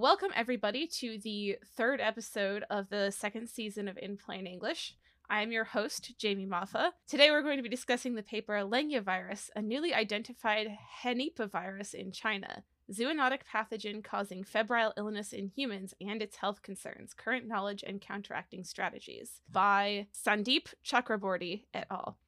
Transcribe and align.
Welcome, 0.00 0.28
everybody, 0.34 0.86
to 0.98 1.18
the 1.24 1.56
third 1.74 2.02
episode 2.02 2.64
of 2.68 2.90
the 2.90 3.10
second 3.10 3.48
season 3.48 3.88
of 3.88 3.96
In 3.96 4.18
Plain 4.18 4.46
English. 4.46 4.94
I 5.30 5.40
am 5.40 5.52
your 5.52 5.64
host, 5.64 6.18
Jamie 6.18 6.44
Maffa. 6.46 6.90
Today 7.08 7.30
we're 7.30 7.40
going 7.40 7.56
to 7.56 7.62
be 7.62 7.70
discussing 7.70 8.14
the 8.14 8.22
paper 8.22 8.52
Lengya 8.62 9.02
virus, 9.02 9.50
a 9.56 9.62
newly 9.62 9.94
identified 9.94 10.68
Henipavirus 11.02 11.94
in 11.94 12.12
China, 12.12 12.62
zoonotic 12.92 13.40
pathogen 13.50 14.04
causing 14.04 14.44
febrile 14.44 14.92
illness 14.98 15.32
in 15.32 15.48
humans 15.48 15.94
and 15.98 16.20
its 16.20 16.36
health 16.36 16.60
concerns, 16.60 17.14
current 17.14 17.48
knowledge 17.48 17.82
and 17.86 18.02
counteracting 18.02 18.64
strategies, 18.64 19.40
by 19.50 20.08
Sandeep 20.12 20.74
Chakraborty 20.84 21.62
et 21.72 21.86
al. 21.90 22.18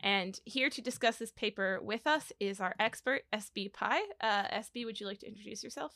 And 0.00 0.40
here 0.44 0.70
to 0.70 0.82
discuss 0.82 1.18
this 1.18 1.30
paper 1.30 1.78
with 1.80 2.04
us 2.04 2.32
is 2.40 2.60
our 2.60 2.74
expert, 2.80 3.22
SB 3.32 3.72
Pai. 3.72 4.00
Uh, 4.20 4.48
SB, 4.48 4.84
would 4.84 4.98
you 4.98 5.06
like 5.06 5.20
to 5.20 5.28
introduce 5.28 5.62
yourself? 5.62 5.92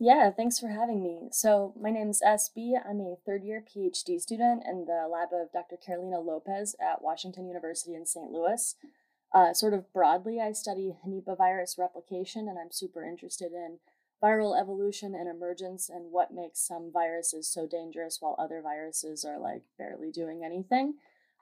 Yeah, 0.00 0.30
thanks 0.30 0.60
for 0.60 0.68
having 0.68 1.02
me. 1.02 1.28
So, 1.32 1.74
my 1.80 1.90
name 1.90 2.10
is 2.10 2.22
SB. 2.24 2.74
I'm 2.88 3.00
a 3.00 3.16
third 3.26 3.42
year 3.42 3.64
PhD 3.66 4.20
student 4.20 4.62
in 4.64 4.84
the 4.84 5.08
lab 5.10 5.30
of 5.32 5.50
Dr. 5.52 5.76
Carolina 5.76 6.20
Lopez 6.20 6.76
at 6.80 7.02
Washington 7.02 7.48
University 7.48 7.94
in 7.94 8.06
St. 8.06 8.30
Louis. 8.30 8.76
Uh, 9.34 9.52
sort 9.52 9.74
of 9.74 9.92
broadly, 9.92 10.40
I 10.40 10.52
study 10.52 10.94
Henipavirus 11.04 11.78
replication, 11.78 12.46
and 12.48 12.58
I'm 12.60 12.70
super 12.70 13.04
interested 13.04 13.50
in 13.50 13.80
viral 14.22 14.58
evolution 14.58 15.16
and 15.16 15.28
emergence 15.28 15.88
and 15.88 16.12
what 16.12 16.32
makes 16.32 16.60
some 16.60 16.92
viruses 16.92 17.48
so 17.48 17.66
dangerous 17.66 18.18
while 18.20 18.36
other 18.38 18.62
viruses 18.62 19.24
are 19.24 19.38
like 19.38 19.62
barely 19.78 20.12
doing 20.12 20.44
anything. 20.44 20.94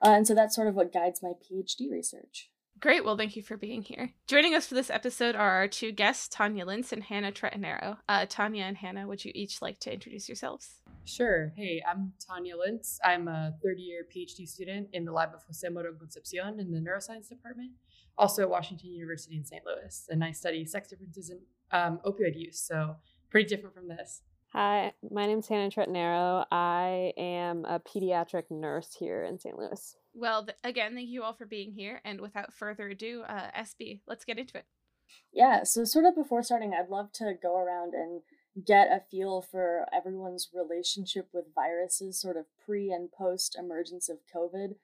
Uh, 0.03 0.09
and 0.09 0.27
so 0.27 0.33
that's 0.33 0.55
sort 0.55 0.67
of 0.67 0.73
what 0.73 0.93
guides 0.93 1.21
my 1.21 1.33
PhD 1.33 1.91
research. 1.91 2.49
Great. 2.79 3.03
Well, 3.03 3.17
thank 3.17 3.35
you 3.35 3.41
for 3.41 3.57
being 3.57 3.81
here. 3.81 4.11
Joining 4.27 4.53
us 4.53 4.67
for 4.67 4.75
this 4.75 4.89
episode 4.89 5.35
are 5.35 5.51
our 5.51 5.67
two 5.67 5.91
guests, 5.91 6.27
Tanya 6.27 6.65
Lintz 6.65 6.91
and 6.91 7.03
Hannah 7.03 7.31
Tretanero. 7.31 7.97
Uh, 8.07 8.25
Tanya 8.29 8.65
and 8.65 8.77
Hannah, 8.77 9.07
would 9.07 9.23
you 9.25 9.31
each 9.33 9.61
like 9.61 9.79
to 9.79 9.93
introduce 9.93 10.29
yourselves? 10.29 10.81
Sure. 11.05 11.53
Hey, 11.55 11.81
I'm 11.89 12.13
Tanya 12.19 12.55
Lintz. 12.55 12.99
I'm 13.03 13.27
a 13.27 13.53
third 13.63 13.79
year 13.79 14.05
PhD 14.13 14.47
student 14.47 14.89
in 14.93 15.05
the 15.05 15.11
lab 15.11 15.29
of 15.33 15.41
Jose 15.47 15.67
Moron 15.69 15.97
Concepcion 15.97 16.59
in 16.59 16.71
the 16.71 16.79
neuroscience 16.79 17.29
department, 17.29 17.71
also 18.17 18.43
at 18.43 18.49
Washington 18.49 18.91
University 18.91 19.37
in 19.37 19.45
St. 19.45 19.63
Louis. 19.65 20.05
And 20.09 20.23
I 20.23 20.31
study 20.31 20.65
sex 20.65 20.89
differences 20.89 21.29
in 21.29 21.39
um, 21.71 21.99
opioid 22.05 22.37
use. 22.37 22.59
So, 22.59 22.97
pretty 23.29 23.47
different 23.47 23.73
from 23.73 23.87
this. 23.87 24.21
Hi, 24.53 24.93
my 25.11 25.25
name 25.25 25.39
is 25.39 25.47
Hannah 25.47 25.69
Tretanero. 25.69 26.45
I 26.51 27.13
am 27.17 27.65
a 27.65 27.79
pediatric 27.79 28.43
nurse 28.49 28.95
here 28.97 29.23
in 29.23 29.39
St. 29.39 29.57
Louis. 29.57 29.95
Well, 30.17 30.45
th- 30.45 30.57
again, 30.63 30.95
thank 30.95 31.09
you 31.09 31.21
all 31.21 31.33
for 31.33 31.45
being 31.45 31.73
here. 31.73 32.01
And 32.03 32.19
without 32.19 32.51
further 32.51 32.89
ado, 32.89 33.21
uh, 33.27 33.51
SB, 33.55 34.01
let's 34.07 34.25
get 34.25 34.39
into 34.39 34.57
it. 34.57 34.65
Yeah, 35.31 35.63
so 35.63 35.85
sort 35.85 36.05
of 36.05 36.15
before 36.15 36.41
starting, 36.41 36.73
I'd 36.73 36.89
love 36.89 37.11
to 37.13 37.33
go 37.41 37.55
around 37.55 37.93
and 37.93 38.21
get 38.65 38.87
a 38.87 39.03
feel 39.11 39.43
for 39.43 39.85
everyone's 39.95 40.49
relationship 40.51 41.29
with 41.31 41.53
viruses, 41.53 42.19
sort 42.19 42.35
of 42.35 42.45
pre 42.65 42.91
and 42.91 43.11
post 43.11 43.55
emergence 43.57 44.09
of 44.09 44.17
COVID. 44.35 44.75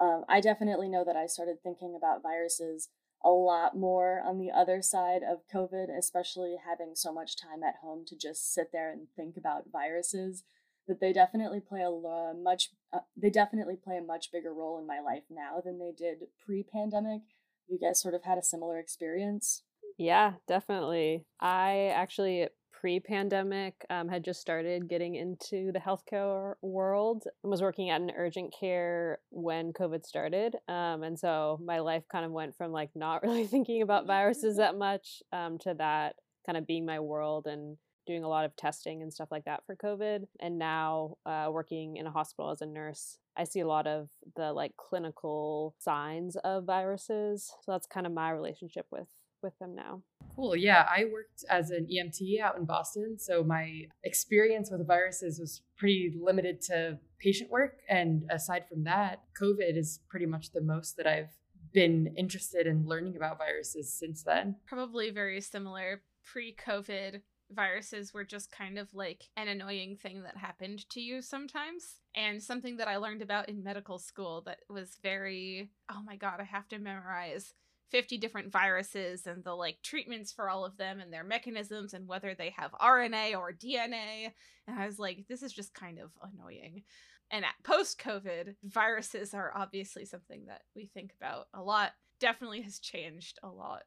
Um, 0.00 0.24
I 0.28 0.40
definitely 0.40 0.88
know 0.88 1.04
that 1.04 1.16
I 1.16 1.26
started 1.26 1.62
thinking 1.62 1.94
about 1.96 2.22
viruses 2.22 2.88
a 3.24 3.30
lot 3.30 3.76
more 3.76 4.22
on 4.26 4.38
the 4.38 4.50
other 4.50 4.82
side 4.82 5.20
of 5.22 5.46
COVID, 5.54 5.86
especially 5.96 6.56
having 6.68 6.96
so 6.96 7.12
much 7.12 7.36
time 7.36 7.62
at 7.62 7.76
home 7.80 8.04
to 8.06 8.16
just 8.16 8.52
sit 8.52 8.72
there 8.72 8.90
and 8.90 9.06
think 9.14 9.36
about 9.36 9.70
viruses. 9.70 10.42
That 10.88 11.00
they 11.00 11.12
definitely 11.12 11.60
play 11.60 11.82
a 11.82 12.34
much 12.34 12.70
uh, 12.92 13.00
they 13.16 13.30
definitely 13.30 13.76
play 13.76 13.96
a 13.96 14.02
much 14.02 14.32
bigger 14.32 14.52
role 14.52 14.78
in 14.78 14.86
my 14.86 15.00
life 15.00 15.22
now 15.30 15.60
than 15.64 15.78
they 15.78 15.92
did 15.96 16.26
pre-pandemic. 16.44 17.22
You 17.68 17.78
guys 17.78 18.00
sort 18.00 18.14
of 18.14 18.24
had 18.24 18.38
a 18.38 18.42
similar 18.42 18.78
experience. 18.78 19.62
Yeah, 19.96 20.34
definitely. 20.48 21.26
I 21.40 21.92
actually 21.94 22.48
pre-pandemic 22.80 23.74
um, 23.90 24.08
had 24.08 24.24
just 24.24 24.40
started 24.40 24.88
getting 24.88 25.14
into 25.14 25.70
the 25.72 25.78
healthcare 25.78 26.54
world 26.62 27.24
and 27.42 27.50
was 27.50 27.60
working 27.60 27.90
at 27.90 28.00
an 28.00 28.10
urgent 28.16 28.54
care 28.58 29.18
when 29.28 29.72
covid 29.72 30.04
started 30.06 30.56
um, 30.66 31.02
and 31.02 31.18
so 31.18 31.60
my 31.62 31.80
life 31.80 32.04
kind 32.10 32.24
of 32.24 32.32
went 32.32 32.56
from 32.56 32.72
like 32.72 32.88
not 32.94 33.22
really 33.22 33.46
thinking 33.46 33.82
about 33.82 34.06
viruses 34.06 34.56
that 34.56 34.78
much 34.78 35.22
um, 35.32 35.58
to 35.58 35.74
that 35.74 36.16
kind 36.46 36.56
of 36.56 36.66
being 36.66 36.86
my 36.86 37.00
world 37.00 37.46
and 37.46 37.76
doing 38.10 38.24
a 38.24 38.28
lot 38.28 38.44
of 38.44 38.56
testing 38.56 39.02
and 39.02 39.12
stuff 39.12 39.28
like 39.30 39.44
that 39.44 39.64
for 39.66 39.76
covid 39.76 40.26
and 40.40 40.58
now 40.58 41.16
uh, 41.26 41.48
working 41.50 41.96
in 41.96 42.06
a 42.06 42.10
hospital 42.10 42.50
as 42.50 42.60
a 42.60 42.66
nurse 42.66 43.18
i 43.36 43.44
see 43.44 43.60
a 43.60 43.66
lot 43.66 43.86
of 43.86 44.08
the 44.36 44.52
like 44.52 44.76
clinical 44.76 45.74
signs 45.78 46.36
of 46.36 46.64
viruses 46.64 47.52
so 47.62 47.72
that's 47.72 47.86
kind 47.86 48.06
of 48.06 48.12
my 48.12 48.30
relationship 48.30 48.86
with 48.90 49.08
with 49.42 49.58
them 49.58 49.74
now. 49.74 50.02
Cool. 50.34 50.56
Yeah, 50.56 50.86
I 50.88 51.04
worked 51.04 51.44
as 51.48 51.70
an 51.70 51.86
EMT 51.86 52.40
out 52.40 52.56
in 52.56 52.64
Boston, 52.64 53.18
so 53.18 53.42
my 53.42 53.86
experience 54.04 54.70
with 54.70 54.86
viruses 54.86 55.38
was 55.38 55.62
pretty 55.76 56.14
limited 56.20 56.60
to 56.62 56.98
patient 57.18 57.50
work. 57.50 57.78
And 57.88 58.24
aside 58.30 58.64
from 58.68 58.84
that, 58.84 59.22
COVID 59.40 59.76
is 59.76 60.00
pretty 60.08 60.26
much 60.26 60.52
the 60.52 60.60
most 60.60 60.96
that 60.96 61.06
I've 61.06 61.30
been 61.72 62.14
interested 62.16 62.66
in 62.66 62.86
learning 62.86 63.16
about 63.16 63.38
viruses 63.38 63.92
since 63.92 64.22
then. 64.22 64.56
Probably 64.66 65.10
very 65.10 65.40
similar. 65.40 66.02
Pre 66.24 66.54
COVID, 66.54 67.22
viruses 67.50 68.14
were 68.14 68.24
just 68.24 68.50
kind 68.50 68.78
of 68.78 68.92
like 68.94 69.24
an 69.36 69.48
annoying 69.48 69.96
thing 69.96 70.22
that 70.22 70.36
happened 70.36 70.88
to 70.90 71.00
you 71.00 71.22
sometimes. 71.22 72.00
And 72.14 72.42
something 72.42 72.76
that 72.78 72.88
I 72.88 72.96
learned 72.96 73.22
about 73.22 73.48
in 73.48 73.62
medical 73.62 73.98
school 73.98 74.42
that 74.46 74.58
was 74.68 74.98
very, 75.02 75.70
oh 75.90 76.02
my 76.04 76.16
God, 76.16 76.40
I 76.40 76.44
have 76.44 76.68
to 76.68 76.78
memorize 76.78 77.54
50 77.90 78.18
different 78.18 78.52
viruses 78.52 79.26
and 79.26 79.42
the 79.44 79.54
like 79.54 79.78
treatments 79.82 80.32
for 80.32 80.48
all 80.48 80.64
of 80.64 80.76
them 80.76 81.00
and 81.00 81.12
their 81.12 81.24
mechanisms 81.24 81.92
and 81.92 82.06
whether 82.06 82.34
they 82.34 82.54
have 82.56 82.72
RNA 82.72 83.36
or 83.36 83.52
DNA. 83.52 84.32
And 84.66 84.78
I 84.78 84.86
was 84.86 84.98
like, 84.98 85.26
this 85.28 85.42
is 85.42 85.52
just 85.52 85.74
kind 85.74 85.98
of 85.98 86.10
annoying. 86.22 86.84
And 87.30 87.44
post 87.64 88.00
COVID, 88.00 88.56
viruses 88.64 89.34
are 89.34 89.52
obviously 89.54 90.04
something 90.04 90.46
that 90.46 90.62
we 90.74 90.86
think 90.86 91.12
about 91.20 91.46
a 91.54 91.62
lot. 91.62 91.92
Definitely 92.18 92.62
has 92.62 92.78
changed 92.78 93.38
a 93.42 93.48
lot. 93.48 93.82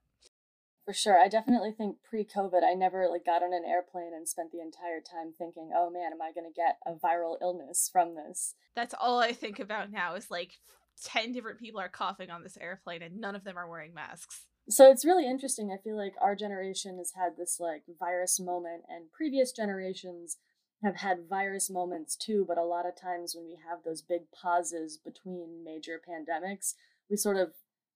For 0.86 0.94
sure. 0.94 1.18
I 1.18 1.30
definitely 1.30 1.72
think 1.72 1.98
pre-COVID, 2.04 2.62
I 2.64 2.74
never 2.74 3.08
like 3.08 3.26
got 3.26 3.42
on 3.42 3.54
an 3.54 3.64
airplane 3.66 4.14
and 4.14 4.28
spent 4.28 4.52
the 4.52 4.60
entire 4.60 5.00
time 5.00 5.34
thinking, 5.38 5.72
"Oh 5.74 5.90
man, 5.90 6.12
am 6.12 6.22
I 6.22 6.34
going 6.34 6.50
to 6.50 6.54
get 6.54 6.78
a 6.86 6.94
viral 6.94 7.38
illness 7.42 7.90
from 7.92 8.16
this?" 8.16 8.56
That's 8.76 8.94
all 9.00 9.20
I 9.20 9.32
think 9.32 9.60
about 9.60 9.92
now 9.92 10.16
is 10.16 10.30
like 10.30 10.60
10 11.02 11.32
different 11.32 11.60
people 11.60 11.80
are 11.80 11.90
coughing 11.90 12.30
on 12.30 12.44
this 12.44 12.58
airplane 12.58 13.02
and 13.02 13.20
none 13.20 13.36
of 13.36 13.44
them 13.44 13.58
are 13.58 13.70
wearing 13.70 13.94
masks. 13.94 14.48
So 14.70 14.90
it's 14.92 15.06
really 15.06 15.28
interesting. 15.28 15.72
I 15.72 15.82
feel 15.82 15.98
like 15.98 16.16
our 16.22 16.36
generation 16.36 16.98
has 16.98 17.14
had 17.14 17.38
this 17.38 17.60
like 17.60 17.84
virus 18.00 18.40
moment 18.40 18.84
and 18.90 19.12
previous 19.12 19.52
generations 19.52 20.38
have 20.84 20.98
had 20.98 21.30
virus 21.30 21.70
moments 21.70 22.16
too, 22.16 22.46
but 22.48 22.58
a 22.58 22.64
lot 22.64 22.86
of 22.86 22.96
times 22.96 23.36
when 23.36 23.46
we 23.46 23.58
have 23.70 23.84
those 23.84 24.02
big 24.02 24.24
pauses 24.32 24.98
between 24.98 25.64
major 25.64 26.00
pandemics, 26.00 26.74
we 27.10 27.16
sort 27.16 27.38
of 27.38 27.54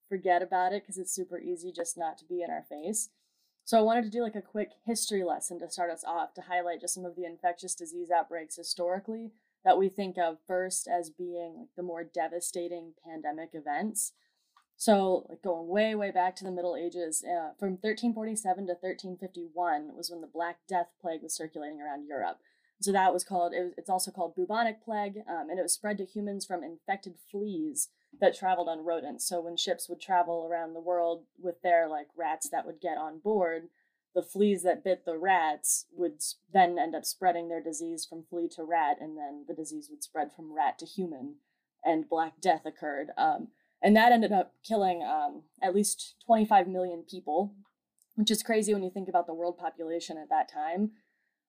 forget 0.07 0.41
about 0.41 0.73
it 0.73 0.83
because 0.83 0.97
it's 0.97 1.13
super 1.13 1.39
easy 1.39 1.71
just 1.71 1.97
not 1.97 2.17
to 2.19 2.25
be 2.25 2.41
in 2.41 2.49
our 2.49 2.63
face. 2.67 3.09
So 3.63 3.77
I 3.77 3.81
wanted 3.81 4.05
to 4.05 4.09
do 4.09 4.21
like 4.21 4.35
a 4.35 4.41
quick 4.41 4.71
history 4.85 5.23
lesson 5.23 5.59
to 5.59 5.69
start 5.69 5.91
us 5.91 6.03
off 6.05 6.33
to 6.35 6.41
highlight 6.43 6.79
just 6.79 6.93
some 6.93 7.03
of 7.05 7.15
the 7.15 7.25
infectious 7.25 7.75
disease 7.75 8.09
outbreaks 8.09 8.55
historically 8.55 9.31
that 9.65 9.77
we 9.77 9.89
think 9.89 10.17
of 10.17 10.37
first 10.47 10.87
as 10.87 11.09
being 11.09 11.55
like 11.57 11.75
the 11.75 11.83
more 11.83 12.03
devastating 12.03 12.93
pandemic 13.05 13.49
events. 13.53 14.13
So, 14.77 15.25
like 15.27 15.41
going 15.41 15.67
way, 15.67 15.95
way 15.95 16.11
back 16.11 16.35
to 16.37 16.43
the 16.45 16.51
Middle 16.51 16.75
Ages, 16.75 17.25
uh, 17.25 17.49
from 17.59 17.71
1347 17.71 18.67
to 18.67 18.73
1351 18.73 19.95
was 19.97 20.09
when 20.09 20.21
the 20.21 20.27
Black 20.27 20.59
Death 20.69 20.89
plague 21.01 21.23
was 21.23 21.33
circulating 21.33 21.81
around 21.81 22.07
Europe. 22.07 22.37
So 22.79 22.91
that 22.91 23.13
was 23.13 23.23
called. 23.23 23.53
It 23.53 23.63
was, 23.63 23.73
it's 23.77 23.89
also 23.89 24.11
called 24.11 24.35
bubonic 24.35 24.83
plague, 24.83 25.17
um, 25.27 25.49
and 25.49 25.59
it 25.59 25.63
was 25.63 25.73
spread 25.73 25.97
to 25.97 26.05
humans 26.05 26.45
from 26.45 26.63
infected 26.63 27.15
fleas 27.31 27.89
that 28.19 28.37
traveled 28.37 28.69
on 28.69 28.85
rodents. 28.85 29.27
So 29.27 29.41
when 29.41 29.57
ships 29.57 29.89
would 29.89 29.99
travel 29.99 30.47
around 30.49 30.73
the 30.73 30.81
world 30.81 31.23
with 31.39 31.61
their 31.61 31.87
like 31.87 32.07
rats 32.15 32.49
that 32.49 32.65
would 32.65 32.79
get 32.79 32.97
on 32.97 33.19
board, 33.19 33.69
the 34.13 34.21
fleas 34.21 34.63
that 34.63 34.83
bit 34.83 35.05
the 35.05 35.17
rats 35.17 35.85
would 35.91 36.21
then 36.51 36.77
end 36.79 36.95
up 36.95 37.05
spreading 37.05 37.49
their 37.49 37.61
disease 37.61 38.05
from 38.05 38.23
flea 38.29 38.47
to 38.55 38.63
rat, 38.63 38.97
and 38.99 39.17
then 39.17 39.45
the 39.47 39.53
disease 39.53 39.89
would 39.89 40.03
spread 40.03 40.31
from 40.35 40.55
rat 40.55 40.77
to 40.79 40.85
human, 40.85 41.35
and 41.83 42.09
Black 42.09 42.41
Death 42.41 42.65
occurred. 42.65 43.09
Um, 43.17 43.49
and 43.81 43.95
that 43.95 44.11
ended 44.11 44.31
up 44.31 44.53
killing 44.67 45.03
um, 45.03 45.43
at 45.61 45.75
least 45.75 46.15
25 46.25 46.67
million 46.67 47.03
people, 47.09 47.53
which 48.15 48.31
is 48.31 48.41
crazy 48.41 48.73
when 48.73 48.83
you 48.83 48.89
think 48.89 49.07
about 49.07 49.27
the 49.27 49.33
world 49.33 49.57
population 49.57 50.17
at 50.17 50.29
that 50.29 50.51
time. 50.51 50.91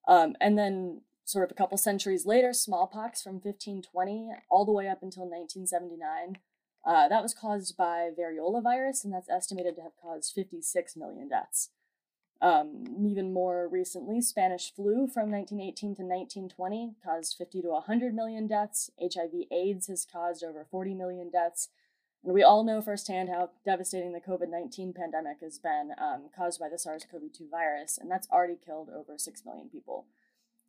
Um, 0.07 0.37
and 0.41 0.59
then, 0.59 1.03
sort 1.29 1.45
of 1.45 1.51
a 1.51 1.55
couple 1.55 1.77
centuries 1.77 2.25
later, 2.25 2.55
smallpox 2.55 3.23
from 3.23 3.35
1520 3.35 4.31
all 4.51 4.65
the 4.65 4.73
way 4.73 4.89
up 4.89 5.03
until 5.03 5.25
1979. 5.25 6.39
Uh, 6.87 7.07
that 7.09 7.23
was 7.23 7.35
caused 7.35 7.77
by 7.77 8.09
variola 8.19 8.63
virus, 8.63 9.05
and 9.05 9.13
that's 9.13 9.29
estimated 9.29 9.77
to 9.77 9.83
have 9.83 9.93
caused 10.01 10.33
56 10.35 10.97
million 10.97 11.29
deaths. 11.29 11.69
Um, 12.41 12.85
even 13.05 13.35
more 13.35 13.69
recently, 13.69 14.23
Spanish 14.23 14.73
flu 14.75 15.07
from 15.07 15.31
1918 15.31 15.97
to 15.97 16.03
1920 16.03 16.95
caused 17.05 17.37
50 17.37 17.63
to 17.63 17.69
100 17.69 18.15
million 18.15 18.47
deaths. 18.47 18.91
HIV/AIDS 18.99 19.89
has 19.89 20.07
caused 20.11 20.43
over 20.43 20.67
40 20.71 20.95
million 20.95 21.31
deaths. 21.31 21.69
And 22.25 22.33
we 22.33 22.43
all 22.43 22.65
know 22.65 22.81
firsthand 22.81 23.29
how 23.29 23.51
devastating 23.67 24.13
the 24.13 24.21
COVID 24.21 24.49
19 24.49 24.95
pandemic 24.95 25.41
has 25.43 25.59
been, 25.59 25.93
um, 25.99 26.31
caused 26.35 26.59
by 26.59 26.71
the 26.71 26.79
SARS 26.79 27.05
CoV 27.11 27.33
2 27.37 27.49
virus, 27.51 27.99
and 27.99 28.11
that's 28.11 28.29
already 28.31 28.57
killed 28.57 28.89
over 28.89 29.19
6 29.19 29.45
million 29.45 29.69
people. 29.69 30.07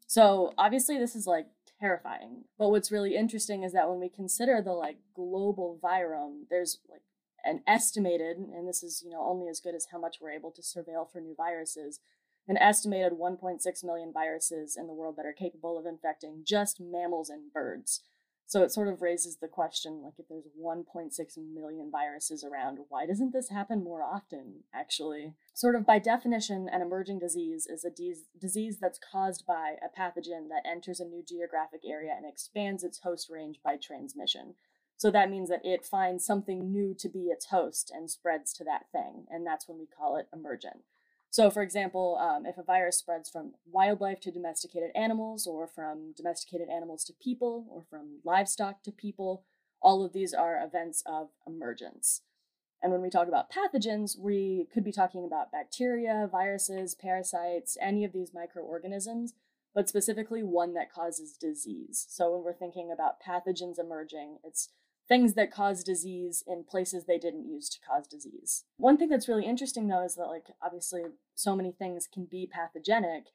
So 0.09 0.53
obviously, 0.57 0.97
this 0.97 1.15
is 1.15 1.27
like 1.27 1.45
terrifying. 1.79 2.45
But 2.57 2.69
what's 2.69 2.91
really 2.91 3.15
interesting 3.15 3.61
is 3.61 3.73
that 3.73 3.87
when 3.87 3.99
we 3.99 4.09
consider 4.09 4.59
the 4.59 4.73
like 4.73 4.97
global 5.13 5.79
virome, 5.83 6.45
there's 6.49 6.79
like 6.89 7.03
an 7.45 7.61
estimated, 7.67 8.37
and 8.37 8.67
this 8.67 8.81
is 8.81 9.03
you 9.05 9.11
know 9.11 9.23
only 9.23 9.47
as 9.49 9.59
good 9.59 9.75
as 9.75 9.85
how 9.91 9.99
much 9.99 10.17
we're 10.19 10.31
able 10.31 10.49
to 10.51 10.63
surveil 10.63 11.09
for 11.09 11.21
new 11.21 11.35
viruses, 11.37 11.99
an 12.47 12.57
estimated 12.57 13.13
1.6 13.13 13.83
million 13.83 14.11
viruses 14.11 14.75
in 14.75 14.87
the 14.87 14.95
world 14.95 15.15
that 15.15 15.27
are 15.27 15.31
capable 15.31 15.77
of 15.77 15.85
infecting 15.85 16.41
just 16.43 16.81
mammals 16.81 17.29
and 17.29 17.53
birds. 17.53 18.01
So 18.49 18.63
it 18.63 18.71
sort 18.71 18.87
of 18.87 19.03
raises 19.03 19.37
the 19.37 19.47
question 19.47 20.01
like, 20.03 20.15
if 20.17 20.27
there's 20.27 20.47
1.6 20.59 21.13
million 21.53 21.91
viruses 21.91 22.43
around, 22.43 22.79
why 22.89 23.05
doesn't 23.05 23.31
this 23.31 23.49
happen 23.49 23.83
more 23.83 24.01
often, 24.01 24.63
actually? 24.73 25.35
Sort 25.53 25.75
of 25.75 25.85
by 25.85 25.99
definition, 25.99 26.67
an 26.67 26.81
emerging 26.81 27.19
disease 27.19 27.67
is 27.67 27.85
a 27.85 27.91
de- 27.91 28.25
disease 28.41 28.79
that's 28.81 28.97
caused 28.97 29.45
by 29.45 29.75
a 29.83 29.99
pathogen 29.99 30.49
that 30.49 30.67
enters 30.67 30.99
a 30.99 31.05
new 31.05 31.21
geographic 31.21 31.81
area 31.87 32.11
and 32.17 32.25
expands 32.25 32.83
its 32.83 33.01
host 33.01 33.29
range 33.29 33.59
by 33.63 33.77
transmission. 33.77 34.55
So 34.97 35.11
that 35.11 35.29
means 35.29 35.49
that 35.49 35.63
it 35.63 35.85
finds 35.85 36.25
something 36.25 36.71
new 36.71 36.95
to 36.97 37.07
be 37.07 37.25
its 37.25 37.45
host 37.45 37.91
and 37.95 38.09
spreads 38.09 38.51
to 38.53 38.63
that 38.63 38.87
thing, 38.91 39.27
and 39.29 39.45
that's 39.45 39.67
when 39.67 39.77
we 39.77 39.85
call 39.85 40.17
it 40.17 40.27
emergent. 40.33 40.81
So, 41.31 41.51
for 41.51 41.61
example, 41.61 42.17
um, 42.19 42.45
if 42.45 42.57
a 42.57 42.63
virus 42.63 42.97
spreads 42.97 43.29
from 43.29 43.53
wildlife 43.71 44.19
to 44.21 44.31
domesticated 44.31 44.89
animals, 44.95 45.45
or 45.45 45.67
from 45.67 46.13
domesticated 46.17 46.69
animals 46.69 47.03
to 47.05 47.13
people, 47.13 47.65
or 47.69 47.83
from 47.89 48.19
livestock 48.23 48.81
to 48.83 48.91
people, 48.91 49.43
all 49.81 50.03
of 50.03 50.11
these 50.11 50.33
are 50.33 50.61
events 50.63 51.03
of 51.05 51.29
emergence. 51.47 52.21
And 52.81 52.91
when 52.91 53.01
we 53.01 53.09
talk 53.09 53.27
about 53.27 53.51
pathogens, 53.51 54.17
we 54.17 54.67
could 54.73 54.83
be 54.83 54.91
talking 54.91 55.25
about 55.25 55.51
bacteria, 55.51 56.27
viruses, 56.31 56.95
parasites, 56.95 57.77
any 57.81 58.03
of 58.05 58.13
these 58.13 58.33
microorganisms, 58.33 59.33
but 59.75 59.89
specifically 59.89 60.43
one 60.43 60.73
that 60.73 60.91
causes 60.91 61.37
disease. 61.37 62.05
So 62.09 62.31
when 62.31 62.43
we're 62.43 62.53
thinking 62.53 62.89
about 62.91 63.21
pathogens 63.21 63.79
emerging, 63.79 64.37
it's 64.43 64.69
things 65.09 65.33
that 65.33 65.51
cause 65.51 65.83
disease 65.83 66.43
in 66.47 66.63
places 66.63 67.05
they 67.05 67.17
didn't 67.17 67.49
use 67.49 67.67
to 67.67 67.79
cause 67.85 68.07
disease. 68.07 68.63
One 68.77 68.95
thing 68.95 69.09
that's 69.09 69.27
really 69.27 69.45
interesting 69.45 69.87
though 69.87 70.05
is 70.05 70.15
that 70.15 70.27
like 70.27 70.45
obviously 70.61 71.01
so 71.35 71.55
many 71.55 71.71
things 71.71 72.07
can 72.07 72.25
be 72.25 72.47
pathogenic, 72.47 73.25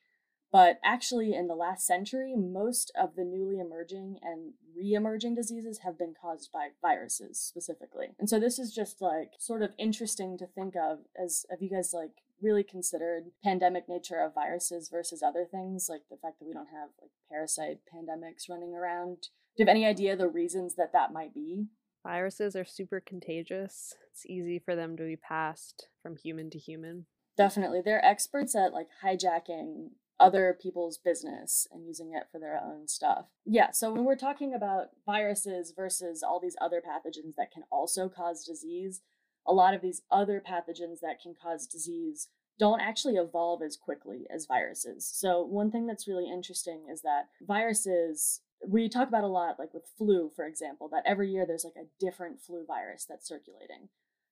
but 0.52 0.78
actually 0.84 1.34
in 1.34 1.48
the 1.48 1.54
last 1.56 1.84
century 1.84 2.34
most 2.36 2.92
of 2.98 3.16
the 3.16 3.24
newly 3.24 3.58
emerging 3.58 4.18
and 4.22 4.52
re-emerging 4.76 5.34
diseases 5.34 5.80
have 5.80 5.98
been 5.98 6.14
caused 6.20 6.50
by 6.52 6.68
viruses 6.80 7.40
specifically. 7.40 8.14
And 8.18 8.30
so 8.30 8.38
this 8.38 8.58
is 8.58 8.72
just 8.72 9.02
like 9.02 9.32
sort 9.38 9.62
of 9.62 9.74
interesting 9.76 10.38
to 10.38 10.46
think 10.46 10.76
of 10.76 11.00
as 11.20 11.44
have 11.50 11.60
you 11.60 11.70
guys 11.70 11.92
like 11.92 12.22
really 12.42 12.64
considered 12.64 13.30
pandemic 13.42 13.88
nature 13.88 14.18
of 14.18 14.34
viruses 14.34 14.88
versus 14.90 15.22
other 15.22 15.46
things 15.50 15.86
like 15.88 16.02
the 16.10 16.16
fact 16.16 16.38
that 16.38 16.46
we 16.46 16.52
don't 16.52 16.68
have 16.68 16.90
like 17.00 17.10
parasite 17.30 17.78
pandemics 17.92 18.48
running 18.48 18.74
around 18.74 19.28
do 19.56 19.62
you 19.62 19.66
have 19.66 19.72
any 19.72 19.86
idea 19.86 20.16
the 20.16 20.28
reasons 20.28 20.74
that 20.74 20.92
that 20.92 21.12
might 21.12 21.32
be? 21.32 21.66
Viruses 22.04 22.56
are 22.56 22.64
super 22.64 23.00
contagious. 23.00 23.94
It's 24.10 24.26
easy 24.26 24.58
for 24.58 24.74
them 24.74 24.96
to 24.96 25.04
be 25.04 25.14
passed 25.14 25.86
from 26.02 26.16
human 26.16 26.50
to 26.50 26.58
human. 26.58 27.06
Definitely. 27.36 27.80
They're 27.84 28.04
experts 28.04 28.56
at 28.56 28.72
like 28.72 28.88
hijacking 29.04 29.90
other 30.18 30.58
people's 30.60 30.98
business 30.98 31.68
and 31.70 31.86
using 31.86 32.12
it 32.14 32.24
for 32.32 32.40
their 32.40 32.60
own 32.60 32.88
stuff. 32.88 33.26
Yeah, 33.44 33.70
so 33.70 33.92
when 33.92 34.04
we're 34.04 34.16
talking 34.16 34.54
about 34.54 34.88
viruses 35.06 35.72
versus 35.74 36.22
all 36.22 36.40
these 36.40 36.56
other 36.60 36.80
pathogens 36.80 37.36
that 37.36 37.52
can 37.52 37.62
also 37.70 38.08
cause 38.08 38.44
disease, 38.44 39.02
a 39.46 39.52
lot 39.52 39.74
of 39.74 39.82
these 39.82 40.02
other 40.10 40.42
pathogens 40.46 41.00
that 41.00 41.20
can 41.22 41.34
cause 41.40 41.66
disease 41.66 42.28
don't 42.58 42.80
actually 42.80 43.16
evolve 43.16 43.62
as 43.62 43.76
quickly 43.76 44.26
as 44.32 44.46
viruses. 44.46 45.10
So, 45.12 45.42
one 45.42 45.70
thing 45.70 45.86
that's 45.86 46.06
really 46.06 46.30
interesting 46.30 46.86
is 46.90 47.02
that 47.02 47.28
viruses 47.42 48.40
we 48.66 48.88
talk 48.88 49.08
about 49.08 49.24
a 49.24 49.28
lot 49.28 49.58
like 49.58 49.74
with 49.74 49.84
flu 49.98 50.30
for 50.34 50.46
example 50.46 50.88
that 50.88 51.02
every 51.06 51.30
year 51.30 51.44
there's 51.46 51.64
like 51.64 51.76
a 51.76 51.88
different 52.00 52.40
flu 52.40 52.64
virus 52.66 53.04
that's 53.08 53.28
circulating. 53.28 53.88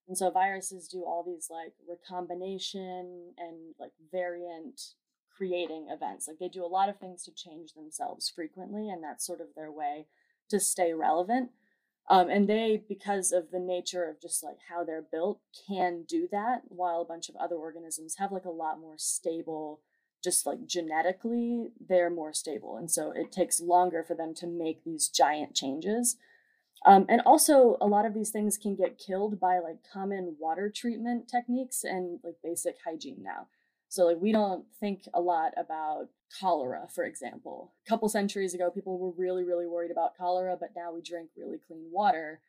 And 0.08 0.18
so 0.18 0.30
viruses 0.30 0.88
do 0.88 1.04
all 1.04 1.22
these 1.24 1.48
like 1.50 1.74
recombination 1.88 3.34
and 3.38 3.74
like 3.78 3.92
variant 4.10 4.80
creating 5.36 5.88
events. 5.90 6.26
Like 6.28 6.38
they 6.38 6.48
do 6.48 6.64
a 6.64 6.66
lot 6.66 6.88
of 6.88 6.98
things 6.98 7.24
to 7.24 7.32
change 7.32 7.72
themselves 7.72 8.30
frequently 8.34 8.88
and 8.90 9.02
that's 9.02 9.26
sort 9.26 9.40
of 9.40 9.48
their 9.54 9.70
way 9.70 10.06
to 10.48 10.58
stay 10.60 10.92
relevant 10.92 11.50
um, 12.08 12.28
and 12.28 12.48
they 12.48 12.82
because 12.88 13.32
of 13.32 13.50
the 13.50 13.60
nature 13.60 14.04
of 14.04 14.20
just 14.20 14.42
like 14.42 14.58
how 14.68 14.84
they're 14.84 15.04
built 15.10 15.40
can 15.68 16.02
do 16.02 16.28
that 16.30 16.62
while 16.68 17.00
a 17.00 17.06
bunch 17.06 17.28
of 17.28 17.36
other 17.36 17.56
organisms 17.56 18.16
have 18.18 18.32
like 18.32 18.44
a 18.44 18.50
lot 18.50 18.80
more 18.80 18.96
stable 18.98 19.80
just 20.22 20.46
like 20.46 20.66
genetically 20.66 21.70
they're 21.80 22.10
more 22.10 22.32
stable. 22.32 22.76
And 22.76 22.90
so 22.90 23.12
it 23.14 23.32
takes 23.32 23.60
longer 23.60 24.04
for 24.06 24.14
them 24.14 24.34
to 24.34 24.46
make 24.46 24.84
these 24.84 25.08
giant 25.08 25.54
changes. 25.54 26.16
Um, 26.86 27.06
and 27.08 27.20
also 27.24 27.76
a 27.80 27.86
lot 27.86 28.06
of 28.06 28.14
these 28.14 28.30
things 28.30 28.56
can 28.56 28.74
get 28.74 28.98
killed 28.98 29.38
by 29.38 29.58
like 29.58 29.78
common 29.92 30.36
water 30.38 30.70
treatment 30.74 31.28
techniques 31.28 31.84
and 31.84 32.20
like 32.24 32.36
basic 32.42 32.76
hygiene 32.84 33.22
now 33.22 33.46
so 33.92 34.06
like 34.06 34.20
we 34.20 34.32
don't 34.32 34.64
think 34.80 35.02
a 35.12 35.20
lot 35.20 35.52
about 35.56 36.08
cholera 36.40 36.86
for 36.94 37.04
example 37.04 37.72
a 37.86 37.88
couple 37.88 38.08
centuries 38.08 38.54
ago 38.54 38.70
people 38.70 38.98
were 38.98 39.12
really 39.12 39.44
really 39.44 39.66
worried 39.66 39.90
about 39.90 40.16
cholera 40.16 40.56
but 40.58 40.70
now 40.74 40.92
we 40.92 41.02
drink 41.02 41.28
really 41.36 41.58
clean 41.66 41.84
water 41.90 42.40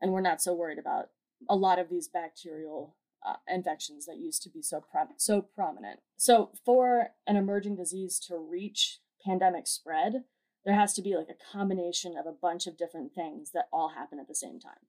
and 0.00 0.12
we're 0.12 0.20
not 0.20 0.40
so 0.40 0.54
worried 0.54 0.78
about 0.78 1.08
a 1.48 1.56
lot 1.56 1.78
of 1.78 1.88
these 1.88 2.08
bacterial 2.08 2.96
uh, 3.24 3.36
infections 3.48 4.06
that 4.06 4.18
used 4.18 4.42
to 4.42 4.50
be 4.50 4.62
so 4.62 4.80
pro- 4.80 5.06
so 5.16 5.42
prominent. 5.42 6.00
So 6.16 6.50
for 6.64 7.10
an 7.26 7.36
emerging 7.36 7.76
disease 7.76 8.18
to 8.26 8.36
reach 8.36 8.98
pandemic 9.24 9.66
spread, 9.66 10.24
there 10.64 10.74
has 10.74 10.92
to 10.94 11.02
be 11.02 11.16
like 11.16 11.28
a 11.28 11.52
combination 11.52 12.16
of 12.16 12.26
a 12.26 12.32
bunch 12.32 12.66
of 12.66 12.76
different 12.76 13.14
things 13.14 13.50
that 13.52 13.68
all 13.72 13.90
happen 13.90 14.18
at 14.18 14.28
the 14.28 14.34
same 14.34 14.60
time. 14.60 14.86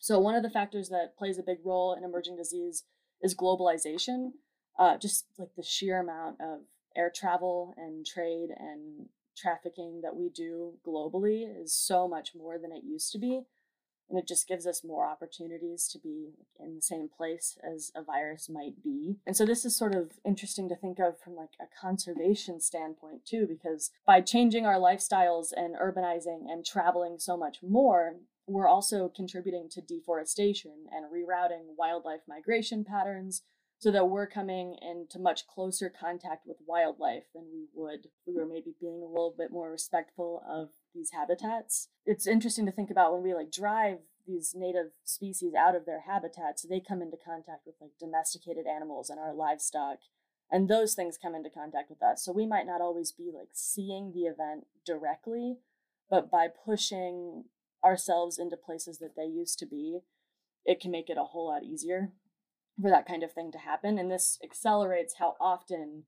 So 0.00 0.18
one 0.18 0.34
of 0.34 0.42
the 0.42 0.50
factors 0.50 0.88
that 0.90 1.16
plays 1.16 1.38
a 1.38 1.42
big 1.42 1.58
role 1.64 1.94
in 1.94 2.04
emerging 2.04 2.36
disease 2.36 2.84
is 3.20 3.34
globalization. 3.34 4.32
Uh, 4.78 4.96
just 4.96 5.26
like 5.38 5.54
the 5.56 5.62
sheer 5.62 6.00
amount 6.00 6.40
of 6.40 6.60
air 6.96 7.10
travel 7.14 7.74
and 7.76 8.06
trade 8.06 8.50
and 8.56 9.08
trafficking 9.36 10.00
that 10.02 10.16
we 10.16 10.28
do 10.28 10.72
globally 10.86 11.44
is 11.62 11.72
so 11.72 12.08
much 12.08 12.30
more 12.34 12.58
than 12.58 12.72
it 12.72 12.82
used 12.84 13.12
to 13.12 13.18
be 13.18 13.42
and 14.08 14.18
it 14.18 14.26
just 14.26 14.48
gives 14.48 14.66
us 14.66 14.84
more 14.84 15.06
opportunities 15.06 15.86
to 15.88 15.98
be 15.98 16.30
in 16.58 16.74
the 16.74 16.82
same 16.82 17.08
place 17.08 17.58
as 17.62 17.92
a 17.94 18.02
virus 18.02 18.48
might 18.48 18.82
be. 18.82 19.16
And 19.26 19.36
so 19.36 19.44
this 19.44 19.64
is 19.64 19.76
sort 19.76 19.94
of 19.94 20.12
interesting 20.24 20.68
to 20.68 20.76
think 20.76 20.98
of 20.98 21.20
from 21.20 21.36
like 21.36 21.52
a 21.60 21.66
conservation 21.80 22.60
standpoint 22.60 23.26
too 23.26 23.46
because 23.46 23.90
by 24.06 24.20
changing 24.20 24.64
our 24.64 24.76
lifestyles 24.76 25.52
and 25.54 25.76
urbanizing 25.76 26.50
and 26.50 26.64
traveling 26.64 27.18
so 27.18 27.36
much 27.36 27.58
more, 27.62 28.16
we're 28.46 28.68
also 28.68 29.12
contributing 29.14 29.68
to 29.72 29.82
deforestation 29.82 30.86
and 30.90 31.06
rerouting 31.12 31.74
wildlife 31.76 32.22
migration 32.26 32.84
patterns 32.84 33.42
so 33.78 33.92
that 33.92 34.08
we're 34.08 34.26
coming 34.26 34.76
into 34.82 35.18
much 35.18 35.46
closer 35.46 35.88
contact 35.88 36.46
with 36.46 36.56
wildlife 36.66 37.24
than 37.32 37.44
we 37.52 37.66
would 37.74 38.08
we 38.26 38.34
were 38.34 38.46
maybe 38.46 38.74
being 38.80 39.02
a 39.02 39.06
little 39.06 39.34
bit 39.36 39.52
more 39.52 39.70
respectful 39.70 40.42
of 40.48 40.70
these 40.94 41.10
habitats. 41.12 41.88
It's 42.04 42.26
interesting 42.26 42.66
to 42.66 42.72
think 42.72 42.90
about 42.90 43.12
when 43.12 43.22
we 43.22 43.34
like 43.34 43.52
drive 43.52 43.98
these 44.26 44.54
native 44.54 44.90
species 45.04 45.54
out 45.54 45.74
of 45.74 45.86
their 45.86 46.02
habitats, 46.02 46.62
they 46.62 46.80
come 46.80 47.00
into 47.00 47.16
contact 47.16 47.66
with 47.66 47.76
like 47.80 47.92
domesticated 47.98 48.66
animals 48.66 49.10
and 49.10 49.18
our 49.18 49.32
livestock. 49.32 49.98
And 50.50 50.68
those 50.68 50.94
things 50.94 51.18
come 51.20 51.34
into 51.34 51.50
contact 51.50 51.90
with 51.90 52.02
us. 52.02 52.24
So 52.24 52.32
we 52.32 52.46
might 52.46 52.66
not 52.66 52.80
always 52.80 53.12
be 53.12 53.30
like 53.34 53.50
seeing 53.52 54.12
the 54.12 54.22
event 54.22 54.66
directly, 54.84 55.56
but 56.10 56.30
by 56.30 56.48
pushing 56.48 57.44
ourselves 57.84 58.38
into 58.38 58.56
places 58.56 58.98
that 58.98 59.14
they 59.16 59.24
used 59.24 59.58
to 59.58 59.66
be, 59.66 60.00
it 60.64 60.80
can 60.80 60.90
make 60.90 61.08
it 61.08 61.18
a 61.18 61.24
whole 61.24 61.48
lot 61.48 61.64
easier 61.64 62.12
for 62.80 62.90
that 62.90 63.06
kind 63.06 63.22
of 63.22 63.32
thing 63.32 63.50
to 63.52 63.58
happen. 63.58 63.98
And 63.98 64.10
this 64.10 64.38
accelerates 64.42 65.14
how 65.18 65.36
often 65.40 66.04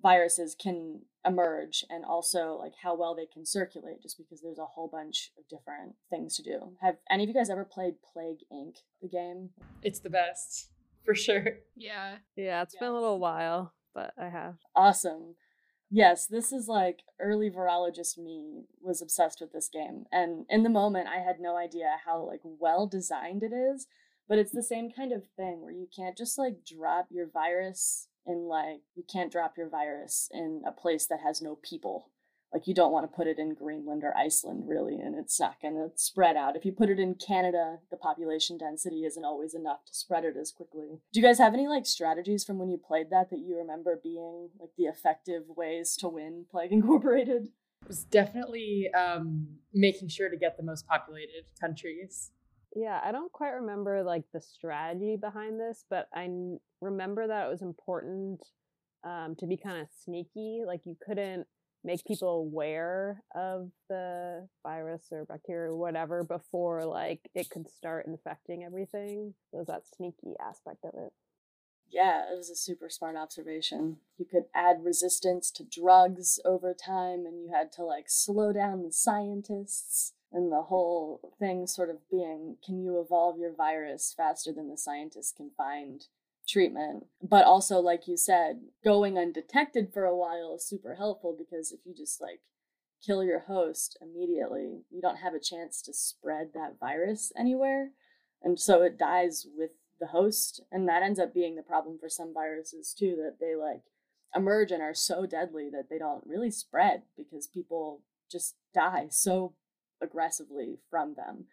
viruses 0.00 0.54
can 0.54 1.02
emerge 1.26 1.84
and 1.90 2.04
also 2.04 2.56
like 2.60 2.74
how 2.82 2.96
well 2.96 3.14
they 3.14 3.26
can 3.26 3.44
circulate 3.44 4.00
just 4.00 4.16
because 4.16 4.40
there's 4.40 4.58
a 4.58 4.64
whole 4.64 4.88
bunch 4.88 5.32
of 5.36 5.48
different 5.48 5.94
things 6.08 6.36
to 6.36 6.42
do. 6.42 6.72
Have 6.80 6.96
any 7.10 7.24
of 7.24 7.28
you 7.28 7.34
guys 7.34 7.50
ever 7.50 7.64
played 7.64 7.94
Plague 8.12 8.44
Inc, 8.52 8.76
the 9.02 9.08
game? 9.08 9.50
It's 9.82 9.98
the 9.98 10.10
best, 10.10 10.70
for 11.04 11.14
sure. 11.14 11.58
Yeah. 11.76 12.16
Yeah, 12.36 12.62
it's 12.62 12.74
yes. 12.74 12.80
been 12.80 12.90
a 12.90 12.94
little 12.94 13.18
while, 13.18 13.74
but 13.94 14.12
I 14.16 14.28
have. 14.28 14.56
Awesome. 14.76 15.34
Yes, 15.90 16.26
this 16.26 16.52
is 16.52 16.68
like 16.68 17.00
early 17.18 17.50
virologist 17.50 18.18
me 18.18 18.64
was 18.80 19.02
obsessed 19.02 19.40
with 19.40 19.52
this 19.52 19.68
game. 19.72 20.04
And 20.12 20.44
in 20.48 20.62
the 20.62 20.70
moment 20.70 21.08
I 21.08 21.20
had 21.20 21.40
no 21.40 21.56
idea 21.56 21.96
how 22.04 22.22
like 22.22 22.40
well 22.44 22.86
designed 22.86 23.42
it 23.42 23.52
is, 23.52 23.86
but 24.28 24.38
it's 24.38 24.52
the 24.52 24.62
same 24.62 24.90
kind 24.90 25.12
of 25.12 25.22
thing 25.36 25.62
where 25.62 25.72
you 25.72 25.88
can't 25.94 26.16
just 26.16 26.38
like 26.38 26.64
drop 26.64 27.06
your 27.10 27.26
virus 27.28 28.08
in 28.26 28.48
like 28.48 28.80
you 28.94 29.04
can't 29.10 29.32
drop 29.32 29.56
your 29.56 29.68
virus 29.68 30.28
in 30.32 30.62
a 30.66 30.72
place 30.72 31.06
that 31.06 31.20
has 31.20 31.40
no 31.40 31.56
people 31.56 32.10
like 32.52 32.66
you 32.66 32.74
don't 32.74 32.92
want 32.92 33.10
to 33.10 33.14
put 33.14 33.26
it 33.26 33.38
in 33.38 33.54
Greenland 33.54 34.02
or 34.04 34.16
Iceland 34.16 34.64
really 34.66 34.98
and 35.00 35.14
it's 35.14 35.38
not 35.38 35.60
going 35.60 35.74
to 35.74 35.90
spread 35.96 36.36
out. 36.36 36.56
If 36.56 36.64
you 36.64 36.72
put 36.72 36.90
it 36.90 36.98
in 36.98 37.14
Canada, 37.14 37.78
the 37.90 37.96
population 37.96 38.56
density 38.56 39.04
isn't 39.04 39.24
always 39.24 39.54
enough 39.54 39.84
to 39.86 39.94
spread 39.94 40.24
it 40.24 40.36
as 40.36 40.50
quickly. 40.50 41.00
Do 41.12 41.20
you 41.20 41.26
guys 41.26 41.38
have 41.38 41.54
any 41.54 41.68
like 41.68 41.86
strategies 41.86 42.44
from 42.44 42.58
when 42.58 42.70
you 42.70 42.78
played 42.78 43.10
that 43.10 43.30
that 43.30 43.40
you 43.40 43.56
remember 43.58 44.00
being 44.02 44.50
like 44.58 44.70
the 44.76 44.84
effective 44.84 45.44
ways 45.48 45.96
to 45.96 46.08
win 46.08 46.46
Plague 46.50 46.72
Incorporated? 46.72 47.48
It 47.82 47.88
was 47.88 48.04
definitely 48.04 48.90
um, 48.92 49.46
making 49.72 50.08
sure 50.08 50.28
to 50.28 50.36
get 50.36 50.56
the 50.56 50.62
most 50.62 50.86
populated 50.86 51.44
countries. 51.60 52.30
Yeah, 52.74 53.00
I 53.02 53.12
don't 53.12 53.32
quite 53.32 53.50
remember 53.50 54.02
like 54.02 54.24
the 54.32 54.40
strategy 54.40 55.16
behind 55.16 55.58
this, 55.58 55.84
but 55.88 56.08
I 56.14 56.24
n- 56.24 56.60
remember 56.80 57.26
that 57.26 57.46
it 57.46 57.50
was 57.50 57.62
important 57.62 58.40
um, 59.04 59.34
to 59.38 59.46
be 59.46 59.56
kind 59.56 59.80
of 59.80 59.88
sneaky. 60.04 60.62
Like 60.66 60.82
you 60.84 60.96
couldn't 61.04 61.46
make 61.84 62.04
people 62.04 62.28
aware 62.28 63.22
of 63.34 63.70
the 63.88 64.48
virus 64.62 65.06
or 65.10 65.24
bacteria 65.24 65.70
or 65.70 65.76
whatever 65.76 66.24
before 66.24 66.84
like 66.84 67.20
it 67.34 67.48
could 67.50 67.68
start 67.68 68.06
infecting 68.06 68.64
everything. 68.64 69.34
Was 69.52 69.68
that 69.68 69.82
sneaky 69.96 70.34
aspect 70.40 70.84
of 70.84 70.92
it. 70.94 71.12
Yeah, 71.90 72.30
it 72.30 72.36
was 72.36 72.50
a 72.50 72.56
super 72.56 72.90
smart 72.90 73.16
observation. 73.16 73.96
You 74.18 74.26
could 74.26 74.44
add 74.54 74.84
resistance 74.84 75.50
to 75.52 75.64
drugs 75.64 76.38
over 76.44 76.74
time, 76.74 77.24
and 77.24 77.40
you 77.40 77.50
had 77.50 77.72
to 77.72 77.82
like 77.84 78.10
slow 78.10 78.52
down 78.52 78.82
the 78.82 78.92
scientists. 78.92 80.12
And 80.32 80.52
the 80.52 80.62
whole 80.62 81.32
thing 81.38 81.66
sort 81.66 81.90
of 81.90 81.96
being 82.10 82.56
can 82.64 82.82
you 82.82 83.00
evolve 83.00 83.38
your 83.38 83.54
virus 83.54 84.12
faster 84.16 84.52
than 84.52 84.68
the 84.68 84.76
scientists 84.76 85.32
can 85.32 85.50
find 85.56 86.04
treatment. 86.48 87.06
But 87.22 87.44
also, 87.44 87.78
like 87.78 88.08
you 88.08 88.16
said, 88.16 88.60
going 88.82 89.18
undetected 89.18 89.92
for 89.92 90.04
a 90.04 90.16
while 90.16 90.54
is 90.56 90.66
super 90.66 90.94
helpful 90.94 91.36
because 91.38 91.72
if 91.72 91.80
you 91.84 91.94
just 91.94 92.20
like 92.20 92.40
kill 93.04 93.22
your 93.22 93.40
host 93.40 93.96
immediately, 94.00 94.82
you 94.90 95.00
don't 95.00 95.18
have 95.18 95.34
a 95.34 95.40
chance 95.40 95.82
to 95.82 95.92
spread 95.92 96.50
that 96.54 96.78
virus 96.80 97.32
anywhere. 97.38 97.90
And 98.42 98.58
so 98.58 98.82
it 98.82 98.98
dies 98.98 99.46
with 99.56 99.70
the 100.00 100.08
host. 100.08 100.62
And 100.72 100.88
that 100.88 101.02
ends 101.02 101.18
up 101.18 101.34
being 101.34 101.56
the 101.56 101.62
problem 101.62 101.98
for 101.98 102.08
some 102.08 102.32
viruses 102.32 102.94
too, 102.98 103.16
that 103.22 103.36
they 103.40 103.54
like 103.54 103.82
emerge 104.34 104.70
and 104.70 104.82
are 104.82 104.94
so 104.94 105.26
deadly 105.26 105.68
that 105.70 105.88
they 105.90 105.98
don't 105.98 106.26
really 106.26 106.50
spread 106.50 107.02
because 107.16 107.46
people 107.46 108.02
just 108.30 108.56
die 108.74 109.06
so 109.10 109.54
aggressively 110.00 110.78
from 110.90 111.14
them. 111.14 111.46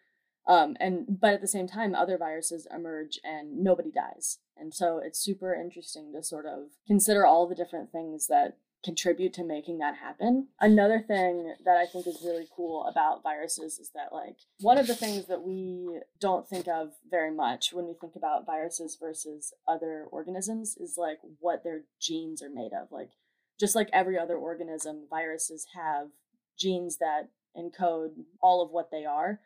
Um, 0.46 0.76
and 0.78 1.20
but 1.20 1.34
at 1.34 1.40
the 1.40 1.48
same 1.48 1.66
time, 1.66 1.94
other 1.94 2.16
viruses 2.16 2.68
emerge 2.72 3.18
and 3.24 3.64
nobody 3.64 3.90
dies. 3.90 4.38
And 4.56 4.72
so 4.72 5.00
it's 5.04 5.18
super 5.18 5.54
interesting 5.54 6.12
to 6.12 6.22
sort 6.22 6.46
of 6.46 6.68
consider 6.86 7.26
all 7.26 7.48
the 7.48 7.54
different 7.54 7.90
things 7.90 8.28
that 8.28 8.56
contribute 8.84 9.32
to 9.32 9.42
making 9.42 9.78
that 9.78 9.96
happen. 9.96 10.46
Another 10.60 11.00
thing 11.00 11.52
that 11.64 11.76
I 11.76 11.86
think 11.86 12.06
is 12.06 12.22
really 12.24 12.46
cool 12.54 12.86
about 12.86 13.22
viruses 13.24 13.80
is 13.80 13.90
that, 13.94 14.12
like, 14.12 14.36
one 14.60 14.78
of 14.78 14.86
the 14.86 14.94
things 14.94 15.26
that 15.26 15.42
we 15.42 15.98
don't 16.20 16.48
think 16.48 16.68
of 16.68 16.92
very 17.10 17.32
much 17.32 17.72
when 17.72 17.86
we 17.86 17.94
think 17.94 18.14
about 18.14 18.46
viruses 18.46 18.96
versus 19.00 19.52
other 19.66 20.06
organisms 20.12 20.76
is 20.76 20.94
like 20.96 21.18
what 21.40 21.64
their 21.64 21.82
genes 22.00 22.40
are 22.42 22.50
made 22.50 22.72
of. 22.72 22.92
Like, 22.92 23.10
just 23.58 23.74
like 23.74 23.88
every 23.92 24.16
other 24.16 24.36
organism, 24.36 25.06
viruses 25.10 25.66
have 25.74 26.10
genes 26.56 26.98
that 26.98 27.30
encode 27.58 28.10
all 28.40 28.62
of 28.62 28.70
what 28.70 28.90
they 28.90 29.04
are. 29.04 29.40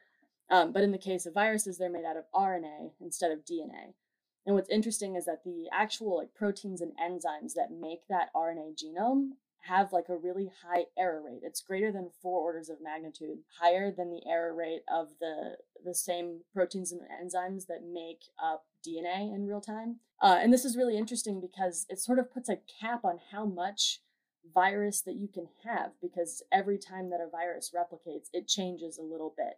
Um, 0.51 0.73
but 0.73 0.83
in 0.83 0.91
the 0.91 0.99
case 0.99 1.27
of 1.27 1.35
viruses, 1.35 1.79
they're 1.79 1.91
made 1.91 2.05
out 2.05 2.17
of 2.17 2.25
RNA 2.35 2.93
instead 3.01 3.31
of 3.31 3.45
DNA. 3.45 3.95
And 4.47 4.57
what's 4.57 4.71
interesting 4.71 5.15
is 5.17 5.27
that 5.27 5.45
the 5.45 5.67
actual 5.73 6.17
like 6.17 6.35
proteins 6.35 6.81
and 6.81 6.93
enzymes 6.99 7.55
that 7.55 7.71
make 7.71 8.09
that 8.09 8.31
RNA 8.35 8.83
genome 8.83 9.31
have 9.63 9.93
like 9.93 10.09
a 10.09 10.17
really 10.17 10.51
high 10.65 10.87
error 10.99 11.23
rate. 11.25 11.43
It's 11.43 11.61
greater 11.61 11.93
than 11.93 12.11
four 12.23 12.41
orders 12.41 12.69
of 12.69 12.81
magnitude 12.83 13.39
higher 13.61 13.93
than 13.93 14.11
the 14.11 14.23
error 14.29 14.55
rate 14.55 14.83
of 14.93 15.09
the 15.21 15.57
the 15.85 15.95
same 15.95 16.41
proteins 16.53 16.93
and 16.93 17.03
enzymes 17.03 17.67
that 17.67 17.83
make 17.83 18.25
up 18.43 18.65
DNA 18.87 19.35
in 19.35 19.47
real 19.47 19.61
time. 19.61 19.97
Uh, 20.23 20.39
and 20.41 20.53
this 20.53 20.65
is 20.65 20.77
really 20.77 20.97
interesting 20.97 21.41
because 21.41 21.87
it 21.89 21.99
sort 21.99 22.19
of 22.19 22.33
puts 22.33 22.49
a 22.49 22.59
cap 22.81 23.05
on 23.05 23.19
how 23.31 23.45
much 23.45 24.01
virus 24.55 25.03
that 25.03 25.17
you 25.17 25.29
can 25.29 25.49
have 25.65 25.93
because 26.01 26.43
every 26.53 26.79
time 26.79 27.11
that 27.11 27.21
a 27.21 27.29
virus 27.31 27.73
replicates, 27.75 28.29
it 28.33 28.49
changes 28.49 28.99
a 28.99 29.03
little 29.03 29.35
bit. 29.37 29.55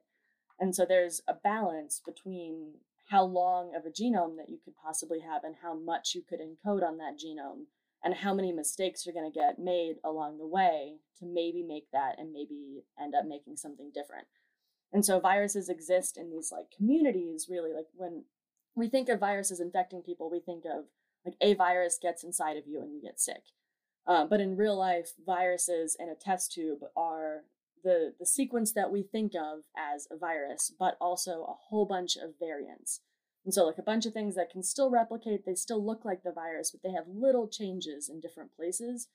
And 0.58 0.74
so 0.74 0.84
there's 0.86 1.22
a 1.28 1.34
balance 1.34 2.00
between 2.04 2.74
how 3.08 3.24
long 3.24 3.74
of 3.74 3.84
a 3.84 3.90
genome 3.90 4.36
that 4.36 4.48
you 4.48 4.58
could 4.64 4.74
possibly 4.76 5.20
have 5.20 5.44
and 5.44 5.56
how 5.62 5.74
much 5.74 6.14
you 6.14 6.22
could 6.28 6.40
encode 6.40 6.82
on 6.82 6.98
that 6.98 7.18
genome 7.18 7.64
and 8.04 8.14
how 8.14 8.34
many 8.34 8.52
mistakes 8.52 9.04
you're 9.04 9.14
going 9.14 9.30
to 9.30 9.38
get 9.38 9.58
made 9.58 9.96
along 10.04 10.38
the 10.38 10.46
way 10.46 10.94
to 11.18 11.26
maybe 11.26 11.62
make 11.62 11.86
that 11.92 12.18
and 12.18 12.32
maybe 12.32 12.84
end 13.00 13.14
up 13.14 13.24
making 13.26 13.56
something 13.56 13.90
different. 13.94 14.26
And 14.92 15.04
so 15.04 15.20
viruses 15.20 15.68
exist 15.68 16.16
in 16.16 16.30
these 16.30 16.50
like 16.52 16.66
communities 16.76 17.46
really 17.48 17.72
like 17.72 17.86
when 17.94 18.24
we 18.74 18.88
think 18.88 19.08
of 19.08 19.20
viruses 19.20 19.60
infecting 19.60 20.02
people, 20.02 20.30
we 20.30 20.40
think 20.40 20.64
of 20.64 20.84
like 21.24 21.34
a 21.40 21.54
virus 21.54 21.98
gets 22.00 22.24
inside 22.24 22.56
of 22.56 22.66
you 22.66 22.80
and 22.80 22.92
you 22.92 23.00
get 23.00 23.20
sick. 23.20 23.42
Uh, 24.06 24.24
but 24.24 24.40
in 24.40 24.56
real 24.56 24.76
life, 24.76 25.12
viruses 25.24 25.96
in 25.98 26.08
a 26.08 26.14
test 26.14 26.52
tube 26.52 26.80
are 26.96 27.44
the, 27.84 28.14
the 28.18 28.26
sequence 28.26 28.72
that 28.72 28.90
we 28.90 29.02
think 29.02 29.32
of 29.34 29.60
as 29.76 30.06
a 30.10 30.16
virus, 30.16 30.72
but 30.78 30.96
also 31.00 31.42
a 31.42 31.56
whole 31.68 31.86
bunch 31.86 32.16
of 32.16 32.38
variants. 32.38 33.00
And 33.44 33.52
so, 33.52 33.66
like 33.66 33.78
a 33.78 33.82
bunch 33.82 34.06
of 34.06 34.12
things 34.12 34.36
that 34.36 34.50
can 34.50 34.62
still 34.62 34.90
replicate, 34.90 35.44
they 35.44 35.54
still 35.54 35.84
look 35.84 36.04
like 36.04 36.22
the 36.22 36.32
virus, 36.32 36.70
but 36.70 36.82
they 36.82 36.94
have 36.94 37.06
little 37.08 37.48
changes 37.48 38.08
in 38.08 38.20
different 38.20 38.54
places. 38.54 39.08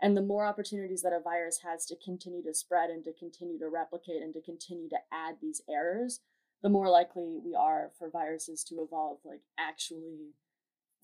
And 0.00 0.16
the 0.16 0.22
more 0.22 0.44
opportunities 0.44 1.02
that 1.02 1.12
a 1.12 1.20
virus 1.20 1.60
has 1.62 1.86
to 1.86 1.96
continue 1.96 2.42
to 2.42 2.54
spread 2.54 2.90
and 2.90 3.04
to 3.04 3.12
continue 3.12 3.58
to 3.58 3.68
replicate 3.68 4.22
and 4.22 4.32
to 4.34 4.42
continue 4.42 4.88
to 4.90 4.98
add 5.12 5.36
these 5.40 5.62
errors, 5.68 6.20
the 6.62 6.68
more 6.68 6.88
likely 6.88 7.38
we 7.42 7.54
are 7.54 7.90
for 7.98 8.10
viruses 8.10 8.64
to 8.64 8.82
evolve 8.82 9.18
like 9.24 9.42
actually 9.58 10.32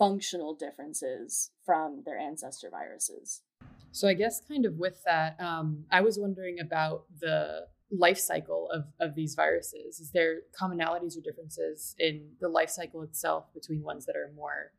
functional 0.02 0.52
differences 0.52 1.52
from 1.64 2.02
their 2.04 2.18
ancestor 2.18 2.68
viruses. 2.68 3.42
So 3.92 4.08
I 4.08 4.14
guess 4.14 4.40
kind 4.48 4.66
of 4.66 4.74
with 4.74 5.00
that, 5.04 5.36
um, 5.38 5.84
I 5.92 6.00
was 6.00 6.18
wondering 6.18 6.58
about 6.58 7.04
the 7.20 7.66
life 7.92 8.18
cycle 8.18 8.68
of, 8.72 8.86
of 8.98 9.14
these 9.14 9.34
viruses. 9.36 10.00
Is 10.00 10.10
there 10.10 10.40
commonalities 10.60 11.16
or 11.16 11.20
differences 11.20 11.94
in 12.00 12.30
the 12.40 12.48
life 12.48 12.70
cycle 12.70 13.02
itself 13.02 13.52
between 13.54 13.82
ones 13.82 14.06
that 14.06 14.16
are 14.16 14.32
more 14.34 14.72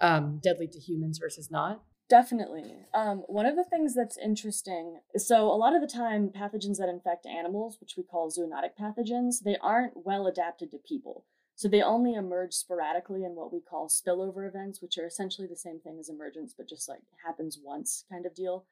um, 0.00 0.40
deadly 0.42 0.68
to 0.68 0.78
humans 0.78 1.18
versus 1.18 1.50
not? 1.50 1.82
Definitely. 2.08 2.74
Um, 2.94 3.18
one 3.26 3.46
of 3.46 3.56
the 3.56 3.64
things 3.64 3.94
that's 3.94 4.16
interesting 4.16 5.00
so 5.16 5.46
a 5.46 5.54
lot 5.54 5.76
of 5.76 5.80
the 5.80 5.86
time, 5.86 6.30
pathogens 6.30 6.78
that 6.78 6.88
infect 6.88 7.26
animals, 7.26 7.76
which 7.80 7.94
we 7.98 8.02
call 8.02 8.30
zoonotic 8.30 8.70
pathogens, 8.80 9.42
they 9.44 9.56
aren't 9.60 10.06
well 10.06 10.26
adapted 10.26 10.70
to 10.70 10.78
people. 10.78 11.24
So 11.60 11.68
they 11.68 11.82
only 11.82 12.14
emerge 12.14 12.54
sporadically 12.54 13.22
in 13.22 13.34
what 13.34 13.52
we 13.52 13.60
call 13.60 13.86
spillover 13.86 14.48
events, 14.48 14.80
which 14.80 14.96
are 14.96 15.04
essentially 15.04 15.46
the 15.46 15.54
same 15.54 15.78
thing 15.78 15.98
as 16.00 16.08
emergence, 16.08 16.54
but 16.56 16.66
just 16.66 16.88
like 16.88 17.02
happens 17.22 17.58
once 17.62 18.06
kind 18.10 18.24
of 18.24 18.34
deal. 18.34 18.64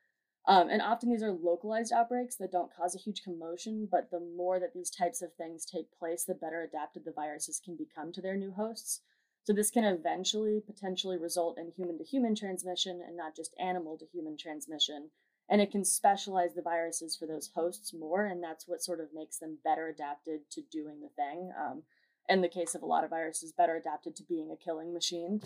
Um, 0.46 0.70
and 0.70 0.80
often 0.80 1.10
these 1.10 1.22
are 1.22 1.30
localized 1.30 1.92
outbreaks 1.92 2.36
that 2.36 2.50
don't 2.50 2.74
cause 2.74 2.94
a 2.94 2.98
huge 2.98 3.22
commotion, 3.22 3.88
but 3.92 4.10
the 4.10 4.20
more 4.20 4.58
that 4.58 4.72
these 4.72 4.88
types 4.88 5.20
of 5.20 5.34
things 5.34 5.66
take 5.66 5.98
place, 5.98 6.24
the 6.24 6.32
better 6.32 6.62
adapted 6.62 7.04
the 7.04 7.12
viruses 7.12 7.60
can 7.62 7.76
become 7.76 8.10
to 8.10 8.22
their 8.22 8.38
new 8.38 8.52
hosts. 8.52 9.02
So 9.44 9.52
this 9.52 9.70
can 9.70 9.84
eventually 9.84 10.62
potentially 10.66 11.18
result 11.18 11.58
in 11.58 11.70
human 11.76 11.98
to 11.98 12.04
human 12.04 12.34
transmission 12.34 13.02
and 13.06 13.18
not 13.18 13.36
just 13.36 13.54
animal 13.60 13.98
to 13.98 14.06
human 14.06 14.38
transmission. 14.38 15.10
And 15.50 15.60
it 15.60 15.70
can 15.70 15.84
specialize 15.84 16.54
the 16.54 16.62
viruses 16.62 17.16
for 17.16 17.26
those 17.26 17.50
hosts 17.54 17.92
more, 17.92 18.24
and 18.24 18.42
that's 18.42 18.66
what 18.66 18.82
sort 18.82 19.00
of 19.00 19.12
makes 19.12 19.36
them 19.36 19.58
better 19.62 19.88
adapted 19.88 20.50
to 20.52 20.62
doing 20.72 21.02
the 21.02 21.10
thing. 21.10 21.52
Um, 21.62 21.82
in 22.28 22.40
the 22.40 22.48
case 22.48 22.74
of 22.74 22.82
a 22.82 22.86
lot 22.86 23.04
of 23.04 23.10
viruses, 23.10 23.52
better 23.52 23.76
adapted 23.76 24.16
to 24.16 24.22
being 24.22 24.50
a 24.50 24.64
killing 24.64 24.92
machine. 24.92 25.40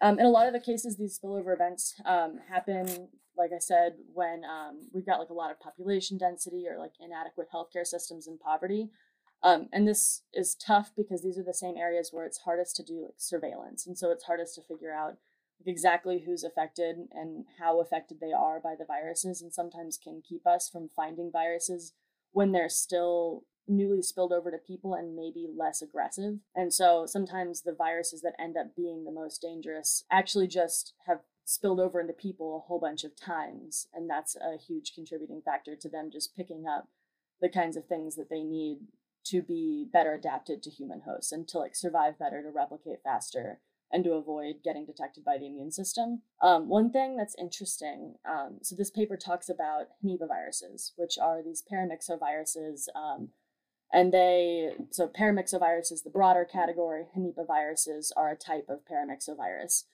Um, 0.00 0.18
in 0.18 0.26
a 0.26 0.30
lot 0.30 0.46
of 0.46 0.52
the 0.52 0.60
cases, 0.60 0.96
these 0.96 1.18
spillover 1.18 1.54
events 1.54 1.94
um, 2.04 2.38
happen, 2.48 3.08
like 3.36 3.50
I 3.54 3.58
said, 3.58 3.94
when 4.12 4.42
um, 4.44 4.88
we've 4.92 5.06
got 5.06 5.20
like 5.20 5.30
a 5.30 5.34
lot 5.34 5.50
of 5.50 5.60
population 5.60 6.18
density 6.18 6.66
or 6.68 6.78
like 6.78 6.92
inadequate 7.00 7.48
healthcare 7.54 7.86
systems 7.86 8.26
and 8.26 8.40
poverty. 8.40 8.90
Um, 9.42 9.68
and 9.72 9.86
this 9.86 10.22
is 10.32 10.54
tough 10.54 10.92
because 10.96 11.22
these 11.22 11.38
are 11.38 11.44
the 11.44 11.52
same 11.52 11.76
areas 11.76 12.08
where 12.10 12.24
it's 12.24 12.38
hardest 12.38 12.76
to 12.76 12.82
do 12.82 13.02
like 13.02 13.14
surveillance, 13.18 13.86
and 13.86 13.96
so 13.98 14.10
it's 14.10 14.24
hardest 14.24 14.54
to 14.54 14.62
figure 14.62 14.92
out 14.92 15.18
exactly 15.66 16.22
who's 16.24 16.44
affected 16.44 16.96
and 17.12 17.44
how 17.58 17.80
affected 17.80 18.18
they 18.20 18.32
are 18.32 18.58
by 18.58 18.74
the 18.78 18.86
viruses, 18.86 19.42
and 19.42 19.52
sometimes 19.52 19.98
can 20.02 20.22
keep 20.26 20.46
us 20.46 20.70
from 20.70 20.88
finding 20.96 21.30
viruses 21.30 21.92
when 22.32 22.52
they're 22.52 22.70
still 22.70 23.44
newly 23.66 24.02
spilled 24.02 24.32
over 24.32 24.50
to 24.50 24.58
people 24.58 24.94
and 24.94 25.16
maybe 25.16 25.48
less 25.54 25.82
aggressive. 25.82 26.38
And 26.54 26.72
so 26.72 27.06
sometimes 27.06 27.62
the 27.62 27.74
viruses 27.74 28.20
that 28.22 28.34
end 28.38 28.56
up 28.56 28.76
being 28.76 29.04
the 29.04 29.12
most 29.12 29.40
dangerous 29.40 30.04
actually 30.10 30.48
just 30.48 30.94
have 31.06 31.20
spilled 31.44 31.80
over 31.80 32.00
into 32.00 32.12
people 32.12 32.56
a 32.56 32.66
whole 32.66 32.80
bunch 32.80 33.04
of 33.04 33.16
times. 33.16 33.88
And 33.94 34.08
that's 34.08 34.36
a 34.36 34.56
huge 34.58 34.92
contributing 34.94 35.42
factor 35.44 35.76
to 35.76 35.88
them 35.88 36.10
just 36.12 36.36
picking 36.36 36.66
up 36.66 36.88
the 37.40 37.48
kinds 37.48 37.76
of 37.76 37.86
things 37.86 38.16
that 38.16 38.30
they 38.30 38.42
need 38.42 38.78
to 39.24 39.42
be 39.42 39.86
better 39.90 40.14
adapted 40.14 40.62
to 40.62 40.70
human 40.70 41.00
hosts 41.00 41.32
and 41.32 41.48
to 41.48 41.58
like 41.58 41.74
survive 41.74 42.18
better, 42.18 42.42
to 42.42 42.50
replicate 42.50 43.02
faster, 43.02 43.60
and 43.90 44.04
to 44.04 44.12
avoid 44.12 44.56
getting 44.64 44.84
detected 44.84 45.24
by 45.24 45.38
the 45.38 45.46
immune 45.46 45.70
system. 45.70 46.22
Um, 46.42 46.68
one 46.68 46.90
thing 46.90 47.16
that's 47.16 47.36
interesting 47.38 48.14
um, 48.28 48.58
so, 48.60 48.74
this 48.74 48.90
paper 48.90 49.16
talks 49.16 49.48
about 49.48 49.86
Henipaviruses, 50.04 50.92
which 50.96 51.16
are 51.18 51.42
these 51.42 51.62
paramyxoviruses. 51.70 52.88
Um, 52.94 53.28
and 53.94 54.12
they, 54.12 54.72
so 54.90 55.06
paramyxovirus 55.06 55.92
is 55.92 56.02
the 56.02 56.10
broader 56.10 56.44
category, 56.44 57.06
Henipaviruses 57.16 58.10
are 58.16 58.28
a 58.28 58.36
type 58.36 58.66
of 58.68 58.80
paramyxovirus. 58.84 59.84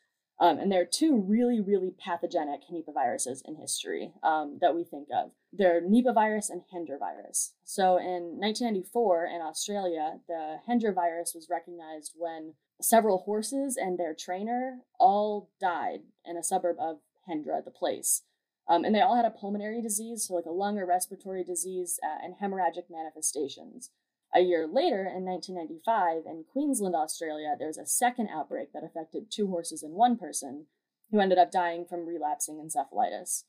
Um, 0.40 0.58
and 0.58 0.72
there 0.72 0.80
are 0.80 0.86
two 0.86 1.18
really, 1.20 1.60
really 1.60 1.92
pathogenic 2.02 2.62
Nipah 2.72 2.94
viruses 2.94 3.42
in 3.46 3.56
history 3.56 4.14
um, 4.22 4.56
that 4.62 4.74
we 4.74 4.84
think 4.84 5.08
of. 5.14 5.32
They're 5.52 5.82
Nipah 5.82 6.14
virus 6.14 6.48
and 6.48 6.62
Hendra 6.74 6.98
virus. 6.98 7.52
So 7.62 7.98
in 7.98 8.40
1994 8.40 9.26
in 9.26 9.42
Australia, 9.42 10.14
the 10.26 10.56
Hendra 10.66 10.94
virus 10.94 11.34
was 11.34 11.50
recognized 11.50 12.14
when 12.16 12.54
several 12.80 13.18
horses 13.18 13.76
and 13.76 13.98
their 13.98 14.14
trainer 14.14 14.78
all 14.98 15.50
died 15.60 16.00
in 16.24 16.38
a 16.38 16.42
suburb 16.42 16.76
of 16.80 17.00
Hendra, 17.28 17.62
the 17.62 17.70
place. 17.70 18.22
Um, 18.70 18.84
and 18.84 18.94
they 18.94 19.00
all 19.00 19.16
had 19.16 19.24
a 19.24 19.30
pulmonary 19.30 19.82
disease, 19.82 20.28
so 20.28 20.34
like 20.34 20.46
a 20.46 20.52
lung 20.52 20.78
or 20.78 20.86
respiratory 20.86 21.42
disease, 21.42 21.98
uh, 22.04 22.24
and 22.24 22.36
hemorrhagic 22.40 22.84
manifestations. 22.88 23.90
A 24.32 24.40
year 24.40 24.68
later, 24.68 25.00
in 25.00 25.24
1995, 25.24 26.22
in 26.24 26.44
Queensland, 26.52 26.94
Australia, 26.94 27.56
there 27.58 27.66
was 27.66 27.78
a 27.78 27.84
second 27.84 28.28
outbreak 28.32 28.72
that 28.72 28.84
affected 28.84 29.26
two 29.28 29.48
horses 29.48 29.82
and 29.82 29.94
one 29.94 30.16
person 30.16 30.66
who 31.10 31.18
ended 31.18 31.36
up 31.36 31.50
dying 31.50 31.84
from 31.84 32.06
relapsing 32.06 32.62
encephalitis. 32.64 33.42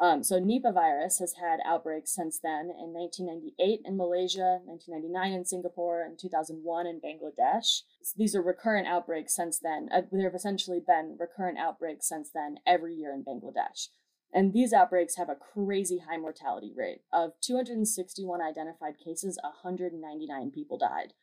Um, 0.00 0.22
so 0.22 0.38
Nipah 0.38 0.72
virus 0.72 1.18
has 1.18 1.34
had 1.34 1.58
outbreaks 1.64 2.14
since 2.14 2.38
then 2.38 2.70
in 2.70 2.94
1998 2.94 3.80
in 3.84 3.96
Malaysia, 3.96 4.60
1999 4.64 5.32
in 5.32 5.44
Singapore, 5.44 6.04
and 6.04 6.16
2001 6.16 6.86
in 6.86 7.00
Bangladesh. 7.00 7.82
So 8.04 8.14
these 8.16 8.36
are 8.36 8.42
recurrent 8.42 8.86
outbreaks 8.86 9.34
since 9.34 9.58
then. 9.58 9.88
Uh, 9.92 10.02
there 10.12 10.22
have 10.22 10.36
essentially 10.36 10.80
been 10.86 11.16
recurrent 11.18 11.58
outbreaks 11.58 12.08
since 12.08 12.30
then 12.32 12.58
every 12.64 12.94
year 12.94 13.12
in 13.12 13.24
Bangladesh. 13.24 13.88
And 14.32 14.52
these 14.52 14.72
outbreaks 14.72 15.16
have 15.16 15.28
a 15.28 15.34
crazy 15.34 16.02
high 16.06 16.18
mortality 16.18 16.72
rate. 16.76 17.00
Of 17.12 17.32
261 17.40 18.42
identified 18.42 18.98
cases, 19.02 19.38
199 19.42 20.50
people 20.50 20.76
died. 20.76 21.14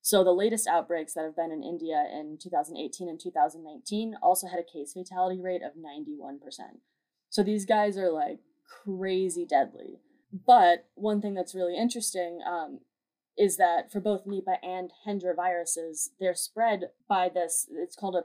So 0.00 0.24
the 0.24 0.32
latest 0.32 0.66
outbreaks 0.66 1.14
that 1.14 1.24
have 1.24 1.36
been 1.36 1.52
in 1.52 1.62
India 1.62 2.04
in 2.12 2.36
2018 2.40 3.08
and 3.08 3.20
2019 3.20 4.16
also 4.20 4.48
had 4.48 4.58
a 4.58 4.64
case 4.64 4.92
fatality 4.92 5.40
rate 5.40 5.62
of 5.62 5.72
91%. 5.74 6.38
So 7.30 7.42
these 7.42 7.64
guys 7.64 7.96
are 7.96 8.10
like 8.10 8.40
crazy 8.84 9.46
deadly. 9.46 10.00
But 10.46 10.86
one 10.94 11.20
thing 11.20 11.34
that's 11.34 11.54
really 11.54 11.76
interesting 11.76 12.40
um, 12.46 12.80
is 13.38 13.56
that 13.58 13.92
for 13.92 14.00
both 14.00 14.26
Nipah 14.26 14.58
and 14.62 14.90
Hendra 15.06 15.36
viruses, 15.36 16.10
they're 16.18 16.34
spread 16.34 16.90
by 17.08 17.28
this, 17.28 17.68
it's 17.70 17.96
called 17.96 18.16
a 18.16 18.24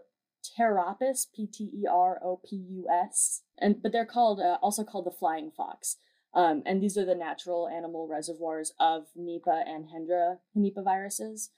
Pteropus, 0.57 1.27
P 1.33 1.47
T 1.47 1.69
E 1.73 1.87
R 1.89 2.19
O 2.23 2.39
P 2.47 2.55
U 2.55 2.87
S, 2.89 3.43
and 3.57 3.81
but 3.81 3.91
they're 3.91 4.05
called 4.05 4.39
uh, 4.39 4.57
also 4.61 4.83
called 4.83 5.05
the 5.05 5.11
flying 5.11 5.51
fox. 5.51 5.97
Um, 6.33 6.61
and 6.65 6.81
these 6.81 6.97
are 6.97 7.05
the 7.05 7.15
natural 7.15 7.67
animal 7.67 8.07
reservoirs 8.07 8.73
of 8.79 9.07
Nipah 9.17 9.63
and 9.67 9.85
Hendra 9.85 10.37
Nipah 10.55 10.83
viruses. 10.83 11.51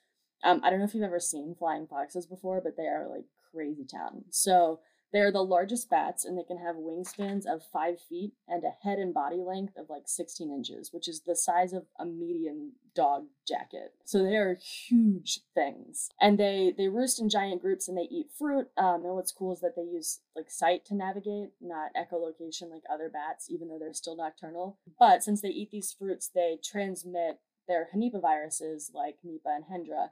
Um, 0.43 0.61
I 0.63 0.69
don't 0.69 0.79
know 0.79 0.85
if 0.85 0.93
you've 0.93 1.03
ever 1.03 1.19
seen 1.19 1.55
flying 1.57 1.87
foxes 1.87 2.25
before, 2.25 2.61
but 2.61 2.77
they 2.77 2.83
are 2.83 3.07
like 3.09 3.25
crazy 3.51 3.85
town. 3.85 4.23
So 4.29 4.79
they're 5.11 5.31
the 5.31 5.43
largest 5.43 5.89
bats, 5.89 6.25
and 6.25 6.37
they 6.37 6.43
can 6.43 6.57
have 6.57 6.75
wingspans 6.75 7.45
of 7.45 7.63
five 7.71 7.99
feet 7.99 8.33
and 8.47 8.63
a 8.63 8.71
head 8.83 8.99
and 8.99 9.13
body 9.13 9.41
length 9.41 9.77
of 9.77 9.89
like 9.89 10.03
16 10.05 10.51
inches, 10.51 10.93
which 10.93 11.07
is 11.07 11.21
the 11.21 11.35
size 11.35 11.73
of 11.73 11.85
a 11.99 12.05
medium 12.05 12.73
dog 12.95 13.25
jacket. 13.47 13.93
So 14.05 14.23
they 14.23 14.35
are 14.35 14.55
huge 14.55 15.41
things, 15.53 16.09
and 16.21 16.37
they 16.37 16.73
they 16.77 16.87
roost 16.87 17.19
in 17.19 17.29
giant 17.29 17.61
groups 17.61 17.87
and 17.87 17.97
they 17.97 18.07
eat 18.11 18.27
fruit. 18.37 18.67
Um, 18.77 19.05
and 19.05 19.15
what's 19.15 19.31
cool 19.31 19.53
is 19.53 19.61
that 19.61 19.75
they 19.75 19.83
use 19.83 20.19
like 20.35 20.51
sight 20.51 20.85
to 20.85 20.95
navigate, 20.95 21.49
not 21.61 21.91
echolocation 21.95 22.69
like 22.69 22.83
other 22.91 23.09
bats, 23.09 23.49
even 23.49 23.67
though 23.67 23.79
they're 23.79 23.93
still 23.93 24.15
nocturnal. 24.15 24.77
But 24.99 25.23
since 25.23 25.41
they 25.41 25.49
eat 25.49 25.71
these 25.71 25.93
fruits, 25.97 26.29
they 26.33 26.57
transmit 26.63 27.39
their 27.67 27.87
Henipaviruses 27.93 28.93
like 28.93 29.17
Nipah 29.25 29.55
and 29.55 29.65
Hendra 29.65 30.09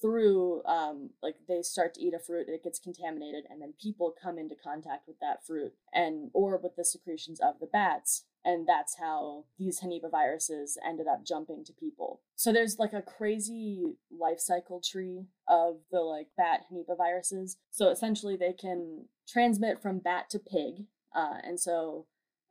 through 0.00 0.62
um, 0.64 1.10
like 1.22 1.36
they 1.48 1.62
start 1.62 1.94
to 1.94 2.00
eat 2.00 2.14
a 2.14 2.18
fruit 2.18 2.48
it 2.48 2.64
gets 2.64 2.78
contaminated 2.78 3.44
and 3.50 3.60
then 3.60 3.74
people 3.80 4.14
come 4.22 4.38
into 4.38 4.54
contact 4.54 5.06
with 5.06 5.18
that 5.20 5.44
fruit 5.46 5.72
and 5.92 6.30
or 6.32 6.58
with 6.58 6.76
the 6.76 6.84
secretions 6.84 7.40
of 7.40 7.54
the 7.60 7.66
bats 7.66 8.24
and 8.44 8.66
that's 8.66 8.96
how 8.98 9.44
these 9.58 9.80
Henipaviruses 9.80 10.76
ended 10.86 11.08
up 11.08 11.26
jumping 11.26 11.64
to 11.64 11.72
people. 11.72 12.20
So 12.36 12.52
there's 12.52 12.78
like 12.78 12.92
a 12.92 13.02
crazy 13.02 13.96
life 14.16 14.38
cycle 14.38 14.80
tree 14.80 15.26
of 15.48 15.78
the 15.90 15.98
like 15.98 16.28
bat 16.36 16.60
Henipaviruses 16.72 17.56
so 17.70 17.90
essentially 17.90 18.36
they 18.36 18.52
can 18.52 19.06
transmit 19.28 19.82
from 19.82 19.98
bat 19.98 20.30
to 20.30 20.38
pig 20.38 20.84
uh, 21.14 21.38
and 21.42 21.58
so 21.58 22.06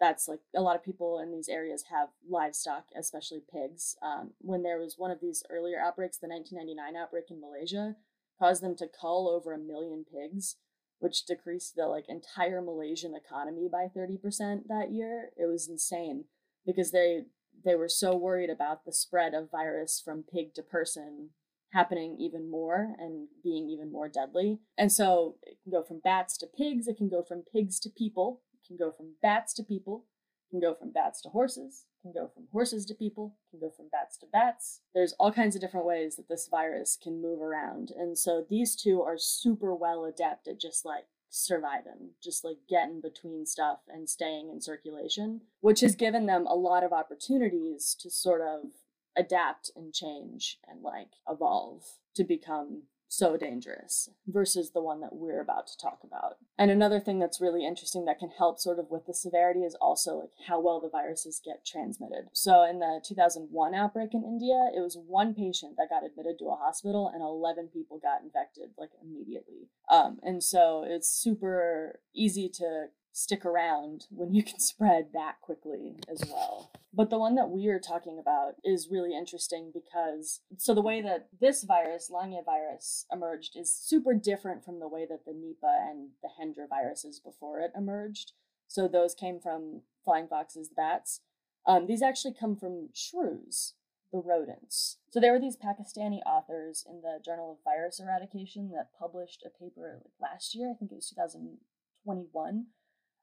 that's 0.05 0.27
like 0.27 0.41
a 0.55 0.61
lot 0.61 0.75
of 0.75 0.83
people 0.83 1.19
in 1.19 1.31
these 1.31 1.49
areas 1.49 1.85
have 1.91 2.09
livestock, 2.29 2.85
especially 2.97 3.41
pigs. 3.51 3.95
Um, 4.03 4.31
when 4.39 4.61
there 4.61 4.77
was 4.77 4.95
one 4.97 5.11
of 5.11 5.19
these 5.19 5.43
earlier 5.49 5.79
outbreaks, 5.79 6.17
the 6.17 6.27
1999 6.27 7.01
outbreak 7.01 7.25
in 7.31 7.41
Malaysia, 7.41 7.95
caused 8.37 8.61
them 8.61 8.75
to 8.75 8.87
cull 8.87 9.27
over 9.27 9.53
a 9.53 9.57
million 9.57 10.05
pigs, 10.05 10.57
which 10.99 11.25
decreased 11.25 11.75
the 11.75 11.87
like 11.87 12.05
entire 12.07 12.61
Malaysian 12.61 13.15
economy 13.15 13.67
by 13.71 13.87
30% 13.87 14.67
that 14.67 14.91
year. 14.91 15.31
It 15.37 15.47
was 15.47 15.67
insane 15.67 16.25
because 16.65 16.91
they 16.91 17.23
they 17.63 17.73
were 17.73 17.89
so 17.89 18.15
worried 18.15 18.49
about 18.49 18.85
the 18.85 18.91
spread 18.91 19.33
of 19.33 19.49
virus 19.49 20.01
from 20.03 20.23
pig 20.23 20.53
to 20.53 20.61
person 20.61 21.29
happening 21.71 22.15
even 22.19 22.51
more 22.51 22.93
and 22.99 23.27
being 23.43 23.69
even 23.69 23.91
more 23.91 24.07
deadly. 24.07 24.59
And 24.77 24.91
so 24.91 25.37
it 25.41 25.57
can 25.63 25.71
go 25.71 25.81
from 25.81 25.99
bats 26.03 26.37
to 26.37 26.47
pigs, 26.47 26.87
it 26.87 26.97
can 26.97 27.09
go 27.09 27.23
from 27.23 27.43
pigs 27.51 27.79
to 27.79 27.89
people, 27.89 28.41
can 28.65 28.77
go 28.77 28.91
from 28.91 29.15
bats 29.21 29.53
to 29.55 29.63
people, 29.63 30.05
can 30.49 30.59
go 30.59 30.73
from 30.73 30.91
bats 30.91 31.21
to 31.21 31.29
horses, 31.29 31.85
can 32.01 32.11
go 32.11 32.29
from 32.33 32.47
horses 32.51 32.85
to 32.85 32.93
people, 32.93 33.35
can 33.49 33.59
go 33.59 33.69
from 33.69 33.87
bats 33.91 34.17
to 34.17 34.25
bats. 34.31 34.81
There's 34.93 35.13
all 35.13 35.31
kinds 35.31 35.55
of 35.55 35.61
different 35.61 35.85
ways 35.85 36.15
that 36.15 36.27
this 36.29 36.47
virus 36.49 36.97
can 37.01 37.21
move 37.21 37.41
around. 37.41 37.91
And 37.97 38.17
so 38.17 38.45
these 38.49 38.75
two 38.75 39.01
are 39.01 39.17
super 39.17 39.73
well 39.73 40.05
adapted, 40.05 40.59
just 40.59 40.85
like 40.85 41.05
surviving, 41.29 42.11
just 42.23 42.43
like 42.45 42.57
getting 42.69 43.01
between 43.01 43.45
stuff 43.45 43.79
and 43.89 44.09
staying 44.09 44.49
in 44.49 44.61
circulation, 44.61 45.41
which 45.61 45.81
has 45.81 45.95
given 45.95 46.25
them 46.25 46.45
a 46.47 46.55
lot 46.55 46.83
of 46.83 46.93
opportunities 46.93 47.95
to 47.99 48.09
sort 48.09 48.41
of 48.41 48.69
adapt 49.17 49.71
and 49.75 49.93
change 49.93 50.59
and 50.67 50.81
like 50.81 51.09
evolve 51.29 51.83
to 52.15 52.23
become 52.23 52.83
so 53.07 53.37
dangerous 53.37 54.09
versus 54.27 54.71
the 54.71 54.81
one 54.81 55.01
that 55.01 55.15
we're 55.15 55.41
about 55.41 55.67
to 55.67 55.77
talk 55.77 55.99
about. 56.03 56.37
And 56.57 56.71
another 56.71 56.99
thing 56.99 57.19
that's 57.19 57.41
really 57.41 57.65
interesting 57.65 58.05
that 58.05 58.19
can 58.19 58.29
help 58.29 58.59
sort 58.59 58.79
of 58.79 58.89
with 58.89 59.05
the 59.05 59.13
severity 59.13 59.61
is 59.61 59.75
also 59.75 60.17
like 60.17 60.31
how 60.47 60.59
well 60.59 60.79
the 60.79 60.89
viruses 60.89 61.41
get 61.43 61.65
transmitted. 61.65 62.25
So 62.33 62.63
in 62.63 62.79
the 62.79 63.01
2001 63.05 63.75
outbreak 63.75 64.13
in 64.13 64.23
India, 64.23 64.69
it 64.75 64.81
was 64.81 64.97
one 64.97 65.33
patient 65.33 65.75
that 65.77 65.89
got 65.89 66.05
admitted 66.05 66.39
to 66.39 66.49
a 66.49 66.55
hospital 66.55 67.11
and 67.13 67.21
11 67.21 67.69
people 67.73 67.99
got 67.99 68.23
infected 68.23 68.69
like 68.77 68.91
immediately. 69.01 69.69
Um, 69.91 70.19
and 70.23 70.43
so 70.43 70.83
it's 70.87 71.09
super 71.09 71.99
easy 72.13 72.49
to 72.55 72.87
stick 73.15 73.45
around 73.45 74.07
when 74.09 74.33
you 74.33 74.43
can 74.43 74.59
spread 74.71 75.07
that 75.13 75.39
quickly 75.41 75.95
as 76.11 76.21
well. 76.29 76.69
But 76.93 77.09
the 77.09 77.17
one 77.17 77.35
that 77.35 77.49
we 77.49 77.67
are 77.67 77.79
talking 77.79 78.19
about 78.19 78.55
is 78.63 78.89
really 78.91 79.15
interesting 79.15 79.71
because 79.73 80.41
so 80.57 80.73
the 80.73 80.81
way 80.81 81.01
that 81.01 81.29
this 81.39 81.63
virus, 81.63 82.11
Lanya 82.13 82.43
virus, 82.43 83.05
emerged 83.11 83.55
is 83.55 83.73
super 83.73 84.13
different 84.13 84.65
from 84.65 84.79
the 84.79 84.87
way 84.87 85.05
that 85.09 85.25
the 85.25 85.31
Nipah 85.31 85.89
and 85.89 86.09
the 86.21 86.29
Hendra 86.39 86.67
viruses 86.69 87.19
before 87.19 87.61
it 87.61 87.71
emerged. 87.75 88.33
So 88.67 88.87
those 88.87 89.15
came 89.15 89.39
from 89.39 89.81
flying 90.03 90.27
foxes, 90.27 90.69
the 90.69 90.75
bats. 90.75 91.21
Um, 91.65 91.87
these 91.87 92.01
actually 92.01 92.35
come 92.37 92.57
from 92.57 92.89
shrews, 92.93 93.75
the 94.11 94.19
rodents. 94.19 94.97
So 95.09 95.21
there 95.21 95.31
were 95.31 95.39
these 95.39 95.57
Pakistani 95.57 96.19
authors 96.25 96.85
in 96.89 97.01
the 97.01 97.19
Journal 97.23 97.53
of 97.53 97.63
Virus 97.63 97.99
Eradication 97.99 98.71
that 98.71 98.91
published 98.99 99.45
a 99.45 99.57
paper 99.57 100.01
last 100.19 100.53
year, 100.53 100.69
I 100.69 100.73
think 100.77 100.91
it 100.91 100.95
was 100.95 101.09
2021, 101.09 102.65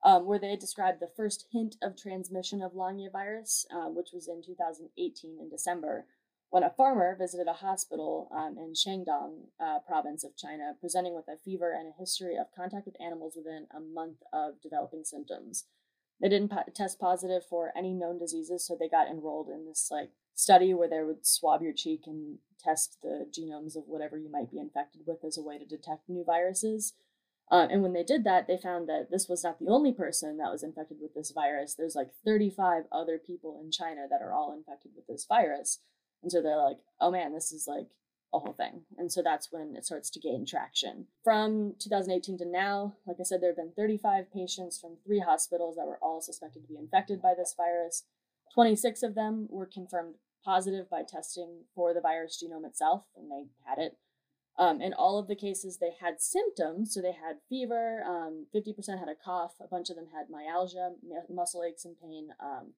um, 0.05 0.27
where 0.27 0.39
they 0.39 0.57
described 0.57 1.01
the 1.01 1.11
first 1.17 1.47
hint 1.53 1.77
of 1.83 1.97
transmission 1.97 2.63
of 2.63 2.73
Lanya 2.73 3.11
virus, 3.11 3.67
uh, 3.73 3.89
which 3.89 4.11
was 4.13 4.29
in 4.29 4.43
2018 4.45 5.39
in 5.41 5.49
December, 5.49 6.07
when 6.51 6.63
a 6.63 6.71
farmer 6.71 7.17
visited 7.19 7.47
a 7.47 7.55
hospital 7.55 8.29
um, 8.31 8.59
in 8.59 8.75
Shandong 8.75 9.47
uh, 9.59 9.79
province 9.87 10.23
of 10.23 10.37
China, 10.37 10.73
presenting 10.81 11.15
with 11.15 11.27
a 11.27 11.39
fever 11.43 11.73
and 11.73 11.89
a 11.89 11.99
history 11.99 12.37
of 12.37 12.47
contact 12.55 12.85
with 12.85 13.01
animals 13.01 13.35
within 13.37 13.67
a 13.75 13.81
month 13.81 14.19
of 14.33 14.61
developing 14.61 15.05
symptoms. 15.05 15.65
They 16.21 16.29
didn't 16.29 16.51
po- 16.51 16.65
test 16.75 17.01
positive 17.01 17.43
for 17.49 17.73
any 17.77 17.95
known 17.95 18.19
diseases, 18.19 18.67
so 18.67 18.77
they 18.79 18.89
got 18.89 19.09
enrolled 19.09 19.49
in 19.49 19.67
this 19.67 19.89
like 19.91 20.11
study 20.35 20.75
where 20.75 20.89
they 20.89 21.03
would 21.03 21.27
swab 21.27 21.63
your 21.63 21.73
cheek 21.73 22.03
and 22.07 22.39
test 22.61 22.99
the 23.03 23.27
genomes 23.31 23.75
of 23.75 23.85
whatever 23.87 24.19
you 24.19 24.31
might 24.31 24.51
be 24.51 24.59
infected 24.59 25.03
with 25.07 25.25
as 25.25 25.39
a 25.39 25.43
way 25.43 25.59
to 25.59 25.65
detect 25.65 26.09
new 26.09 26.23
viruses. 26.25 26.93
Um, 27.51 27.69
and 27.71 27.83
when 27.83 27.93
they 27.93 28.05
did 28.05 28.25
that, 28.25 28.47
they 28.47 28.57
found 28.57 28.89
that 28.89 29.09
this 29.11 29.29
was 29.29 29.45
not 29.45 29.59
the 29.59 29.69
only 29.69 29.93
person 29.93 30.39
that 30.39 30.51
was 30.51 30.63
infected 30.63 30.99
with 31.01 31.15
this 31.15 31.33
virus. 31.33 31.75
There's 31.75 31.95
like 31.95 32.11
35 32.25 32.85
other 32.91 33.19
people 33.19 33.61
in 33.63 33.71
China 33.71 34.07
that 34.09 34.23
are 34.23 34.33
all 34.33 34.53
infected 34.53 34.93
with 34.97 35.07
this 35.07 35.27
virus. 35.27 35.81
And 36.23 36.33
so 36.33 36.41
they're 36.41 36.57
like, 36.57 36.79
oh 37.01 37.11
man, 37.11 37.35
this 37.35 37.53
is 37.53 37.67
like 37.67 37.89
a 38.33 38.39
whole 38.39 38.55
thing. 38.55 38.83
And 38.97 39.13
so 39.13 39.23
that's 39.23 39.53
when 39.53 39.75
it 39.77 39.85
starts 39.85 40.09
to 40.11 40.21
gain 40.21 40.47
traction. 40.47 41.07
From 41.23 41.75
2018 41.79 42.39
to 42.39 42.47
now, 42.47 42.95
like 43.07 43.19
I 43.21 43.25
said, 43.25 43.43
there 43.43 43.51
have 43.51 43.57
been 43.57 43.73
35 43.77 44.33
patients 44.33 44.81
from 44.81 44.97
three 45.05 45.21
hospitals 45.21 45.77
that 45.77 45.87
were 45.87 45.99
all 46.01 46.21
suspected 46.21 46.63
to 46.63 46.69
be 46.69 46.79
infected 46.79 47.21
by 47.21 47.35
this 47.37 47.55
virus. 47.57 48.05
26 48.55 49.03
of 49.03 49.15
them 49.15 49.47
were 49.51 49.67
confirmed 49.67 50.15
positive 50.45 50.89
by 50.91 51.03
testing 51.03 51.65
for 51.75 51.95
the 51.95 52.01
virus 52.01 52.43
genome 52.43 52.67
itself, 52.67 53.05
and 53.17 53.31
they 53.31 53.47
had 53.65 53.79
it. 53.79 53.99
Um, 54.59 54.83
in 54.83 54.93
all 54.93 55.19
of 55.19 55.29
the 55.29 55.37
cases, 55.37 55.79
they 55.79 55.93
had 56.01 56.21
symptoms. 56.21 56.93
So 56.93 57.01
they 57.01 57.13
had 57.13 57.37
fever, 57.49 58.03
um, 58.07 58.47
50% 58.55 58.99
had 58.99 59.09
a 59.09 59.15
cough, 59.15 59.55
a 59.61 59.67
bunch 59.67 59.91
of 59.91 59.97
them 59.97 60.09
had 60.15 60.31
myalgia, 60.31 60.93
muscle 61.31 61.65
aches 61.65 61.85
and 61.85 61.97
pain. 62.01 62.29
Um, 62.41 62.75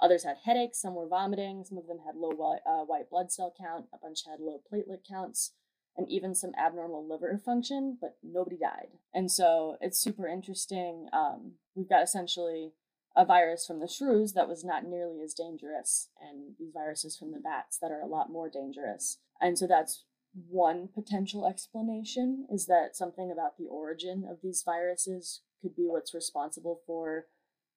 others 0.00 0.24
had 0.24 0.36
headaches, 0.44 0.80
some 0.80 0.94
were 0.94 1.08
vomiting, 1.08 1.64
some 1.64 1.78
of 1.78 1.86
them 1.86 2.00
had 2.04 2.16
low 2.16 2.30
white, 2.30 2.60
uh, 2.66 2.84
white 2.84 3.08
blood 3.08 3.32
cell 3.32 3.54
count, 3.58 3.86
a 3.94 3.98
bunch 3.98 4.20
had 4.26 4.40
low 4.40 4.60
platelet 4.70 5.08
counts, 5.08 5.52
and 5.96 6.06
even 6.10 6.34
some 6.34 6.52
abnormal 6.58 7.08
liver 7.08 7.40
function, 7.42 7.96
but 7.98 8.18
nobody 8.22 8.58
died. 8.58 8.88
And 9.14 9.30
so 9.32 9.76
it's 9.80 9.98
super 9.98 10.28
interesting. 10.28 11.08
Um, 11.14 11.52
we've 11.74 11.88
got 11.88 12.02
essentially 12.02 12.72
a 13.16 13.24
virus 13.24 13.66
from 13.66 13.80
the 13.80 13.88
shrews 13.88 14.34
that 14.34 14.48
was 14.48 14.62
not 14.62 14.84
nearly 14.84 15.22
as 15.22 15.32
dangerous, 15.32 16.10
and 16.20 16.54
these 16.58 16.72
viruses 16.74 17.16
from 17.16 17.32
the 17.32 17.40
bats 17.40 17.78
that 17.78 17.90
are 17.90 18.02
a 18.02 18.06
lot 18.06 18.30
more 18.30 18.50
dangerous. 18.50 19.18
And 19.40 19.58
so 19.58 19.66
that's 19.66 20.04
one 20.48 20.88
potential 20.92 21.46
explanation 21.46 22.46
is 22.52 22.66
that 22.66 22.96
something 22.96 23.30
about 23.30 23.56
the 23.56 23.66
origin 23.66 24.26
of 24.28 24.38
these 24.42 24.62
viruses 24.62 25.40
could 25.62 25.74
be 25.74 25.86
what's 25.86 26.14
responsible 26.14 26.80
for 26.86 27.26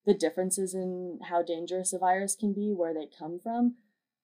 the 0.06 0.14
differences 0.14 0.74
in 0.74 1.20
how 1.30 1.42
dangerous 1.42 1.94
a 1.94 1.98
virus 1.98 2.36
can 2.36 2.54
be, 2.54 2.74
where 2.74 2.94
they 2.94 3.08
come 3.08 3.40
from. 3.40 3.76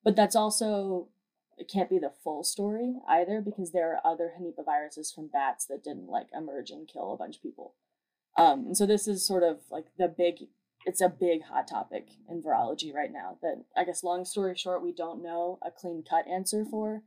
But 0.04 0.16
that's 0.16 0.36
also, 0.36 1.10
it 1.58 1.70
can't 1.72 1.90
be 1.90 2.00
the 2.00 2.12
full 2.24 2.44
story 2.44 2.96
either, 3.08 3.42
because 3.42 3.72
there 3.72 3.92
are 3.92 4.12
other 4.12 4.34
Henipa 4.38 4.66
viruses 4.66 5.12
from 5.12 5.28
bats 5.28 5.66
that 5.68 5.84
didn't 5.84 6.08
like 6.08 6.28
emerge 6.36 6.72
and 6.72 6.88
kill 6.88 7.14
a 7.14 7.18
bunch 7.18 7.38
of 7.38 7.44
people. 7.44 7.76
Um, 8.38 8.66
and 8.68 8.78
so 8.78 8.86
this 8.86 9.08
is 9.08 9.26
sort 9.26 9.44
of 9.44 9.60
like 9.72 9.86
the 9.98 10.08
big 10.08 10.48
it's 10.86 11.02
a 11.02 11.10
big 11.10 11.42
hot 11.42 11.68
topic 11.68 12.10
in 12.30 12.44
virology 12.44 12.94
right 12.94 13.12
now 13.12 13.38
that 13.42 13.64
I 13.76 13.86
guess 13.86 14.04
long 14.04 14.24
story 14.24 14.56
short, 14.56 14.84
we 14.84 14.94
don't 14.94 15.24
know 15.24 15.58
a 15.66 15.72
clean 15.72 16.04
cut 16.08 16.28
answer 16.28 16.64
for 16.64 17.02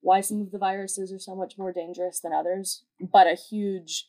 why 0.00 0.20
some 0.20 0.40
of 0.40 0.50
the 0.50 0.58
viruses 0.58 1.12
are 1.12 1.18
so 1.18 1.34
much 1.34 1.54
more 1.58 1.72
dangerous 1.72 2.20
than 2.20 2.32
others. 2.32 2.84
But 3.00 3.26
a 3.26 3.34
huge 3.34 4.06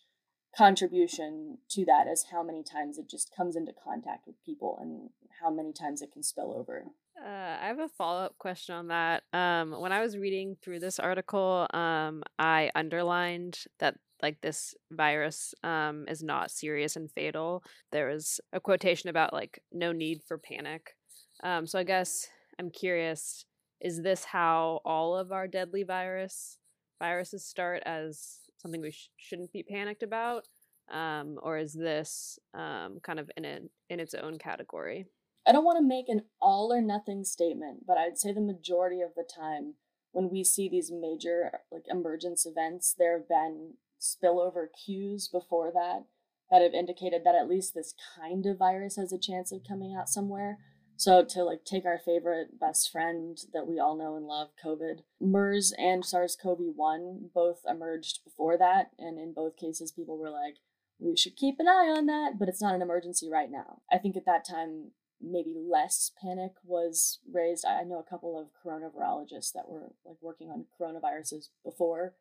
contribution 0.55 1.57
to 1.69 1.85
that 1.85 2.07
is 2.11 2.27
how 2.31 2.43
many 2.43 2.63
times 2.63 2.97
it 2.97 3.09
just 3.09 3.33
comes 3.35 3.55
into 3.55 3.71
contact 3.83 4.25
with 4.25 4.35
people 4.45 4.77
and 4.81 5.09
how 5.41 5.49
many 5.49 5.73
times 5.73 6.01
it 6.01 6.11
can 6.11 6.23
spill 6.23 6.53
over. 6.57 6.85
Uh, 7.23 7.57
I 7.61 7.67
have 7.67 7.79
a 7.79 7.89
follow 7.89 8.21
up 8.21 8.37
question 8.37 8.75
on 8.75 8.87
that. 8.87 9.23
Um, 9.33 9.73
when 9.79 9.91
I 9.91 10.01
was 10.01 10.17
reading 10.17 10.55
through 10.61 10.79
this 10.79 10.99
article, 10.99 11.67
um, 11.73 12.23
I 12.37 12.71
underlined 12.75 13.59
that 13.79 13.95
like 14.21 14.41
this 14.41 14.73
virus 14.91 15.53
um, 15.63 16.05
is 16.07 16.23
not 16.23 16.51
serious 16.51 16.95
and 16.95 17.11
fatal. 17.11 17.63
There 17.91 18.07
was 18.07 18.39
a 18.53 18.59
quotation 18.59 19.09
about 19.09 19.33
like 19.33 19.61
no 19.71 19.91
need 19.91 20.21
for 20.27 20.37
panic. 20.37 20.95
Um, 21.43 21.65
so 21.65 21.79
I 21.79 21.83
guess 21.83 22.27
I'm 22.57 22.69
curious: 22.69 23.45
is 23.81 24.01
this 24.01 24.25
how 24.25 24.81
all 24.85 25.15
of 25.15 25.31
our 25.31 25.47
deadly 25.47 25.83
virus 25.83 26.57
viruses 26.99 27.45
start 27.45 27.81
as 27.85 28.39
something 28.57 28.81
we 28.81 28.91
sh- 28.91 29.09
shouldn't 29.15 29.53
be 29.53 29.63
panicked 29.63 30.03
about, 30.03 30.47
um, 30.91 31.39
or 31.41 31.57
is 31.57 31.73
this 31.73 32.37
um, 32.53 32.99
kind 33.01 33.19
of 33.19 33.31
in 33.37 33.45
a, 33.45 33.59
in 33.89 33.99
its 33.99 34.13
own 34.13 34.37
category? 34.37 35.07
I 35.47 35.51
don't 35.51 35.65
want 35.65 35.77
to 35.77 35.87
make 35.87 36.09
an 36.09 36.23
all 36.41 36.73
or 36.73 36.81
nothing 36.81 37.23
statement, 37.23 37.85
but 37.87 37.97
I'd 37.97 38.17
say 38.17 38.33
the 38.33 38.41
majority 38.41 39.01
of 39.01 39.11
the 39.15 39.23
time 39.23 39.75
when 40.11 40.29
we 40.29 40.43
see 40.43 40.67
these 40.67 40.91
major 40.91 41.51
like 41.71 41.85
emergence 41.87 42.45
events, 42.45 42.95
there 42.97 43.17
have 43.17 43.29
been 43.29 43.73
spillover 43.99 44.67
cues 44.85 45.27
before 45.27 45.71
that 45.73 46.05
that 46.51 46.61
have 46.61 46.73
indicated 46.73 47.21
that 47.23 47.35
at 47.35 47.47
least 47.47 47.73
this 47.73 47.93
kind 48.17 48.45
of 48.45 48.57
virus 48.57 48.95
has 48.95 49.13
a 49.13 49.19
chance 49.19 49.51
of 49.51 49.61
coming 49.67 49.95
out 49.95 50.09
somewhere. 50.09 50.57
So 50.99 51.23
to 51.23 51.45
like 51.45 51.63
take 51.63 51.85
our 51.85 51.97
favorite 51.97 52.59
best 52.59 52.91
friend 52.91 53.37
that 53.53 53.65
we 53.65 53.79
all 53.79 53.95
know 53.95 54.17
and 54.17 54.27
love, 54.27 54.49
COVID, 54.61 55.03
MERS 55.21 55.73
and 55.77 56.03
SARS-CoV-1 56.03 57.31
both 57.33 57.61
emerged 57.65 58.19
before 58.25 58.57
that, 58.57 58.91
and 58.99 59.17
in 59.17 59.31
both 59.31 59.55
cases, 59.55 59.93
people 59.93 60.17
were 60.17 60.29
like, 60.29 60.57
"We 60.99 61.15
should 61.15 61.37
keep 61.37 61.55
an 61.59 61.69
eye 61.69 61.87
on 61.95 62.05
that," 62.07 62.37
but 62.37 62.49
it's 62.49 62.61
not 62.61 62.75
an 62.75 62.81
emergency 62.81 63.29
right 63.29 63.49
now. 63.49 63.81
I 63.89 63.97
think 63.97 64.17
at 64.17 64.25
that 64.25 64.43
time, 64.43 64.91
maybe 65.21 65.55
less 65.55 66.11
panic 66.21 66.55
was 66.65 67.19
raised. 67.31 67.65
I 67.65 67.85
know 67.85 67.99
a 67.99 68.03
couple 68.03 68.37
of 68.37 68.49
coronavirologists 68.61 69.53
that 69.53 69.69
were 69.69 69.93
like 70.03 70.17
working 70.21 70.49
on 70.51 70.65
coronaviruses 70.77 71.47
before 71.63 72.15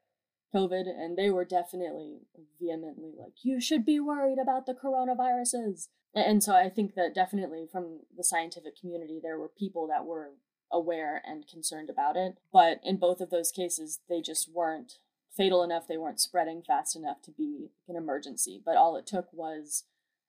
COVID, 0.54 0.88
and 0.88 1.18
they 1.18 1.30
were 1.30 1.44
definitely 1.44 2.20
vehemently 2.60 3.12
like, 3.18 3.44
you 3.44 3.60
should 3.60 3.84
be 3.84 3.98
worried 3.98 4.38
about 4.38 4.66
the 4.66 4.72
coronaviruses. 4.74 5.88
And 6.14 6.42
so 6.42 6.54
I 6.54 6.68
think 6.68 6.94
that 6.94 7.14
definitely 7.14 7.66
from 7.70 8.00
the 8.16 8.24
scientific 8.24 8.78
community, 8.78 9.20
there 9.22 9.38
were 9.38 9.48
people 9.48 9.86
that 9.88 10.04
were 10.04 10.30
aware 10.72 11.22
and 11.24 11.46
concerned 11.46 11.90
about 11.90 12.16
it. 12.16 12.38
But 12.52 12.80
in 12.82 12.96
both 12.96 13.20
of 13.20 13.30
those 13.30 13.52
cases, 13.52 14.00
they 14.08 14.20
just 14.20 14.50
weren't 14.52 14.94
fatal 15.36 15.62
enough, 15.62 15.86
they 15.86 15.96
weren't 15.96 16.20
spreading 16.20 16.62
fast 16.62 16.96
enough 16.96 17.22
to 17.22 17.30
be 17.30 17.70
an 17.88 17.96
emergency. 17.96 18.60
But 18.64 18.76
all 18.76 18.96
it 18.96 19.06
took 19.06 19.28
was 19.32 19.84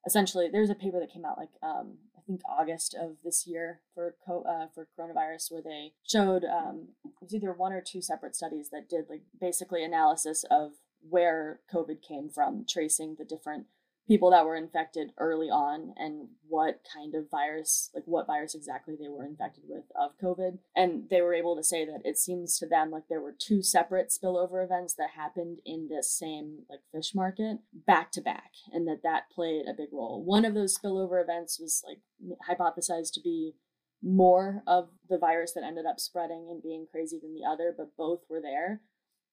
essentially, 0.06 0.50
there's 0.52 0.70
a 0.70 0.76
paper 0.76 1.00
that 1.00 1.12
came 1.12 1.26
out 1.26 1.38
like 1.38 1.50
um, 1.64 1.98
I 2.18 2.22
think 2.28 2.42
August 2.48 2.96
of 3.00 3.18
this 3.24 3.48
year 3.48 3.82
for 3.96 4.16
co- 4.26 4.44
uh, 4.44 4.68
for 4.74 4.88
coronavirus, 4.98 5.52
where 5.52 5.62
they 5.62 5.94
showed 6.08 6.44
um, 6.46 6.90
it 7.04 7.12
was 7.22 7.34
either 7.34 7.54
one 7.54 7.74
or 7.74 7.82
two 7.82 8.02
separate 8.02 8.36
studies 8.36 8.70
that 8.70 8.90
did 8.90 9.06
like 9.10 9.24
basically 9.40 9.84
analysis 9.84 10.46
of 10.52 10.74
where 11.02 11.62
COVID 11.74 12.02
came 12.08 12.30
from, 12.30 12.66
tracing 12.68 13.16
the 13.18 13.26
different 13.26 13.66
people 14.10 14.32
that 14.32 14.44
were 14.44 14.56
infected 14.56 15.12
early 15.20 15.50
on 15.50 15.94
and 15.96 16.30
what 16.48 16.82
kind 16.92 17.14
of 17.14 17.30
virus, 17.30 17.92
like 17.94 18.04
what 18.08 18.26
virus 18.26 18.56
exactly 18.56 18.96
they 19.00 19.08
were 19.08 19.24
infected 19.24 19.64
with 19.68 19.84
of 19.96 20.18
COVID. 20.22 20.58
And 20.76 21.04
they 21.12 21.22
were 21.22 21.36
able 21.36 21.56
to 21.56 21.64
say 21.64 21.86
that 21.86 22.02
it 22.04 22.18
seems 22.18 22.58
to 22.58 22.68
them 22.68 22.90
like 22.90 23.04
there 23.08 23.22
were 23.22 23.36
two 23.38 23.62
separate 23.62 24.10
spillover 24.10 24.66
events 24.66 24.96
that 24.96 25.12
happened 25.16 25.60
in 25.64 25.90
this 25.90 26.12
same 26.12 26.64
like 26.72 26.80
fish 26.92 27.14
market 27.14 27.60
back 27.86 28.12
to 28.14 28.22
back 28.22 28.50
and 28.74 28.88
that 28.88 29.04
that 29.04 29.30
played 29.34 29.68
a 29.68 29.78
big 29.78 29.90
role. 29.94 30.26
One 30.26 30.44
of 30.44 30.56
those 30.56 30.76
spillover 30.76 31.22
events 31.22 31.60
was 31.60 31.84
like 31.88 32.00
hypothesized 32.50 33.14
to 33.14 33.22
be 33.22 33.54
more 34.02 34.64
of 34.66 34.90
the 35.08 35.20
virus 35.20 35.54
that 35.54 35.64
ended 35.64 35.86
up 35.86 36.00
spreading 36.00 36.48
and 36.50 36.64
being 36.64 36.88
crazy 36.92 37.20
than 37.22 37.36
the 37.36 37.48
other, 37.48 37.76
but 37.78 37.96
both 37.96 38.22
were 38.28 38.42
there. 38.42 38.82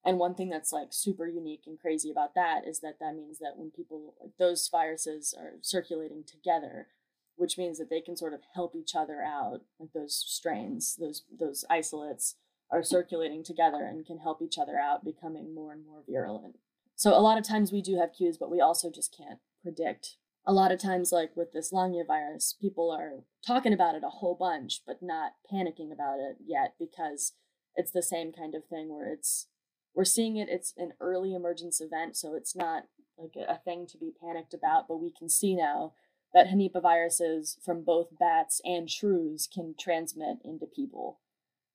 And 0.06 0.18
one 0.18 0.34
thing 0.36 0.48
that's 0.48 0.72
like 0.72 0.88
super 0.92 1.26
unique 1.26 1.64
and 1.66 1.80
crazy 1.80 2.12
about 2.12 2.36
that 2.36 2.60
is 2.64 2.78
that 2.80 3.00
that 3.00 3.16
means 3.16 3.40
that 3.40 3.54
when 3.56 3.72
people 3.72 4.14
like 4.20 4.30
those 4.38 4.68
viruses 4.68 5.34
are 5.36 5.54
circulating 5.62 6.22
together, 6.24 6.86
which 7.34 7.58
means 7.58 7.78
that 7.78 7.90
they 7.90 8.00
can 8.00 8.16
sort 8.16 8.32
of 8.32 8.40
help 8.54 8.76
each 8.76 8.94
other 8.94 9.20
out, 9.20 9.62
like 9.80 9.92
those 9.92 10.14
strains, 10.14 10.94
those 10.94 11.24
those 11.36 11.64
isolates 11.68 12.36
are 12.70 12.84
circulating 12.84 13.42
together 13.42 13.84
and 13.84 14.06
can 14.06 14.18
help 14.18 14.40
each 14.40 14.58
other 14.58 14.78
out, 14.78 15.04
becoming 15.04 15.52
more 15.52 15.72
and 15.72 15.84
more 15.84 16.02
virulent. 16.08 16.56
So 16.94 17.10
a 17.10 17.20
lot 17.20 17.36
of 17.36 17.44
times 17.44 17.72
we 17.72 17.82
do 17.82 17.98
have 17.98 18.14
cues, 18.16 18.38
but 18.38 18.50
we 18.50 18.60
also 18.60 18.90
just 18.90 19.14
can't 19.16 19.40
predict. 19.60 20.16
A 20.46 20.52
lot 20.52 20.70
of 20.70 20.78
times, 20.78 21.10
like 21.10 21.36
with 21.36 21.52
this 21.52 21.72
Langya 21.72 22.06
virus, 22.06 22.54
people 22.58 22.92
are 22.92 23.24
talking 23.44 23.72
about 23.72 23.96
it 23.96 24.04
a 24.04 24.10
whole 24.10 24.36
bunch, 24.36 24.82
but 24.86 25.02
not 25.02 25.32
panicking 25.52 25.92
about 25.92 26.20
it 26.20 26.36
yet 26.46 26.74
because 26.78 27.32
it's 27.74 27.90
the 27.90 28.02
same 28.02 28.32
kind 28.32 28.54
of 28.54 28.64
thing 28.64 28.88
where 28.88 29.08
it's 29.08 29.48
we're 29.96 30.04
seeing 30.04 30.36
it 30.36 30.48
it's 30.48 30.72
an 30.76 30.92
early 31.00 31.34
emergence 31.34 31.80
event 31.80 32.16
so 32.16 32.34
it's 32.34 32.54
not 32.54 32.84
like 33.18 33.34
a 33.48 33.58
thing 33.64 33.86
to 33.88 33.98
be 33.98 34.12
panicked 34.22 34.54
about 34.54 34.86
but 34.86 35.02
we 35.02 35.10
can 35.10 35.28
see 35.28 35.56
now 35.56 35.92
that 36.34 36.48
Henipa 36.48 36.82
viruses 36.82 37.58
from 37.64 37.82
both 37.82 38.08
bats 38.18 38.60
and 38.64 38.90
shrews 38.90 39.48
can 39.52 39.74
transmit 39.80 40.36
into 40.44 40.66
people 40.66 41.18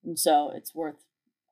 and 0.03 0.17
so 0.17 0.51
it's 0.55 0.73
worth 0.73 1.03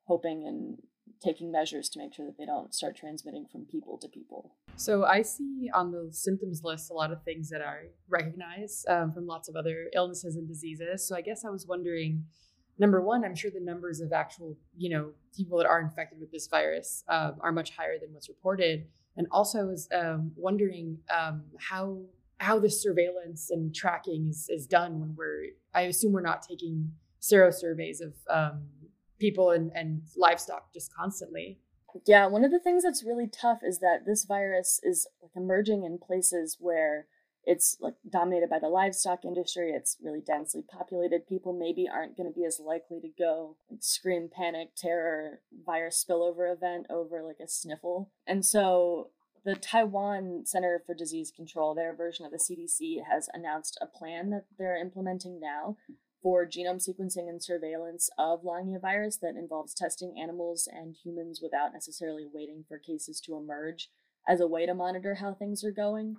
hoping 0.06 0.46
and 0.46 0.78
taking 1.22 1.52
measures 1.52 1.88
to 1.90 1.98
make 1.98 2.14
sure 2.14 2.26
that 2.26 2.38
they 2.38 2.46
don't 2.46 2.74
start 2.74 2.96
transmitting 2.96 3.46
from 3.50 3.66
people 3.66 3.98
to 3.98 4.08
people. 4.08 4.54
So 4.76 5.04
I 5.04 5.22
see 5.22 5.70
on 5.74 5.92
the 5.92 6.08
symptoms 6.12 6.62
list 6.64 6.90
a 6.90 6.94
lot 6.94 7.12
of 7.12 7.22
things 7.22 7.50
that 7.50 7.60
I 7.60 7.88
recognize 8.08 8.84
um, 8.88 9.12
from 9.12 9.26
lots 9.26 9.48
of 9.48 9.56
other 9.56 9.88
illnesses 9.94 10.36
and 10.36 10.48
diseases. 10.48 11.06
So 11.06 11.14
I 11.14 11.20
guess 11.20 11.44
I 11.44 11.50
was 11.50 11.66
wondering 11.66 12.24
number 12.80 13.00
one, 13.00 13.24
I'm 13.24 13.36
sure 13.36 13.50
the 13.50 13.60
numbers 13.60 14.00
of 14.00 14.12
actual, 14.12 14.56
you 14.76 14.88
know, 14.88 15.10
people 15.36 15.58
that 15.58 15.66
are 15.66 15.80
infected 15.80 16.18
with 16.18 16.32
this 16.32 16.48
virus 16.48 17.04
um, 17.08 17.34
are 17.40 17.52
much 17.52 17.76
higher 17.76 17.98
than 18.00 18.12
what's 18.12 18.28
reported. 18.28 18.86
And 19.16 19.26
also, 19.30 19.60
I 19.60 19.64
was 19.64 19.88
um, 19.94 20.32
wondering 20.34 20.98
um, 21.16 21.44
how 21.58 22.00
how 22.38 22.58
this 22.58 22.82
surveillance 22.82 23.50
and 23.50 23.74
tracking 23.74 24.28
is 24.30 24.46
is 24.48 24.66
done 24.66 24.98
when 24.98 25.14
we're. 25.14 25.44
I 25.74 25.82
assume 25.82 26.12
we're 26.12 26.22
not 26.22 26.42
taking 26.42 26.92
sero 27.20 27.50
surveys 27.50 28.00
of 28.00 28.14
um, 28.30 28.62
people 29.18 29.50
and, 29.50 29.70
and 29.74 30.02
livestock 30.16 30.72
just 30.72 30.92
constantly. 30.94 31.58
Yeah, 32.06 32.26
one 32.26 32.44
of 32.44 32.50
the 32.50 32.60
things 32.60 32.84
that's 32.84 33.04
really 33.04 33.26
tough 33.26 33.58
is 33.62 33.80
that 33.80 34.06
this 34.06 34.24
virus 34.24 34.80
is 34.82 35.06
emerging 35.36 35.84
in 35.84 35.98
places 35.98 36.56
where 36.60 37.06
it's 37.44 37.76
like 37.80 37.94
dominated 38.08 38.50
by 38.50 38.58
the 38.58 38.68
livestock 38.68 39.24
industry. 39.24 39.72
It's 39.72 39.96
really 40.02 40.20
densely 40.20 40.62
populated. 40.62 41.26
People 41.26 41.52
maybe 41.52 41.88
aren't 41.88 42.16
going 42.16 42.30
to 42.30 42.38
be 42.38 42.44
as 42.44 42.60
likely 42.60 43.00
to 43.00 43.08
go 43.18 43.56
like, 43.70 43.82
scream, 43.82 44.28
panic, 44.34 44.70
terror, 44.76 45.40
virus 45.64 46.04
spillover 46.06 46.52
event 46.52 46.86
over 46.90 47.22
like 47.22 47.40
a 47.42 47.48
sniffle. 47.48 48.10
And 48.26 48.44
so 48.44 49.10
the 49.44 49.54
Taiwan 49.54 50.42
Center 50.44 50.82
for 50.84 50.94
Disease 50.94 51.32
Control, 51.34 51.74
their 51.74 51.94
version 51.94 52.26
of 52.26 52.32
the 52.32 52.38
CDC, 52.38 52.98
has 53.10 53.28
announced 53.32 53.78
a 53.80 53.86
plan 53.86 54.30
that 54.30 54.44
they're 54.58 54.80
implementing 54.80 55.40
now 55.40 55.76
for 56.22 56.44
genome 56.46 56.86
sequencing 56.86 57.28
and 57.28 57.42
surveillance 57.42 58.10
of 58.18 58.42
Langya 58.42 58.80
virus 58.80 59.16
that 59.16 59.36
involves 59.36 59.72
testing 59.72 60.14
animals 60.20 60.68
and 60.70 60.94
humans 61.02 61.40
without 61.42 61.72
necessarily 61.72 62.26
waiting 62.30 62.64
for 62.68 62.78
cases 62.78 63.20
to 63.22 63.36
emerge 63.36 63.88
as 64.28 64.40
a 64.40 64.46
way 64.46 64.66
to 64.66 64.74
monitor 64.74 65.14
how 65.14 65.32
things 65.32 65.64
are 65.64 65.72
going. 65.72 66.16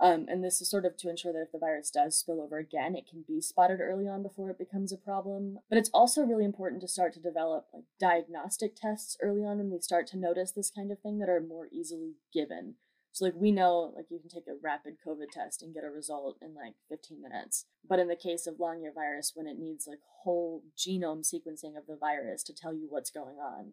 Um, 0.00 0.24
and 0.28 0.42
this 0.42 0.62
is 0.62 0.70
sort 0.70 0.86
of 0.86 0.96
to 0.96 1.10
ensure 1.10 1.32
that 1.32 1.42
if 1.42 1.52
the 1.52 1.58
virus 1.58 1.90
does 1.90 2.16
spill 2.16 2.40
over 2.40 2.56
again, 2.56 2.96
it 2.96 3.06
can 3.06 3.22
be 3.28 3.42
spotted 3.42 3.80
early 3.80 4.08
on 4.08 4.22
before 4.22 4.48
it 4.48 4.58
becomes 4.58 4.92
a 4.92 4.96
problem. 4.96 5.58
But 5.68 5.76
it's 5.76 5.90
also 5.92 6.22
really 6.22 6.46
important 6.46 6.80
to 6.80 6.88
start 6.88 7.12
to 7.14 7.20
develop 7.20 7.66
like 7.74 7.84
diagnostic 8.00 8.74
tests 8.74 9.18
early 9.22 9.44
on 9.44 9.58
when 9.58 9.70
we 9.70 9.80
start 9.80 10.06
to 10.08 10.16
notice 10.16 10.52
this 10.52 10.70
kind 10.70 10.90
of 10.90 11.00
thing 11.00 11.18
that 11.18 11.28
are 11.28 11.40
more 11.40 11.68
easily 11.70 12.14
given. 12.32 12.76
So 13.12 13.26
like 13.26 13.34
we 13.36 13.50
know 13.50 13.92
like 13.94 14.06
you 14.08 14.18
can 14.18 14.30
take 14.30 14.46
a 14.46 14.58
rapid 14.62 14.94
COVID 15.06 15.30
test 15.32 15.62
and 15.62 15.74
get 15.74 15.84
a 15.84 15.90
result 15.90 16.38
in 16.40 16.54
like 16.54 16.74
15 16.88 17.20
minutes. 17.20 17.66
But 17.86 17.98
in 17.98 18.08
the 18.08 18.16
case 18.16 18.46
of 18.46 18.54
Langya 18.54 18.94
virus, 18.94 19.32
when 19.34 19.46
it 19.46 19.58
needs 19.58 19.86
like 19.86 19.98
whole 20.22 20.62
genome 20.78 21.26
sequencing 21.26 21.76
of 21.76 21.86
the 21.86 21.96
virus 21.98 22.42
to 22.44 22.54
tell 22.54 22.72
you 22.72 22.86
what's 22.88 23.10
going 23.10 23.36
on, 23.36 23.72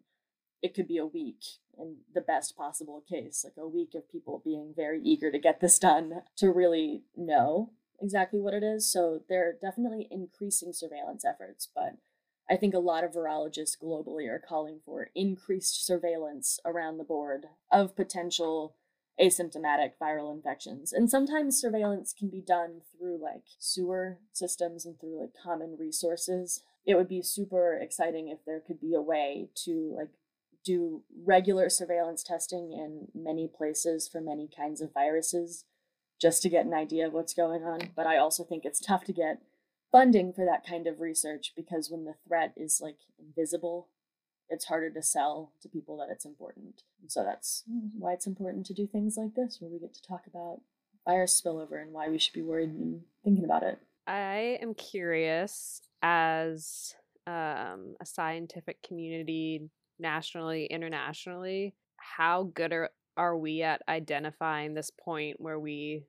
it 0.62 0.74
could 0.74 0.88
be 0.88 0.98
a 0.98 1.06
week 1.06 1.44
in 1.78 1.96
the 2.14 2.20
best 2.20 2.56
possible 2.56 3.02
case, 3.08 3.44
like 3.44 3.56
a 3.56 3.68
week 3.68 3.94
of 3.94 4.10
people 4.10 4.42
being 4.44 4.72
very 4.74 5.00
eager 5.02 5.30
to 5.30 5.38
get 5.38 5.60
this 5.60 5.78
done 5.78 6.22
to 6.36 6.50
really 6.50 7.02
know 7.16 7.70
exactly 8.00 8.40
what 8.40 8.54
it 8.54 8.62
is. 8.62 8.90
So 8.90 9.22
they're 9.28 9.56
definitely 9.60 10.08
increasing 10.10 10.72
surveillance 10.72 11.24
efforts, 11.24 11.68
but 11.72 11.96
I 12.50 12.56
think 12.56 12.74
a 12.74 12.78
lot 12.78 13.04
of 13.04 13.12
virologists 13.12 13.76
globally 13.80 14.28
are 14.28 14.42
calling 14.46 14.80
for 14.84 15.10
increased 15.14 15.84
surveillance 15.84 16.58
around 16.64 16.96
the 16.96 17.04
board 17.04 17.46
of 17.70 17.94
potential 17.94 18.74
asymptomatic 19.20 19.92
viral 20.00 20.32
infections. 20.32 20.92
And 20.92 21.10
sometimes 21.10 21.60
surveillance 21.60 22.14
can 22.16 22.28
be 22.28 22.40
done 22.40 22.82
through 22.96 23.20
like 23.20 23.42
sewer 23.58 24.18
systems 24.32 24.86
and 24.86 24.98
through 24.98 25.20
like 25.20 25.34
common 25.42 25.76
resources. 25.78 26.62
It 26.86 26.94
would 26.94 27.08
be 27.08 27.22
super 27.22 27.74
exciting 27.74 28.28
if 28.28 28.44
there 28.46 28.60
could 28.60 28.80
be 28.80 28.94
a 28.94 29.02
way 29.02 29.48
to 29.64 29.94
like 29.96 30.10
do 30.68 31.02
regular 31.24 31.70
surveillance 31.70 32.22
testing 32.22 32.72
in 32.72 33.08
many 33.14 33.48
places 33.48 34.06
for 34.06 34.20
many 34.20 34.48
kinds 34.54 34.82
of 34.82 34.92
viruses 34.92 35.64
just 36.20 36.42
to 36.42 36.50
get 36.50 36.66
an 36.66 36.74
idea 36.74 37.06
of 37.06 37.14
what's 37.14 37.32
going 37.32 37.64
on. 37.64 37.90
But 37.96 38.06
I 38.06 38.18
also 38.18 38.44
think 38.44 38.64
it's 38.64 38.80
tough 38.80 39.04
to 39.04 39.12
get 39.12 39.40
funding 39.90 40.32
for 40.32 40.44
that 40.44 40.66
kind 40.66 40.86
of 40.86 41.00
research 41.00 41.52
because 41.56 41.90
when 41.90 42.04
the 42.04 42.16
threat 42.26 42.52
is 42.54 42.80
like 42.82 42.98
invisible, 43.18 43.88
it's 44.50 44.66
harder 44.66 44.90
to 44.90 45.02
sell 45.02 45.52
to 45.62 45.68
people 45.68 45.96
that 45.98 46.12
it's 46.12 46.26
important. 46.26 46.82
So 47.06 47.24
that's 47.24 47.64
why 47.98 48.12
it's 48.12 48.26
important 48.26 48.66
to 48.66 48.74
do 48.74 48.86
things 48.86 49.16
like 49.16 49.34
this 49.34 49.58
where 49.60 49.70
we 49.70 49.78
get 49.78 49.94
to 49.94 50.02
talk 50.02 50.26
about 50.26 50.60
virus 51.06 51.40
spillover 51.40 51.80
and 51.80 51.92
why 51.92 52.10
we 52.10 52.18
should 52.18 52.34
be 52.34 52.42
worried 52.42 52.70
and 52.70 53.00
thinking 53.24 53.44
about 53.44 53.62
it. 53.62 53.78
I 54.06 54.58
am 54.60 54.74
curious 54.74 55.80
as 56.02 56.94
um, 57.26 57.94
a 58.00 58.06
scientific 58.06 58.82
community 58.82 59.70
nationally, 59.98 60.66
internationally, 60.66 61.74
how 61.96 62.50
good 62.54 62.72
are, 62.72 62.90
are 63.16 63.36
we 63.36 63.62
at 63.62 63.82
identifying 63.88 64.74
this 64.74 64.90
point 64.90 65.40
where 65.40 65.58
we 65.58 66.04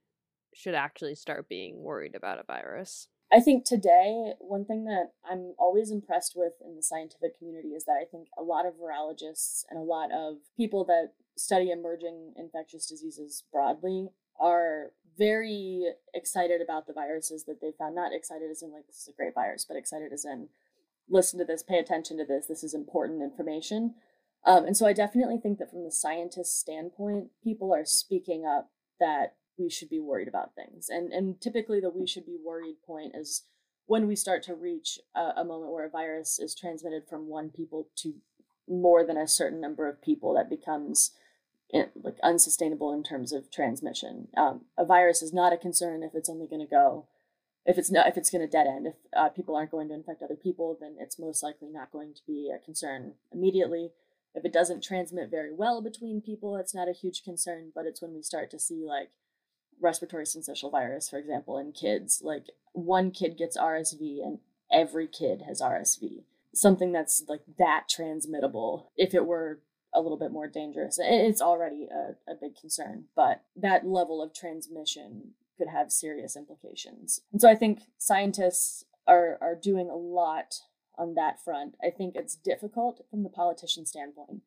should 0.54 0.76
actually 0.76 1.16
start 1.16 1.50
being 1.50 1.82
worried 1.82 2.16
about 2.16 2.40
a 2.40 2.44
virus? 2.44 3.08
I 3.32 3.40
think 3.40 3.64
today, 3.64 4.34
one 4.40 4.66
thing 4.66 4.86
that 4.86 5.12
I'm 5.24 5.54
always 5.60 5.92
impressed 5.92 6.34
with 6.36 6.54
in 6.66 6.76
the 6.76 6.82
scientific 6.82 7.38
community 7.38 7.70
is 7.70 7.86
that 7.86 7.98
I 8.02 8.06
think 8.10 8.28
a 8.38 8.42
lot 8.42 8.66
of 8.66 8.74
virologists 8.74 9.66
and 9.70 9.78
a 9.78 9.84
lot 9.84 10.12
of 10.12 10.38
people 10.58 10.84
that 10.86 11.14
study 11.38 11.70
emerging 11.70 12.34
infectious 12.36 12.88
diseases 12.88 13.44
broadly 13.52 14.08
are 14.40 14.94
very 15.18 15.84
excited 16.14 16.60
about 16.62 16.88
the 16.88 16.94
viruses 16.94 17.44
that 17.44 17.62
they 17.62 17.72
found. 17.78 17.94
Not 17.94 18.14
excited 18.14 18.50
as 18.50 18.64
in, 18.64 18.72
like, 18.72 18.88
this 18.88 19.02
is 19.02 19.10
a 19.10 19.16
great 19.16 19.36
virus, 19.36 19.64
but 19.64 19.78
excited 19.78 20.12
as 20.12 20.26
in, 20.26 20.48
listen 21.10 21.40
to 21.40 21.46
this, 21.46 21.64
pay 21.64 21.80
attention 21.80 22.18
to 22.18 22.26
this, 22.26 22.46
this 22.48 22.64
is 22.64 22.74
important 22.74 23.22
information. 23.22 23.96
Um, 24.46 24.66
and 24.66 24.78
so 24.78 24.86
I 24.86 24.94
definitely 24.94 25.38
think 25.38 25.60
that 25.60 25.70
from 25.70 25.84
the 25.84 25.92
scientist 25.92 26.60
standpoint, 26.60 27.30
people 27.44 27.74
are 27.74 27.86
speaking 27.86 28.46
up 28.46 28.70
that 29.00 29.36
we 29.58 29.70
should 29.70 29.90
be 29.90 30.00
worried 30.00 30.28
about 30.28 30.56
things. 30.56 30.88
And 30.90 31.12
and 31.12 31.42
typically 31.42 31.80
the 31.80 31.90
we 31.90 32.08
should 32.08 32.26
be 32.26 32.38
worried 32.44 32.78
point 32.86 33.14
is 33.16 33.44
when 33.86 34.08
we 34.08 34.16
start 34.16 34.44
to 34.44 34.56
reach 34.56 35.00
a, 35.16 35.42
a 35.42 35.44
moment 35.44 35.72
where 35.72 35.86
a 35.86 35.90
virus 35.90 36.40
is 36.40 36.56
transmitted 36.56 37.04
from 37.10 37.28
one 37.28 37.50
people 37.50 37.90
to 37.98 38.14
more 38.68 39.04
than 39.04 39.18
a 39.18 39.28
certain 39.28 39.60
number 39.60 39.90
of 39.90 40.02
people 40.02 40.34
that 40.36 40.50
becomes 40.50 41.12
in, 41.72 41.88
like 42.02 42.18
unsustainable 42.24 42.94
in 42.94 43.04
terms 43.04 43.34
of 43.34 43.52
transmission. 43.52 44.28
Um, 44.38 44.62
a 44.78 44.86
virus 44.86 45.22
is 45.22 45.34
not 45.34 45.54
a 45.54 45.58
concern 45.58 46.04
if 46.04 46.12
it's 46.14 46.30
only 46.30 46.48
going 46.48 46.66
to 46.66 46.70
go 46.70 47.08
if 47.66 47.78
it's 47.78 47.92
not 47.92 48.08
if 48.08 48.18
it's 48.18 48.30
going 48.30 48.42
to 48.42 48.48
dead 48.52 48.68
end 48.68 48.88
if 48.88 48.96
uh, 49.16 49.30
people 49.30 49.56
aren't 49.56 49.72
going 49.72 49.88
to 49.90 49.94
infect 49.94 50.22
other 50.22 50.36
people 50.36 50.78
then 50.80 50.96
it's 51.00 51.20
most 51.20 51.44
likely 51.44 51.70
not 51.70 51.92
going 51.92 52.14
to 52.14 52.22
be 52.26 52.52
a 52.54 52.64
concern 52.64 53.14
immediately. 53.32 53.92
If 54.36 54.46
it 54.46 54.54
doesn't 54.54 54.84
transmit 54.84 55.32
very 55.32 55.54
well 55.54 55.82
between 55.82 56.22
people 56.22 56.56
it's 56.56 56.76
not 56.76 56.90
a 56.90 56.94
huge 56.94 57.24
concern 57.24 57.72
but 57.74 57.86
it's 57.86 58.02
when 58.02 58.14
we 58.14 58.22
start 58.22 58.50
to 58.52 58.60
see 58.60 58.86
like 58.86 59.10
respiratory 59.82 60.26
syncytial 60.26 60.72
virus 60.72 61.10
for 61.10 61.18
example 61.18 61.58
in 61.58 61.72
kids. 61.72 62.22
Like 62.24 62.48
one 62.74 63.12
kid 63.12 63.38
gets 63.38 63.58
rsv 63.58 64.00
and 64.24 64.40
every 64.72 65.08
kid 65.08 65.44
has 65.48 65.62
rsv 65.62 66.24
something 66.54 66.92
that's 66.92 67.24
like 67.28 67.42
that 67.58 67.86
transmittable 67.90 68.92
if 68.98 69.14
it 69.14 69.26
were 69.26 69.60
a 69.94 70.02
little 70.02 70.18
bit 70.18 70.32
more 70.32 70.48
dangerous 70.48 71.00
it's 71.02 71.42
already 71.42 71.88
a, 71.92 72.32
a 72.32 72.36
big 72.40 72.56
concern 72.56 73.06
but 73.16 73.44
that 73.56 73.88
level 73.88 74.22
of 74.22 74.34
transmission 74.34 75.34
could 75.60 75.68
have 75.68 75.92
serious 75.92 76.36
implications. 76.36 77.22
And 77.32 77.40
so 77.40 77.48
I 77.48 77.56
think 77.56 77.82
scientists 78.00 78.86
are 79.08 79.38
are 79.42 79.56
doing 79.56 79.90
a 79.90 79.96
lot 79.96 80.56
on 80.98 81.14
that 81.16 81.44
front. 81.44 81.76
I 81.84 81.92
think 81.92 82.16
it's 82.16 82.36
difficult 82.36 83.06
from 83.12 83.24
the 83.24 83.30
politician 83.30 83.86
standpoint 83.86 84.42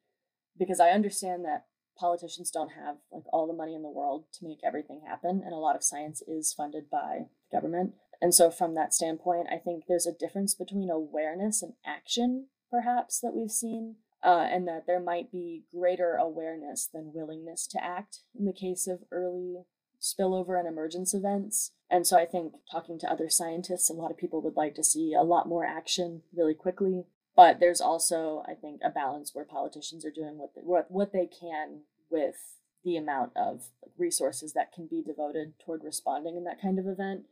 because 0.58 0.80
I 0.80 0.90
understand 0.90 1.44
that 1.44 1.66
politicians 1.98 2.50
don't 2.50 2.72
have 2.72 2.96
like 3.12 3.24
all 3.32 3.46
the 3.46 3.52
money 3.52 3.74
in 3.74 3.82
the 3.82 3.90
world 3.90 4.24
to 4.32 4.44
make 4.44 4.58
everything 4.64 5.02
happen 5.06 5.42
and 5.44 5.52
a 5.52 5.58
lot 5.58 5.76
of 5.76 5.84
science 5.84 6.22
is 6.26 6.52
funded 6.52 6.90
by 6.90 7.26
government. 7.52 7.92
And 8.20 8.34
so 8.34 8.50
from 8.50 8.74
that 8.74 8.94
standpoint, 8.94 9.48
I 9.52 9.58
think 9.58 9.84
there's 9.86 10.06
a 10.06 10.12
difference 10.12 10.54
between 10.54 10.90
awareness 10.90 11.62
and 11.62 11.74
action 11.84 12.46
perhaps 12.70 13.20
that 13.20 13.34
we've 13.34 13.50
seen 13.50 13.96
uh, 14.22 14.46
and 14.50 14.66
that 14.66 14.86
there 14.86 15.00
might 15.00 15.30
be 15.30 15.64
greater 15.72 16.14
awareness 16.14 16.88
than 16.92 17.12
willingness 17.12 17.66
to 17.66 17.84
act 17.84 18.20
in 18.38 18.46
the 18.46 18.52
case 18.52 18.86
of 18.86 19.00
early 19.10 19.64
spillover 20.02 20.58
and 20.58 20.66
emergence 20.66 21.14
events. 21.14 21.70
And 21.88 22.06
so 22.06 22.18
I 22.18 22.26
think 22.26 22.54
talking 22.70 22.98
to 22.98 23.10
other 23.10 23.30
scientists, 23.30 23.88
a 23.88 23.92
lot 23.92 24.10
of 24.10 24.18
people 24.18 24.42
would 24.42 24.56
like 24.56 24.74
to 24.74 24.84
see 24.84 25.14
a 25.14 25.22
lot 25.22 25.48
more 25.48 25.64
action 25.64 26.22
really 26.34 26.54
quickly. 26.54 27.04
But 27.36 27.60
there's 27.60 27.80
also, 27.80 28.42
I 28.46 28.54
think, 28.54 28.80
a 28.84 28.90
balance 28.90 29.34
where 29.34 29.44
politicians 29.44 30.04
are 30.04 30.10
doing 30.10 30.38
what 30.38 30.54
they, 30.54 30.60
what, 30.62 30.90
what 30.90 31.12
they 31.12 31.26
can 31.26 31.82
with 32.10 32.36
the 32.84 32.96
amount 32.96 33.32
of 33.36 33.68
resources 33.96 34.52
that 34.52 34.72
can 34.72 34.86
be 34.86 35.02
devoted 35.02 35.54
toward 35.64 35.84
responding 35.84 36.36
in 36.36 36.44
that 36.44 36.60
kind 36.60 36.78
of 36.78 36.86
event. 36.86 37.22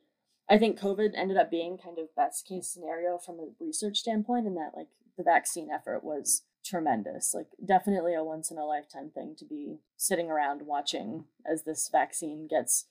I 0.49 0.59
think 0.59 0.81
COVID 0.81 1.11
ended 1.15 1.37
up 1.37 1.51
being 1.51 1.77
kind 1.77 1.99
of 1.99 2.15
best 2.15 2.47
case 2.47 2.69
scenario 2.69 3.19
from 3.19 3.41
a 3.41 3.49
research 3.61 3.99
standpoint, 3.99 4.47
in 4.47 4.55
that 4.55 4.73
like 4.77 4.89
the 5.17 5.25
vaccine 5.25 5.69
effort 5.71 6.03
was 6.03 6.43
tremendous. 6.65 7.35
Like, 7.35 7.49
definitely 7.65 8.15
a 8.15 8.25
once 8.25 8.51
in 8.51 8.59
a 8.59 8.65
lifetime 8.65 9.11
thing 9.11 9.35
to 9.39 9.45
be 9.45 9.79
sitting 9.97 10.31
around 10.31 10.63
watching 10.63 11.25
as 11.51 11.63
this 11.63 11.89
vaccine 11.91 12.47
gets 12.49 12.87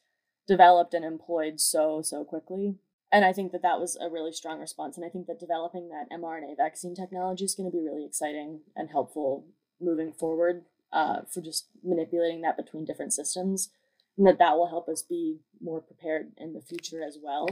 developed 0.48 0.94
and 0.94 1.06
employed 1.06 1.60
so, 1.60 2.02
so 2.02 2.24
quickly. 2.24 2.76
And 3.12 3.26
I 3.26 3.34
think 3.34 3.52
that 3.52 3.62
that 3.64 3.80
was 3.80 3.98
a 4.00 4.10
really 4.10 4.32
strong 4.32 4.60
response. 4.60 4.96
And 4.96 5.06
I 5.06 5.10
think 5.10 5.28
that 5.28 5.40
developing 5.40 5.90
that 5.90 6.10
mRNA 6.16 6.58
vaccine 6.58 6.96
technology 6.96 7.46
is 7.46 7.56
going 7.56 7.70
to 7.70 7.76
be 7.76 7.84
really 7.84 8.06
exciting 8.06 8.62
and 8.76 8.90
helpful 8.90 9.46
moving 9.82 10.12
forward 10.12 10.64
uh, 10.92 11.22
for 11.28 11.42
just 11.42 11.68
manipulating 11.84 12.42
that 12.42 12.58
between 12.58 12.86
different 12.86 13.14
systems. 13.14 13.70
And 14.18 14.28
that 14.28 14.38
that 14.40 14.58
will 14.58 14.68
help 14.68 14.90
us 14.90 15.02
be 15.02 15.40
more 15.62 15.82
prepared 15.82 16.34
in 16.38 16.54
the 16.54 16.62
future 16.62 17.02
as 17.04 17.18
well. 17.22 17.48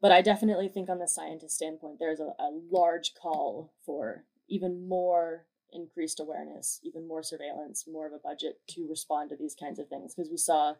But 0.00 0.12
I 0.12 0.22
definitely 0.22 0.68
think, 0.68 0.88
on 0.88 1.00
the 1.00 1.08
scientist 1.08 1.56
standpoint, 1.56 1.98
there's 1.98 2.20
a, 2.20 2.32
a 2.38 2.50
large 2.70 3.14
call 3.20 3.72
for 3.84 4.24
even 4.48 4.88
more 4.88 5.46
increased 5.72 6.20
awareness, 6.20 6.80
even 6.82 7.06
more 7.06 7.22
surveillance, 7.22 7.86
more 7.86 8.06
of 8.06 8.12
a 8.12 8.18
budget 8.18 8.60
to 8.68 8.86
respond 8.88 9.30
to 9.30 9.36
these 9.36 9.54
kinds 9.54 9.78
of 9.78 9.88
things. 9.88 10.14
Because 10.14 10.30
we 10.30 10.36
saw, 10.36 10.74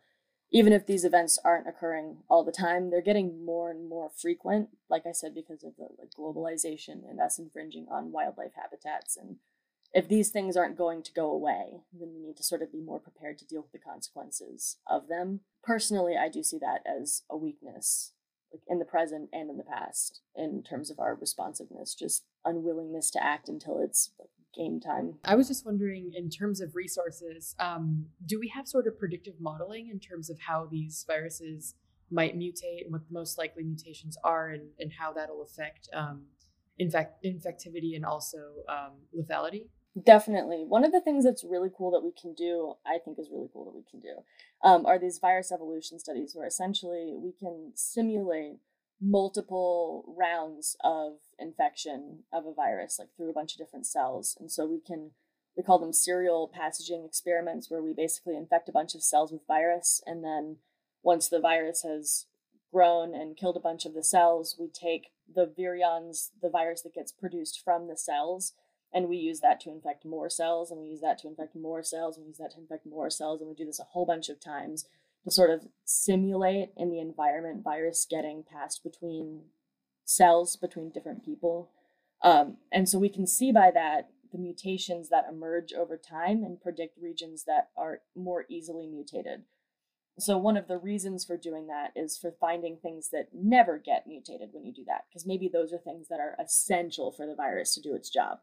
even 0.51 0.73
if 0.73 0.87
these 0.87 1.05
events 1.05 1.39
aren't 1.45 1.69
occurring 1.69 2.19
all 2.29 2.45
the 2.45 2.53
time, 2.53 2.91
they're 2.91 3.03
getting 3.03 3.45
more 3.45 3.71
and 3.71 3.89
more 3.89 4.11
frequent. 4.11 4.71
Like 4.89 5.05
I 5.07 5.13
said, 5.13 5.35
because 5.35 5.63
of 5.63 5.77
the 5.77 5.89
like 5.99 6.11
globalization 6.19 7.09
and 7.09 7.21
us 7.21 7.39
infringing 7.39 7.87
on 7.91 8.13
wildlife 8.13 8.53
habitats 8.55 9.17
and 9.17 9.37
if 9.93 10.09
these 10.09 10.31
things 10.31 10.57
aren't 10.57 10.77
going 10.77 11.03
to 11.03 11.13
go 11.13 11.31
away, 11.31 11.81
then 11.99 12.11
we 12.13 12.21
need 12.21 12.37
to 12.37 12.43
sort 12.43 12.63
of 12.63 12.73
be 12.73 12.81
more 12.81 12.99
prepared 12.99 13.39
to 13.39 13.47
deal 13.47 13.63
with 13.63 13.73
the 13.73 13.79
consequences 13.79 14.77
of 14.87 15.09
them. 15.09 15.41
Personally, 15.63 16.15
I 16.17 16.29
do 16.29 16.43
see 16.43 16.59
that 16.59 16.83
as 16.87 17.23
a 17.31 17.37
weakness, 17.37 18.13
like 18.53 18.63
in 18.69 18.79
the 18.79 18.85
present 18.85 19.29
and 19.33 19.51
in 19.51 19.57
the 19.57 19.65
past, 19.65 20.21
in 20.37 20.63
terms 20.63 20.91
of 20.91 20.99
our 20.99 21.15
responsiveness, 21.15 21.95
just 21.95 22.25
unwillingness 22.45 23.11
to 23.11 23.23
act 23.23 23.49
until 23.49 23.81
it's 23.81 24.11
like 24.19 24.31
game 24.55 24.81
time. 24.81 25.15
I 25.25 25.35
was 25.35 25.49
just 25.49 25.65
wondering, 25.67 26.13
in 26.15 26.31
terms 26.31 26.61
of 26.61 26.75
resources, 26.75 27.55
um, 27.59 28.07
do 28.27 28.39
we 28.41 28.49
have 28.49 28.67
sort 28.67 28.87
of 28.87 28.99
predictive 28.99 29.35
modeling 29.41 29.89
in 29.91 30.01
terms 30.01 30.31
of 30.31 30.39
how 30.41 30.67
these 30.71 31.05
viruses 31.07 31.75
might 32.11 32.39
mutate 32.39 32.85
and 32.85 32.93
what 32.93 33.07
the 33.07 33.13
most 33.13 33.39
likely 33.39 33.63
mutations 33.63 34.17
are 34.25 34.49
and, 34.49 34.63
and 34.79 34.93
how 34.99 35.13
that'll 35.13 35.43
affect 35.43 35.89
um, 35.93 36.23
infect- 36.79 37.23
infectivity 37.25 37.97
and 37.97 38.05
also 38.05 38.39
um, 38.69 38.93
lethality? 39.17 39.67
Definitely. 40.05 40.65
One 40.67 40.85
of 40.85 40.93
the 40.93 41.01
things 41.01 41.25
that's 41.25 41.45
really 41.45 41.71
cool 41.75 41.91
that 41.93 42.05
we 42.05 42.13
can 42.13 42.35
do, 42.35 42.75
I 42.87 42.99
think 42.99 43.19
is 43.19 43.31
really 43.33 43.49
cool 43.53 43.65
that 43.65 43.75
we 43.75 43.85
can 43.91 44.01
do, 44.01 44.23
um, 44.63 44.85
are 44.85 44.99
these 44.99 45.19
virus 45.19 45.51
evolution 45.51 45.99
studies 45.99 46.35
where 46.35 46.47
essentially 46.47 47.15
we 47.17 47.33
can 47.33 47.73
simulate 47.75 48.59
multiple 49.01 50.05
rounds 50.19 50.77
of 50.85 51.15
infection 51.39 52.25
of 52.33 52.45
a 52.45 52.53
virus, 52.53 52.99
like 52.99 53.09
through 53.17 53.31
a 53.31 53.35
bunch 53.35 53.53
of 53.53 53.59
different 53.59 53.87
cells. 53.87 54.37
And 54.39 54.51
so 54.51 54.67
we 54.67 54.81
can, 54.81 55.13
we 55.57 55.63
call 55.63 55.79
them 55.79 55.93
serial 55.93 56.51
passaging 56.53 57.05
experiments, 57.05 57.71
where 57.71 57.83
we 57.83 57.93
basically 57.93 58.37
infect 58.37 58.69
a 58.69 58.73
bunch 58.73 58.95
of 58.95 59.03
cells 59.03 59.33
with 59.33 59.47
virus. 59.47 60.03
And 60.07 60.23
then 60.23 60.57
once 61.03 61.29
the 61.29 61.41
virus 61.41 61.83
has 61.83 62.27
grown 62.73 63.15
and 63.15 63.37
killed 63.37 63.57
a 63.57 63.61
bunch 63.61 63.87
of 63.87 63.95
the 63.95 64.05
cells, 64.05 64.57
we 64.59 64.69
take 64.69 65.13
the 65.33 65.47
virions, 65.47 66.31
the 66.43 66.51
virus 66.51 66.83
that 66.83 66.95
gets 66.95 67.13
produced 67.13 67.63
from 67.65 67.89
the 67.89 67.97
cells, 67.97 68.53
and 68.93 69.09
we 69.09 69.17
use 69.17 69.41
that 69.41 69.61
to 69.61 69.71
infect 69.71 70.05
more 70.05 70.31
cells, 70.31 70.71
and 70.71 70.81
we 70.81 70.89
use 70.89 71.01
that 71.01 71.19
to 71.19 71.29
infect 71.29 71.55
more 71.55 71.83
cells, 71.83 72.17
and 72.17 72.25
we 72.25 72.31
use 72.31 72.39
that 72.39 72.53
to 72.53 72.61
infect 72.61 72.87
more 72.87 73.11
cells, 73.11 73.41
and 73.41 73.49
we 73.49 73.55
do 73.55 73.67
this 73.67 73.81
a 73.81 73.85
whole 73.85 74.07
bunch 74.07 74.29
of 74.29 74.41
times 74.41 74.87
to 75.25 75.31
sort 75.31 75.51
of 75.51 75.67
simulate 75.85 76.71
in 76.77 76.91
the 76.91 77.01
environment 77.01 77.63
virus 77.63 78.07
getting 78.09 78.43
passed 78.43 78.83
between 78.83 79.43
cells 80.05 80.57
between 80.57 80.91
different 80.91 81.25
people. 81.25 81.71
Um, 82.23 82.57
and 82.73 82.89
so 82.89 82.99
we 82.99 83.11
can 83.11 83.27
see 83.27 83.53
by 83.53 83.71
that 83.73 84.09
the 84.33 84.39
mutations 84.39 85.09
that 85.09 85.27
emerge 85.31 85.73
over 85.73 85.97
time 85.97 86.43
and 86.43 86.61
predict 86.61 86.99
regions 87.01 87.45
that 87.45 87.69
are 87.77 88.01
more 88.15 88.45
easily 88.49 88.87
mutated. 88.87 89.45
So, 90.19 90.37
one 90.37 90.57
of 90.57 90.67
the 90.67 90.79
reasons 90.79 91.25
for 91.25 91.37
doing 91.37 91.69
that 91.69 91.93
is 91.95 92.19
for 92.19 92.35
finding 92.41 92.77
things 92.77 93.11
that 93.11 93.29
never 93.33 93.79
get 93.79 94.07
mutated 94.07 94.51
when 94.53 94.65
you 94.65 94.73
do 94.73 94.85
that, 94.87 95.05
because 95.09 95.25
maybe 95.25 95.49
those 95.49 95.73
are 95.73 95.79
things 95.79 96.09
that 96.09 96.19
are 96.19 96.37
essential 96.43 97.13
for 97.13 97.25
the 97.25 97.37
virus 97.37 97.75
to 97.75 97.81
do 97.81 97.95
its 97.95 98.11
job. 98.11 98.39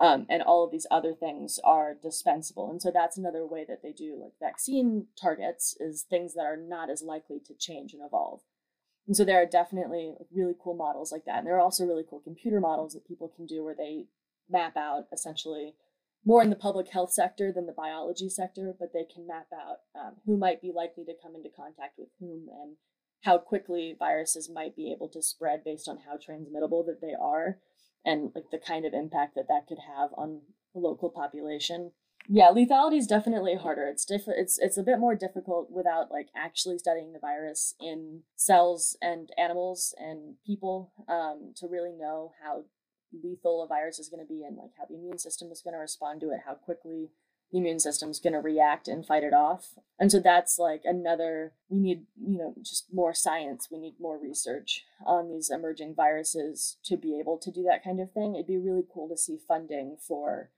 Um, 0.00 0.24
and 0.30 0.42
all 0.42 0.64
of 0.64 0.70
these 0.70 0.86
other 0.90 1.12
things 1.12 1.60
are 1.62 1.94
dispensable. 1.94 2.70
And 2.70 2.80
so 2.80 2.90
that's 2.90 3.18
another 3.18 3.46
way 3.46 3.66
that 3.68 3.82
they 3.82 3.92
do 3.92 4.18
like 4.18 4.32
vaccine 4.40 5.08
targets 5.20 5.76
is 5.78 6.02
things 6.08 6.32
that 6.34 6.46
are 6.46 6.56
not 6.56 6.88
as 6.88 7.02
likely 7.02 7.38
to 7.44 7.54
change 7.54 7.92
and 7.92 8.02
evolve. 8.02 8.40
And 9.06 9.14
so 9.14 9.24
there 9.24 9.42
are 9.42 9.46
definitely 9.46 10.14
really 10.34 10.54
cool 10.58 10.74
models 10.74 11.12
like 11.12 11.26
that. 11.26 11.38
And 11.38 11.46
there 11.46 11.56
are 11.56 11.60
also 11.60 11.84
really 11.84 12.04
cool 12.08 12.20
computer 12.20 12.60
models 12.60 12.94
that 12.94 13.06
people 13.06 13.28
can 13.28 13.44
do 13.44 13.62
where 13.62 13.74
they 13.74 14.06
map 14.48 14.74
out 14.76 15.04
essentially 15.12 15.74
more 16.24 16.42
in 16.42 16.50
the 16.50 16.56
public 16.56 16.88
health 16.88 17.12
sector 17.12 17.52
than 17.52 17.66
the 17.66 17.72
biology 17.72 18.28
sector, 18.28 18.74
but 18.78 18.92
they 18.92 19.04
can 19.04 19.26
map 19.26 19.46
out 19.54 19.78
um, 19.94 20.16
who 20.26 20.36
might 20.36 20.60
be 20.60 20.72
likely 20.74 21.04
to 21.04 21.14
come 21.22 21.34
into 21.34 21.48
contact 21.54 21.98
with 21.98 22.08
whom 22.18 22.48
and 22.62 22.76
how 23.22 23.38
quickly 23.38 23.96
viruses 23.98 24.50
might 24.50 24.76
be 24.76 24.92
able 24.92 25.08
to 25.08 25.22
spread 25.22 25.64
based 25.64 25.88
on 25.88 25.98
how 26.06 26.16
transmittable 26.16 26.84
that 26.84 27.00
they 27.00 27.14
are 27.18 27.58
and 28.04 28.30
like 28.34 28.50
the 28.50 28.58
kind 28.58 28.84
of 28.84 28.94
impact 28.94 29.34
that 29.34 29.48
that 29.48 29.66
could 29.66 29.78
have 29.96 30.10
on 30.16 30.40
the 30.74 30.80
local 30.80 31.10
population. 31.10 31.92
Yeah, 32.28 32.50
lethality 32.54 32.98
is 32.98 33.06
definitely 33.06 33.56
harder. 33.56 33.86
It's 33.86 34.04
diff- 34.04 34.28
it's 34.28 34.58
it's 34.58 34.76
a 34.76 34.82
bit 34.82 34.98
more 34.98 35.14
difficult 35.14 35.70
without 35.70 36.10
like 36.10 36.28
actually 36.36 36.78
studying 36.78 37.12
the 37.12 37.18
virus 37.18 37.74
in 37.80 38.22
cells 38.36 38.96
and 39.00 39.30
animals 39.38 39.94
and 39.98 40.36
people 40.46 40.92
um, 41.08 41.52
to 41.56 41.66
really 41.66 41.92
know 41.92 42.32
how 42.42 42.64
lethal 43.24 43.62
a 43.62 43.66
virus 43.66 43.98
is 43.98 44.08
going 44.08 44.24
to 44.24 44.32
be 44.32 44.44
and 44.44 44.56
like 44.56 44.70
how 44.78 44.84
the 44.88 44.94
immune 44.94 45.18
system 45.18 45.50
is 45.50 45.62
going 45.62 45.74
to 45.74 45.80
respond 45.80 46.20
to 46.20 46.30
it, 46.30 46.40
how 46.46 46.54
quickly 46.54 47.10
the 47.52 47.58
immune 47.58 47.80
system's 47.80 48.20
going 48.20 48.32
to 48.32 48.40
react 48.40 48.88
and 48.88 49.06
fight 49.06 49.24
it 49.24 49.34
off. 49.34 49.74
And 49.98 50.10
so 50.10 50.20
that's 50.20 50.58
like 50.58 50.82
another, 50.84 51.52
we 51.68 51.80
need, 51.80 52.04
you 52.20 52.38
know, 52.38 52.54
just 52.62 52.86
more 52.92 53.12
science. 53.12 53.68
We 53.70 53.78
need 53.78 53.94
more 54.00 54.18
research 54.18 54.84
on 55.04 55.28
these 55.28 55.50
emerging 55.50 55.94
viruses 55.94 56.78
to 56.84 56.96
be 56.96 57.18
able 57.18 57.38
to 57.38 57.50
do 57.50 57.62
that 57.64 57.84
kind 57.84 58.00
of 58.00 58.12
thing. 58.12 58.34
It'd 58.34 58.46
be 58.46 58.58
really 58.58 58.84
cool 58.92 59.08
to 59.08 59.16
see 59.16 59.38
funding 59.46 59.96
for 60.00 60.50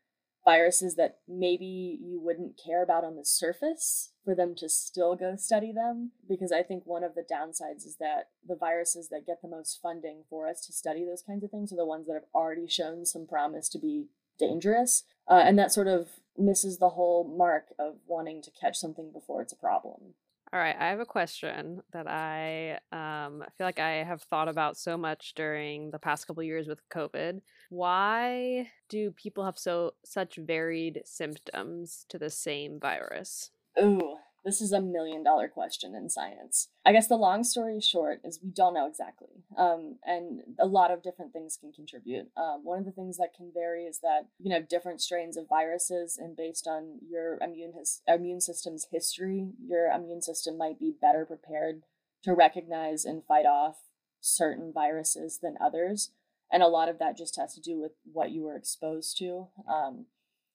viruses 0.44 0.96
that 0.96 1.18
maybe 1.28 1.98
you 2.02 2.20
wouldn't 2.20 2.60
care 2.62 2.82
about 2.82 3.04
on 3.04 3.16
the 3.16 3.24
surface 3.24 4.12
for 4.24 4.34
them 4.34 4.54
to 4.56 4.68
still 4.68 5.14
go 5.14 5.36
study 5.36 5.72
them 5.72 6.10
because 6.28 6.50
i 6.52 6.62
think 6.62 6.82
one 6.84 7.04
of 7.04 7.14
the 7.14 7.22
downsides 7.22 7.86
is 7.86 7.96
that 8.00 8.30
the 8.46 8.56
viruses 8.56 9.08
that 9.08 9.26
get 9.26 9.40
the 9.40 9.48
most 9.48 9.78
funding 9.80 10.22
for 10.28 10.48
us 10.48 10.64
to 10.66 10.72
study 10.72 11.04
those 11.04 11.22
kinds 11.22 11.44
of 11.44 11.50
things 11.50 11.72
are 11.72 11.76
the 11.76 11.86
ones 11.86 12.06
that 12.06 12.14
have 12.14 12.24
already 12.34 12.66
shown 12.66 13.04
some 13.06 13.26
promise 13.26 13.68
to 13.68 13.78
be 13.78 14.06
dangerous 14.46 15.04
uh, 15.28 15.42
and 15.44 15.58
that 15.58 15.72
sort 15.72 15.86
of 15.86 16.08
misses 16.36 16.78
the 16.78 16.90
whole 16.90 17.24
mark 17.24 17.66
of 17.78 17.96
wanting 18.06 18.42
to 18.42 18.50
catch 18.50 18.76
something 18.76 19.10
before 19.12 19.42
it's 19.42 19.52
a 19.52 19.56
problem. 19.56 20.14
All 20.52 20.60
right, 20.60 20.76
I 20.78 20.88
have 20.88 21.00
a 21.00 21.06
question 21.06 21.82
that 21.92 22.06
I 22.06 22.78
um, 22.92 23.42
feel 23.56 23.66
like 23.66 23.78
I 23.78 24.04
have 24.04 24.20
thought 24.22 24.48
about 24.48 24.76
so 24.76 24.98
much 24.98 25.32
during 25.34 25.90
the 25.90 25.98
past 25.98 26.26
couple 26.26 26.42
years 26.42 26.68
with 26.68 26.86
COVID. 26.90 27.40
Why 27.70 28.68
do 28.90 29.12
people 29.12 29.46
have 29.46 29.56
so 29.56 29.94
such 30.04 30.36
varied 30.36 31.00
symptoms 31.06 32.04
to 32.10 32.18
the 32.18 32.28
same 32.28 32.78
virus? 32.78 33.50
Ooh, 33.80 34.16
this 34.44 34.60
is 34.60 34.72
a 34.72 34.80
million 34.80 35.22
dollar 35.22 35.48
question 35.48 35.94
in 35.94 36.08
science. 36.08 36.68
I 36.84 36.92
guess 36.92 37.06
the 37.06 37.16
long 37.16 37.44
story 37.44 37.80
short 37.80 38.20
is 38.24 38.40
we 38.42 38.50
don't 38.50 38.74
know 38.74 38.86
exactly. 38.86 39.44
Um, 39.56 39.98
and 40.04 40.40
a 40.58 40.66
lot 40.66 40.90
of 40.90 41.02
different 41.02 41.32
things 41.32 41.56
can 41.56 41.72
contribute. 41.72 42.28
Um, 42.36 42.64
one 42.64 42.78
of 42.78 42.84
the 42.84 42.92
things 42.92 43.18
that 43.18 43.34
can 43.34 43.52
vary 43.54 43.84
is 43.84 44.00
that 44.00 44.26
you 44.38 44.50
can 44.50 44.60
have 44.60 44.68
different 44.68 45.00
strains 45.00 45.36
of 45.36 45.48
viruses, 45.48 46.18
and 46.18 46.36
based 46.36 46.66
on 46.66 46.98
your 47.08 47.38
immune, 47.40 47.72
his, 47.72 48.02
immune 48.08 48.40
system's 48.40 48.88
history, 48.90 49.50
your 49.64 49.86
immune 49.86 50.22
system 50.22 50.58
might 50.58 50.78
be 50.78 50.92
better 51.00 51.24
prepared 51.24 51.82
to 52.24 52.34
recognize 52.34 53.04
and 53.04 53.24
fight 53.24 53.46
off 53.46 53.76
certain 54.20 54.72
viruses 54.72 55.38
than 55.42 55.56
others. 55.60 56.10
And 56.50 56.62
a 56.62 56.68
lot 56.68 56.88
of 56.88 56.98
that 56.98 57.16
just 57.16 57.36
has 57.36 57.54
to 57.54 57.60
do 57.60 57.80
with 57.80 57.92
what 58.12 58.30
you 58.30 58.42
were 58.42 58.56
exposed 58.56 59.16
to. 59.18 59.48
Um, 59.68 60.06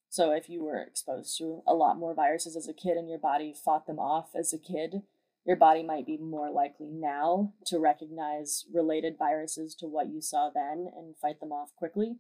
so 0.10 0.32
if 0.32 0.50
you 0.50 0.64
were 0.64 0.82
exposed 0.82 1.38
to 1.38 1.62
a 1.68 1.74
lot 1.74 1.98
more 1.98 2.14
viruses 2.14 2.56
as 2.56 2.68
a 2.68 2.74
kid 2.74 2.98
and 2.98 3.10
your 3.10 3.20
body 3.20 3.54
fought 3.54 3.88
them 3.88 4.00
off 4.00 4.30
as 4.36 4.54
a 4.54 4.58
kid, 4.58 5.04
your 5.46 5.56
body 5.56 5.84
might 5.84 6.06
be 6.06 6.18
more 6.18 6.52
likely 6.52 6.90
now 6.92 7.54
to 7.66 7.80
recognize 7.80 8.66
related 8.74 9.18
viruses 9.18 9.76
to 9.76 9.88
what 9.88 10.10
you 10.10 10.22
saw 10.22 10.50
then 10.54 10.90
and 10.96 11.16
fight 11.18 11.40
them 11.40 11.52
off 11.52 11.76
quickly. 11.76 12.18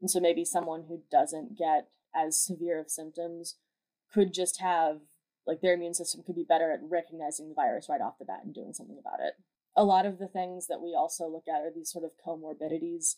And 0.00 0.10
so 0.10 0.20
maybe 0.20 0.44
someone 0.44 0.84
who 0.88 1.02
doesn't 1.10 1.58
get 1.58 1.88
as 2.14 2.38
severe 2.38 2.78
of 2.78 2.90
symptoms 2.90 3.56
could 4.12 4.32
just 4.32 4.60
have 4.60 5.00
like 5.46 5.60
their 5.60 5.74
immune 5.74 5.94
system 5.94 6.22
could 6.22 6.36
be 6.36 6.44
better 6.44 6.70
at 6.70 6.80
recognizing 6.82 7.48
the 7.48 7.54
virus 7.54 7.88
right 7.88 8.00
off 8.00 8.18
the 8.18 8.24
bat 8.24 8.40
and 8.44 8.54
doing 8.54 8.74
something 8.74 8.98
about 8.98 9.20
it. 9.20 9.34
A 9.76 9.84
lot 9.84 10.06
of 10.06 10.18
the 10.18 10.28
things 10.28 10.66
that 10.66 10.80
we 10.80 10.94
also 10.94 11.26
look 11.26 11.48
at 11.48 11.62
are 11.62 11.72
these 11.74 11.90
sort 11.90 12.04
of 12.04 12.10
comorbidities. 12.24 13.16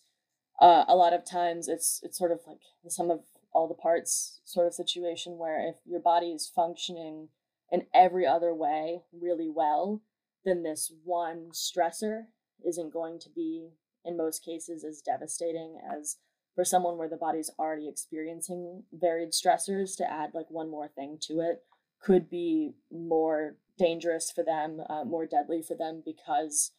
Uh, 0.60 0.84
a 0.86 0.94
lot 0.94 1.12
of 1.12 1.24
times 1.28 1.68
it's 1.68 2.00
it's 2.02 2.16
sort 2.16 2.32
of 2.32 2.40
like 2.46 2.60
sum 2.88 3.10
of 3.10 3.20
all 3.52 3.68
the 3.68 3.74
parts 3.74 4.40
sort 4.44 4.66
of 4.66 4.74
situation 4.74 5.38
where 5.38 5.60
if 5.68 5.76
your 5.84 6.00
body 6.00 6.28
is 6.28 6.50
functioning 6.54 7.28
in 7.70 7.86
every 7.94 8.26
other 8.26 8.54
way 8.54 9.02
really 9.12 9.48
well, 9.48 10.02
then 10.44 10.62
this 10.62 10.92
one 11.04 11.50
stressor 11.52 12.24
isn't 12.66 12.92
going 12.92 13.18
to 13.20 13.28
be, 13.28 13.70
in 14.04 14.16
most 14.16 14.44
cases, 14.44 14.84
as 14.84 15.02
devastating 15.02 15.78
as 15.92 16.16
for 16.54 16.64
someone 16.64 16.98
where 16.98 17.08
the 17.08 17.16
body's 17.16 17.50
already 17.58 17.88
experiencing 17.88 18.84
varied 18.92 19.30
stressors 19.30 19.96
to 19.96 20.10
add 20.10 20.30
like 20.34 20.50
one 20.50 20.70
more 20.70 20.88
thing 20.88 21.18
to 21.20 21.40
it 21.40 21.62
could 22.02 22.30
be 22.30 22.72
more 22.90 23.56
dangerous 23.78 24.30
for 24.30 24.42
them, 24.42 24.80
uh, 24.88 25.04
more 25.04 25.26
deadly 25.26 25.62
for 25.62 25.74
them 25.74 26.02
because 26.04 26.72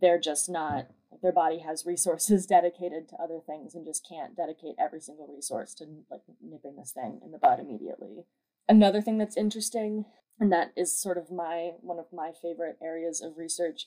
they're 0.00 0.20
just 0.20 0.48
not 0.48 0.88
their 1.22 1.32
body 1.32 1.58
has 1.58 1.86
resources 1.86 2.46
dedicated 2.48 3.08
to 3.08 3.16
other 3.16 3.40
things 3.44 3.74
and 3.74 3.84
just 3.84 4.06
can't 4.08 4.36
dedicate 4.36 4.76
every 4.78 5.00
single 5.00 5.26
resource 5.32 5.74
to 5.74 5.84
like 6.10 6.22
nipping 6.42 6.76
this 6.76 6.92
thing 6.92 7.20
in 7.24 7.32
the 7.32 7.38
bud 7.38 7.60
immediately. 7.60 8.24
Another 8.68 9.02
thing 9.02 9.18
that's 9.18 9.36
interesting, 9.36 10.04
and 10.38 10.52
that 10.52 10.72
is 10.76 10.96
sort 10.96 11.18
of 11.18 11.30
my 11.30 11.72
one 11.80 11.98
of 11.98 12.06
my 12.12 12.30
favorite 12.40 12.78
areas 12.82 13.20
of 13.20 13.36
research, 13.36 13.86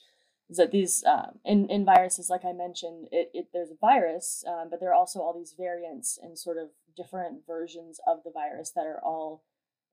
is 0.50 0.58
that 0.58 0.72
these 0.72 1.04
um, 1.06 1.40
in 1.46 1.70
in 1.70 1.86
viruses, 1.86 2.30
like 2.30 2.44
I 2.44 2.52
mentioned, 2.52 3.08
it, 3.12 3.32
it 3.34 3.48
there's 3.54 3.72
a 3.72 3.78
virus, 3.80 4.44
um, 4.48 4.68
but 4.70 4.80
there 4.80 4.90
are 4.90 4.96
also 4.96 5.20
all 5.20 5.34
these 5.34 5.56
variants 5.58 6.20
and 6.22 6.38
sort 6.38 6.58
of 6.58 6.70
different 6.96 7.48
versions 7.48 8.00
of 8.06 8.24
the 8.24 8.32
virus 8.32 8.72
that 8.76 8.86
are 8.86 9.00
all 9.04 9.44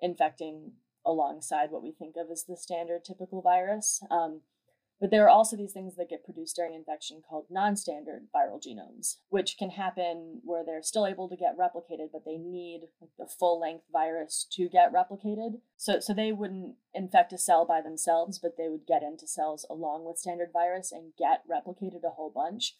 infecting 0.01 0.73
alongside 1.07 1.71
what 1.71 1.83
we 1.83 1.93
think 1.93 2.17
of 2.17 2.31
as 2.31 2.45
the 2.45 2.57
standard 2.57 3.05
typical 3.05 3.41
virus. 3.41 4.03
Um, 4.11 4.41
But 5.01 5.11
there 5.11 5.25
are 5.25 5.31
also 5.31 5.57
these 5.57 5.73
things 5.73 5.97
that 5.97 6.11
get 6.11 6.25
produced 6.25 6.57
during 6.57 6.75
infection 6.75 7.23
called 7.27 7.47
non 7.49 7.75
standard 7.75 8.27
viral 8.35 8.61
genomes, 8.63 9.17
which 9.31 9.57
can 9.59 9.71
happen 9.71 10.43
where 10.45 10.63
they're 10.65 10.83
still 10.83 11.07
able 11.07 11.29
to 11.31 11.37
get 11.37 11.57
replicated, 11.57 12.11
but 12.13 12.27
they 12.27 12.37
need 12.37 12.83
the 13.19 13.27
full 13.27 13.59
length 13.59 13.85
virus 13.91 14.47
to 14.53 14.69
get 14.69 14.93
replicated. 14.93 15.61
So, 15.79 16.01
so 16.01 16.13
they 16.13 16.33
wouldn't 16.33 16.75
infect 16.93 17.33
a 17.33 17.39
cell 17.39 17.65
by 17.65 17.81
themselves, 17.81 18.39
but 18.39 18.59
they 18.59 18.69
would 18.69 18.87
get 18.87 19.03
into 19.03 19.27
cells 19.27 19.65
along 19.71 20.05
with 20.05 20.19
standard 20.19 20.51
virus 20.53 20.93
and 20.93 21.13
get 21.19 21.45
replicated 21.51 22.05
a 22.05 22.11
whole 22.11 22.31
bunch. 22.35 22.77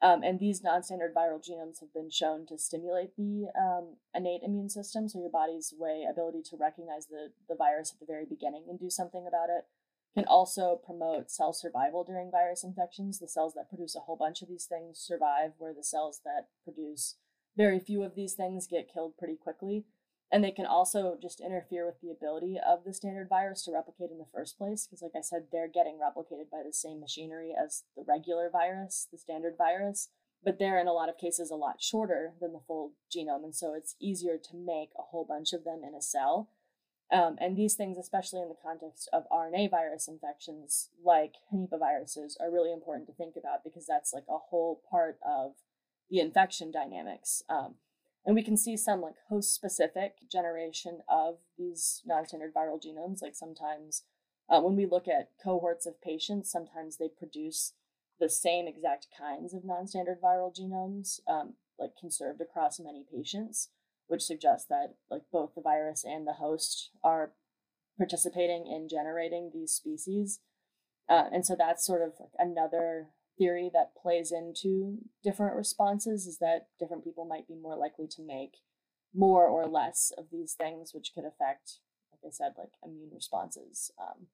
Um, 0.00 0.22
and 0.22 0.38
these 0.38 0.62
non 0.62 0.82
standard 0.84 1.12
viral 1.14 1.44
genomes 1.44 1.80
have 1.80 1.92
been 1.92 2.08
shown 2.08 2.46
to 2.46 2.56
stimulate 2.56 3.16
the 3.16 3.48
um, 3.58 3.96
innate 4.14 4.42
immune 4.42 4.70
system, 4.70 5.08
so 5.08 5.18
your 5.18 5.30
body's 5.30 5.74
way 5.76 6.06
ability 6.08 6.42
to 6.50 6.56
recognize 6.56 7.08
the, 7.08 7.32
the 7.48 7.56
virus 7.56 7.92
at 7.92 8.00
the 8.00 8.10
very 8.10 8.24
beginning 8.24 8.64
and 8.70 8.78
do 8.78 8.88
something 8.88 9.26
about 9.26 9.50
it 9.50 9.64
can 10.18 10.28
also 10.28 10.80
promote 10.84 11.30
cell 11.30 11.52
survival 11.52 12.02
during 12.02 12.30
virus 12.30 12.64
infections. 12.64 13.18
The 13.18 13.28
cells 13.28 13.54
that 13.54 13.68
produce 13.68 13.94
a 13.94 14.00
whole 14.00 14.16
bunch 14.16 14.42
of 14.42 14.48
these 14.48 14.64
things 14.64 14.98
survive, 14.98 15.52
where 15.58 15.72
the 15.72 15.84
cells 15.84 16.20
that 16.24 16.48
produce 16.64 17.16
very 17.56 17.78
few 17.78 18.02
of 18.02 18.14
these 18.16 18.34
things 18.34 18.66
get 18.66 18.92
killed 18.92 19.16
pretty 19.16 19.36
quickly. 19.36 19.84
And 20.30 20.42
they 20.44 20.50
can 20.50 20.66
also 20.66 21.16
just 21.20 21.40
interfere 21.40 21.86
with 21.86 22.00
the 22.02 22.10
ability 22.10 22.58
of 22.58 22.84
the 22.84 22.92
standard 22.92 23.28
virus 23.28 23.64
to 23.64 23.72
replicate 23.72 24.10
in 24.10 24.18
the 24.18 24.26
first 24.34 24.58
place. 24.58 24.86
Because, 24.86 25.02
like 25.02 25.16
I 25.16 25.22
said, 25.22 25.46
they're 25.50 25.68
getting 25.68 25.98
replicated 25.98 26.50
by 26.50 26.62
the 26.66 26.72
same 26.72 27.00
machinery 27.00 27.54
as 27.58 27.84
the 27.96 28.04
regular 28.06 28.50
virus, 28.50 29.06
the 29.10 29.18
standard 29.18 29.54
virus. 29.56 30.08
But 30.44 30.58
they're, 30.58 30.78
in 30.78 30.86
a 30.86 30.92
lot 30.92 31.08
of 31.08 31.16
cases, 31.16 31.50
a 31.50 31.56
lot 31.56 31.80
shorter 31.80 32.34
than 32.40 32.52
the 32.52 32.60
full 32.66 32.92
genome. 33.14 33.44
And 33.44 33.54
so 33.54 33.72
it's 33.72 33.96
easier 34.00 34.36
to 34.36 34.56
make 34.56 34.90
a 34.98 35.02
whole 35.02 35.24
bunch 35.24 35.52
of 35.52 35.64
them 35.64 35.80
in 35.86 35.94
a 35.94 36.02
cell 36.02 36.50
um, 37.10 37.36
and 37.40 37.56
these 37.56 37.74
things, 37.74 37.96
especially 37.96 38.42
in 38.42 38.48
the 38.48 38.54
context 38.62 39.08
of 39.12 39.24
RNA 39.32 39.70
virus 39.70 40.08
infections 40.08 40.90
like 41.02 41.34
viruses, 41.50 42.36
are 42.38 42.50
really 42.50 42.72
important 42.72 43.06
to 43.06 43.14
think 43.14 43.34
about 43.36 43.64
because 43.64 43.86
that's 43.86 44.12
like 44.12 44.26
a 44.28 44.36
whole 44.36 44.82
part 44.90 45.18
of 45.26 45.52
the 46.10 46.20
infection 46.20 46.70
dynamics. 46.70 47.42
Um, 47.48 47.76
and 48.26 48.34
we 48.34 48.42
can 48.42 48.58
see 48.58 48.76
some 48.76 49.00
like 49.00 49.14
host 49.30 49.54
specific 49.54 50.16
generation 50.30 51.00
of 51.08 51.38
these 51.56 52.02
non 52.04 52.26
standard 52.26 52.52
viral 52.52 52.82
genomes. 52.82 53.22
Like 53.22 53.34
sometimes 53.34 54.02
uh, 54.50 54.60
when 54.60 54.76
we 54.76 54.84
look 54.84 55.08
at 55.08 55.30
cohorts 55.42 55.86
of 55.86 56.02
patients, 56.02 56.50
sometimes 56.50 56.98
they 56.98 57.08
produce 57.08 57.72
the 58.20 58.28
same 58.28 58.66
exact 58.66 59.06
kinds 59.16 59.54
of 59.54 59.64
non 59.64 59.86
standard 59.86 60.20
viral 60.20 60.54
genomes, 60.54 61.20
um, 61.26 61.54
like 61.78 61.96
conserved 61.98 62.42
across 62.42 62.78
many 62.78 63.06
patients 63.10 63.70
which 64.08 64.22
suggests 64.22 64.66
that 64.68 64.94
like 65.10 65.22
both 65.30 65.54
the 65.54 65.62
virus 65.62 66.04
and 66.04 66.26
the 66.26 66.34
host 66.34 66.90
are 67.04 67.32
participating 67.96 68.66
in 68.66 68.88
generating 68.88 69.50
these 69.52 69.72
species. 69.72 70.40
Uh, 71.08 71.24
and 71.32 71.46
so 71.46 71.54
that's 71.56 71.86
sort 71.86 72.02
of 72.02 72.12
like 72.18 72.32
another 72.38 73.08
theory 73.38 73.70
that 73.72 73.94
plays 74.00 74.32
into 74.32 74.98
different 75.22 75.56
responses 75.56 76.26
is 76.26 76.38
that 76.38 76.66
different 76.78 77.04
people 77.04 77.24
might 77.24 77.46
be 77.46 77.54
more 77.54 77.76
likely 77.76 78.06
to 78.08 78.22
make 78.22 78.56
more 79.14 79.46
or 79.46 79.66
less 79.66 80.12
of 80.18 80.26
these 80.30 80.54
things, 80.54 80.92
which 80.92 81.12
could 81.14 81.24
affect, 81.24 81.78
like 82.12 82.20
I 82.26 82.30
said, 82.30 82.52
like 82.58 82.72
immune 82.84 83.10
responses. 83.14 83.90
Um, 84.00 84.26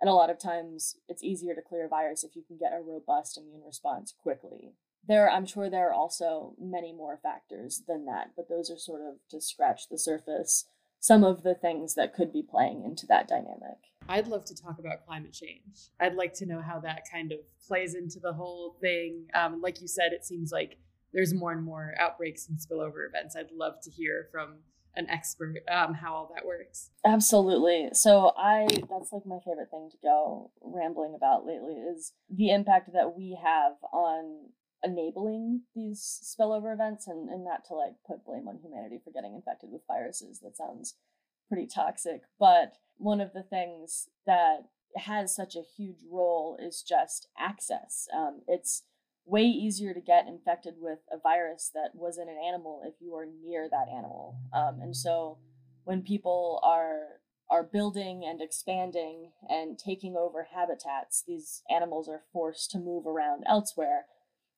and 0.00 0.08
a 0.08 0.14
lot 0.14 0.30
of 0.30 0.38
times 0.38 0.96
it's 1.08 1.22
easier 1.22 1.54
to 1.54 1.62
clear 1.62 1.86
a 1.86 1.88
virus 1.88 2.24
if 2.24 2.36
you 2.36 2.42
can 2.46 2.56
get 2.56 2.72
a 2.72 2.82
robust 2.82 3.38
immune 3.38 3.62
response 3.64 4.14
quickly 4.22 4.74
there 5.08 5.30
i'm 5.30 5.46
sure 5.46 5.68
there 5.68 5.88
are 5.88 5.94
also 5.94 6.54
many 6.60 6.92
more 6.92 7.18
factors 7.22 7.82
than 7.86 8.04
that 8.06 8.30
but 8.36 8.48
those 8.48 8.70
are 8.70 8.78
sort 8.78 9.00
of 9.00 9.14
to 9.28 9.40
scratch 9.40 9.88
the 9.90 9.98
surface 9.98 10.66
some 11.04 11.22
of 11.22 11.42
the 11.42 11.54
things 11.54 11.94
that 11.96 12.14
could 12.14 12.32
be 12.32 12.42
playing 12.42 12.82
into 12.82 13.04
that 13.06 13.28
dynamic. 13.28 13.76
I'd 14.08 14.26
love 14.26 14.46
to 14.46 14.54
talk 14.54 14.78
about 14.78 15.04
climate 15.04 15.34
change. 15.34 15.90
I'd 16.00 16.14
like 16.14 16.32
to 16.36 16.46
know 16.46 16.62
how 16.62 16.80
that 16.80 17.02
kind 17.12 17.30
of 17.30 17.40
plays 17.68 17.94
into 17.94 18.20
the 18.20 18.32
whole 18.32 18.78
thing. 18.80 19.26
Um, 19.34 19.60
like 19.60 19.82
you 19.82 19.86
said 19.86 20.14
it 20.14 20.24
seems 20.24 20.50
like 20.50 20.78
there's 21.12 21.34
more 21.34 21.52
and 21.52 21.62
more 21.62 21.92
outbreaks 22.00 22.48
and 22.48 22.58
spillover 22.58 23.06
events. 23.06 23.36
I'd 23.36 23.52
love 23.52 23.74
to 23.82 23.90
hear 23.90 24.28
from 24.32 24.60
an 24.96 25.10
expert 25.10 25.56
um, 25.70 25.92
how 25.92 26.14
all 26.14 26.32
that 26.34 26.46
works. 26.46 26.88
Absolutely. 27.04 27.90
So 27.92 28.32
i 28.38 28.66
that's 28.88 29.12
like 29.12 29.26
my 29.26 29.40
favorite 29.44 29.70
thing 29.70 29.90
to 29.90 29.98
go 30.02 30.52
rambling 30.62 31.12
about 31.14 31.44
lately 31.44 31.74
is 31.74 32.14
the 32.30 32.48
impact 32.48 32.94
that 32.94 33.14
we 33.14 33.38
have 33.44 33.74
on 33.92 34.46
enabling 34.84 35.62
these 35.74 36.00
spillover 36.22 36.72
events 36.72 37.06
and, 37.06 37.28
and 37.28 37.44
not 37.44 37.64
to 37.66 37.74
like 37.74 37.94
put 38.06 38.24
blame 38.24 38.48
on 38.48 38.58
humanity 38.58 39.00
for 39.02 39.10
getting 39.10 39.34
infected 39.34 39.70
with 39.72 39.82
viruses. 39.86 40.40
That 40.40 40.56
sounds 40.56 40.94
pretty 41.48 41.66
toxic. 41.66 42.22
But 42.38 42.74
one 42.96 43.20
of 43.20 43.32
the 43.32 43.42
things 43.42 44.08
that 44.26 44.68
has 44.96 45.34
such 45.34 45.56
a 45.56 45.62
huge 45.76 46.04
role 46.10 46.56
is 46.60 46.82
just 46.82 47.28
access. 47.38 48.06
Um, 48.14 48.42
it's 48.46 48.84
way 49.26 49.42
easier 49.42 49.94
to 49.94 50.00
get 50.00 50.28
infected 50.28 50.74
with 50.78 51.00
a 51.10 51.18
virus 51.18 51.70
that 51.74 51.90
was 51.94 52.18
in 52.18 52.28
an 52.28 52.38
animal 52.46 52.82
if 52.84 52.94
you 53.00 53.14
are 53.14 53.26
near 53.26 53.68
that 53.70 53.88
animal. 53.88 54.36
Um, 54.52 54.80
and 54.80 54.96
so 54.96 55.38
when 55.84 56.02
people 56.02 56.60
are 56.62 57.20
are 57.50 57.62
building 57.62 58.24
and 58.26 58.40
expanding 58.40 59.30
and 59.48 59.78
taking 59.78 60.16
over 60.16 60.48
habitats, 60.54 61.22
these 61.26 61.62
animals 61.70 62.08
are 62.08 62.22
forced 62.32 62.70
to 62.70 62.78
move 62.78 63.06
around 63.06 63.44
elsewhere 63.46 64.06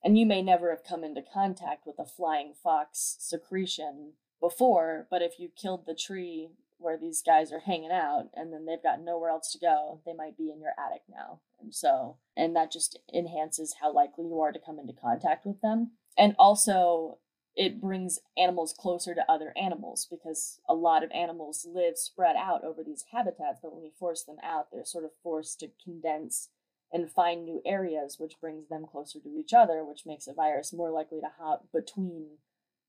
and 0.07 0.16
you 0.16 0.24
may 0.24 0.40
never 0.40 0.70
have 0.70 0.84
come 0.84 1.02
into 1.02 1.20
contact 1.20 1.84
with 1.84 1.98
a 1.98 2.07
flying 2.07 2.52
fox 2.62 3.16
secretion 3.18 4.12
before, 4.40 5.09
but 5.11 5.20
if 5.20 5.40
you 5.40 5.48
killed 5.61 5.84
the 5.84 5.96
tree 5.96 6.50
where 6.78 6.96
these 6.96 7.20
guys 7.26 7.50
are 7.50 7.59
hanging 7.59 7.90
out 7.90 8.28
and 8.32 8.52
then 8.52 8.66
they've 8.66 8.82
got 8.84 9.00
nowhere 9.00 9.30
else 9.30 9.50
to 9.50 9.59
go, 9.59 10.00
they 10.07 10.12
might 10.12 10.38
be 10.38 10.48
in 10.48 10.61
your 10.61 10.70
attic 10.78 11.02
now. 11.11 11.40
And 11.61 11.74
so, 11.74 12.18
and 12.36 12.54
that 12.54 12.70
just 12.70 13.00
enhances 13.12 13.74
how 13.80 13.92
likely 13.92 14.26
you 14.26 14.40
are 14.40 14.52
to 14.52 14.61
come 14.64 14.78
into 14.78 14.92
contact 14.92 15.44
with 15.44 15.61
them. 15.61 15.90
And 16.16 16.36
also, 16.38 17.18
it 17.57 17.80
brings 17.80 18.20
animals 18.38 18.72
closer 18.78 19.12
to 19.12 19.28
other 19.28 19.52
animals 19.61 20.07
because 20.09 20.61
a 20.68 20.74
lot 20.74 21.02
of 21.02 21.11
animals 21.11 21.66
live 21.68 21.98
spread 21.98 22.36
out 22.36 22.62
over 22.62 22.84
these 22.84 23.07
habitats, 23.11 23.59
but 23.61 23.74
when 23.74 23.82
we 23.82 23.90
force 23.98 24.22
them 24.22 24.36
out, 24.44 24.68
they're 24.70 24.84
sort 24.84 25.04
of 25.04 25.11
forced 25.20 25.59
to 25.61 25.70
condense 25.82 26.50
and 26.93 27.11
find 27.11 27.45
new 27.45 27.61
areas, 27.64 28.16
which 28.18 28.41
brings 28.41 28.68
them 28.68 28.87
closer 28.91 29.18
to 29.20 29.28
each 29.28 29.53
other, 29.53 29.84
which 29.84 30.07
makes 30.07 30.26
a 30.26 30.34
virus 30.34 30.72
more 30.72 30.91
likely 30.91 31.20
to 31.20 31.30
hop 31.39 31.66
between 31.72 32.39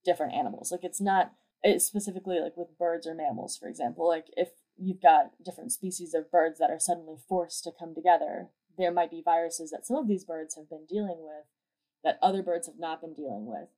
different 0.05 0.33
animals. 0.33 0.71
Like 0.71 0.83
it's 0.83 1.01
not 1.01 1.33
it's 1.63 1.85
specifically 1.85 2.39
like 2.39 2.55
with 2.55 2.77
birds 2.77 3.07
or 3.07 3.15
mammals, 3.15 3.57
for 3.57 3.67
example. 3.67 4.07
Like 4.07 4.27
if 4.35 4.49
you've 4.77 5.01
got 5.01 5.31
different 5.43 5.71
species 5.71 6.13
of 6.13 6.31
birds 6.31 6.59
that 6.59 6.69
are 6.69 6.79
suddenly 6.79 7.17
forced 7.27 7.63
to 7.63 7.71
come 7.77 7.95
together, 7.95 8.49
there 8.77 8.91
might 8.91 9.11
be 9.11 9.21
viruses 9.23 9.71
that 9.71 9.85
some 9.85 9.97
of 9.97 10.07
these 10.07 10.23
birds 10.23 10.55
have 10.55 10.69
been 10.69 10.85
dealing 10.87 11.17
with 11.19 11.45
that 12.03 12.19
other 12.21 12.43
birds 12.43 12.67
have 12.67 12.79
not 12.79 13.01
been 13.01 13.13
dealing 13.13 13.45
with 13.45 13.69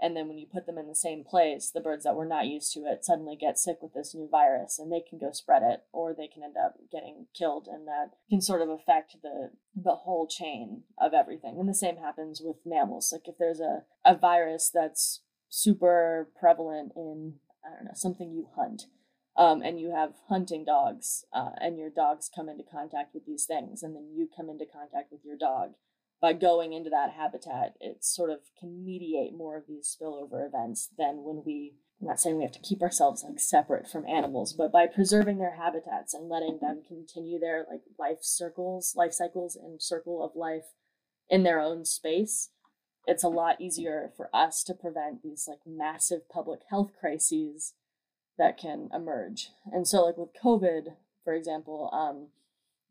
and 0.00 0.16
then 0.16 0.28
when 0.28 0.38
you 0.38 0.46
put 0.46 0.66
them 0.66 0.78
in 0.78 0.88
the 0.88 0.94
same 0.94 1.24
place 1.24 1.70
the 1.70 1.80
birds 1.80 2.04
that 2.04 2.14
were 2.14 2.26
not 2.26 2.46
used 2.46 2.72
to 2.72 2.80
it 2.80 3.04
suddenly 3.04 3.36
get 3.36 3.58
sick 3.58 3.78
with 3.80 3.94
this 3.94 4.14
new 4.14 4.28
virus 4.30 4.78
and 4.78 4.92
they 4.92 5.02
can 5.08 5.18
go 5.18 5.30
spread 5.32 5.62
it 5.62 5.80
or 5.92 6.14
they 6.14 6.28
can 6.28 6.42
end 6.42 6.56
up 6.56 6.74
getting 6.90 7.26
killed 7.36 7.68
and 7.70 7.86
that 7.86 8.10
can 8.28 8.40
sort 8.40 8.62
of 8.62 8.68
affect 8.68 9.16
the 9.22 9.50
the 9.74 9.94
whole 9.94 10.26
chain 10.26 10.84
of 10.98 11.12
everything. 11.12 11.56
And 11.58 11.68
the 11.68 11.74
same 11.74 11.98
happens 11.98 12.40
with 12.42 12.56
mammals. 12.64 13.12
Like 13.12 13.28
if 13.28 13.36
there's 13.38 13.60
a, 13.60 13.82
a 14.06 14.16
virus 14.16 14.70
that's 14.72 15.20
super 15.48 16.28
prevalent 16.38 16.92
in 16.96 17.34
i 17.64 17.74
don't 17.74 17.84
know 17.84 17.92
something 17.94 18.30
you 18.30 18.48
hunt 18.56 18.86
um, 19.38 19.60
and 19.60 19.78
you 19.78 19.92
have 19.94 20.14
hunting 20.28 20.64
dogs 20.64 21.24
uh, 21.32 21.50
and 21.60 21.78
your 21.78 21.90
dogs 21.90 22.30
come 22.34 22.48
into 22.48 22.64
contact 22.64 23.14
with 23.14 23.26
these 23.26 23.44
things 23.44 23.82
and 23.82 23.94
then 23.94 24.08
you 24.14 24.28
come 24.34 24.48
into 24.48 24.64
contact 24.64 25.12
with 25.12 25.20
your 25.24 25.36
dog 25.36 25.72
by 26.20 26.32
going 26.32 26.72
into 26.72 26.90
that 26.90 27.12
habitat, 27.12 27.74
it 27.80 28.04
sort 28.04 28.30
of 28.30 28.38
can 28.58 28.84
mediate 28.84 29.34
more 29.34 29.56
of 29.56 29.64
these 29.68 29.94
spillover 29.94 30.46
events 30.46 30.88
than 30.96 31.22
when 31.24 31.42
we 31.44 31.74
I'm 32.00 32.08
not 32.08 32.20
saying 32.20 32.36
we 32.36 32.44
have 32.44 32.52
to 32.52 32.60
keep 32.60 32.82
ourselves 32.82 33.24
like 33.24 33.40
separate 33.40 33.88
from 33.88 34.06
animals, 34.06 34.52
but 34.52 34.70
by 34.70 34.86
preserving 34.86 35.38
their 35.38 35.56
habitats 35.56 36.12
and 36.12 36.28
letting 36.28 36.58
them 36.60 36.82
continue 36.86 37.38
their 37.38 37.64
like 37.70 37.80
life 37.98 38.18
circles, 38.20 38.94
life 38.94 39.14
cycles 39.14 39.56
and 39.56 39.80
circle 39.80 40.22
of 40.22 40.36
life 40.36 40.74
in 41.30 41.42
their 41.42 41.58
own 41.58 41.86
space, 41.86 42.50
it's 43.06 43.24
a 43.24 43.28
lot 43.28 43.60
easier 43.60 44.12
for 44.14 44.28
us 44.34 44.62
to 44.64 44.74
prevent 44.74 45.22
these 45.22 45.46
like 45.48 45.60
massive 45.66 46.28
public 46.28 46.60
health 46.68 46.90
crises 47.00 47.72
that 48.36 48.58
can 48.58 48.90
emerge. 48.92 49.48
And 49.72 49.88
so 49.88 50.04
like 50.04 50.18
with 50.18 50.36
COVID, 50.42 50.96
for 51.24 51.32
example, 51.32 51.88
um, 51.94 52.28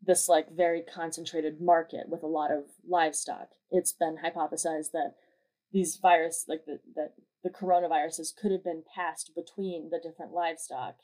this 0.06 0.28
like 0.28 0.50
very 0.50 0.82
concentrated 0.82 1.60
market 1.60 2.08
with 2.08 2.22
a 2.22 2.28
lot 2.28 2.50
of 2.50 2.64
livestock. 2.88 3.48
It's 3.70 3.92
been 3.92 4.18
hypothesized 4.24 4.92
that 4.92 5.14
these 5.72 5.98
virus 6.00 6.46
like 6.48 6.64
the, 6.64 6.80
that 6.94 7.14
the 7.42 7.50
coronaviruses 7.50 8.34
could 8.34 8.52
have 8.52 8.64
been 8.64 8.82
passed 8.94 9.32
between 9.34 9.90
the 9.90 10.00
different 10.02 10.32
livestock 10.32 10.96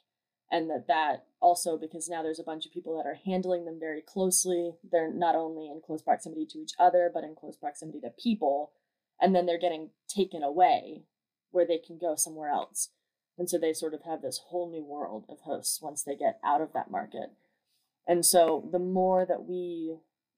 and 0.51 0.71
that 0.71 0.87
that 0.87 1.25
also 1.41 1.77
because 1.77 2.09
now 2.09 2.23
there's 2.23 2.39
a 2.39 2.45
bunch 2.45 2.65
of 2.65 2.73
people 2.73 2.97
that 2.97 3.09
are 3.09 3.19
handling 3.27 3.65
them 3.65 3.79
very 3.81 4.03
closely. 4.03 4.73
They're 4.89 5.13
not 5.13 5.35
only 5.35 5.67
in 5.67 5.81
close 5.85 6.03
proximity 6.03 6.47
to 6.51 6.59
each 6.59 6.73
other 6.79 7.11
but 7.13 7.25
in 7.25 7.35
close 7.35 7.57
proximity 7.57 8.01
to 8.01 8.11
people. 8.11 8.73
And 9.21 9.35
then 9.35 9.47
they're 9.47 9.59
getting 9.59 9.91
taken 10.09 10.43
away 10.43 11.03
where 11.51 11.67
they 11.67 11.79
can 11.79 11.99
go 11.99 12.15
somewhere 12.17 12.51
else. 12.51 12.91
And 13.39 13.49
so 13.49 13.59
they 13.59 13.73
sort 13.73 13.95
of 13.95 14.03
have 14.03 14.23
this 14.23 14.41
whole 14.49 14.71
new 14.71 14.85
world 14.85 15.25
of 15.29 15.41
hosts 15.41 15.81
once 15.81 16.03
they 16.03 16.17
get 16.17 16.39
out 16.45 16.61
of 16.61 16.73
that 16.73 16.91
market 16.91 17.31
and 18.07 18.25
so 18.25 18.69
the 18.71 18.79
more 18.79 19.25
that 19.27 19.45
we 19.45 19.97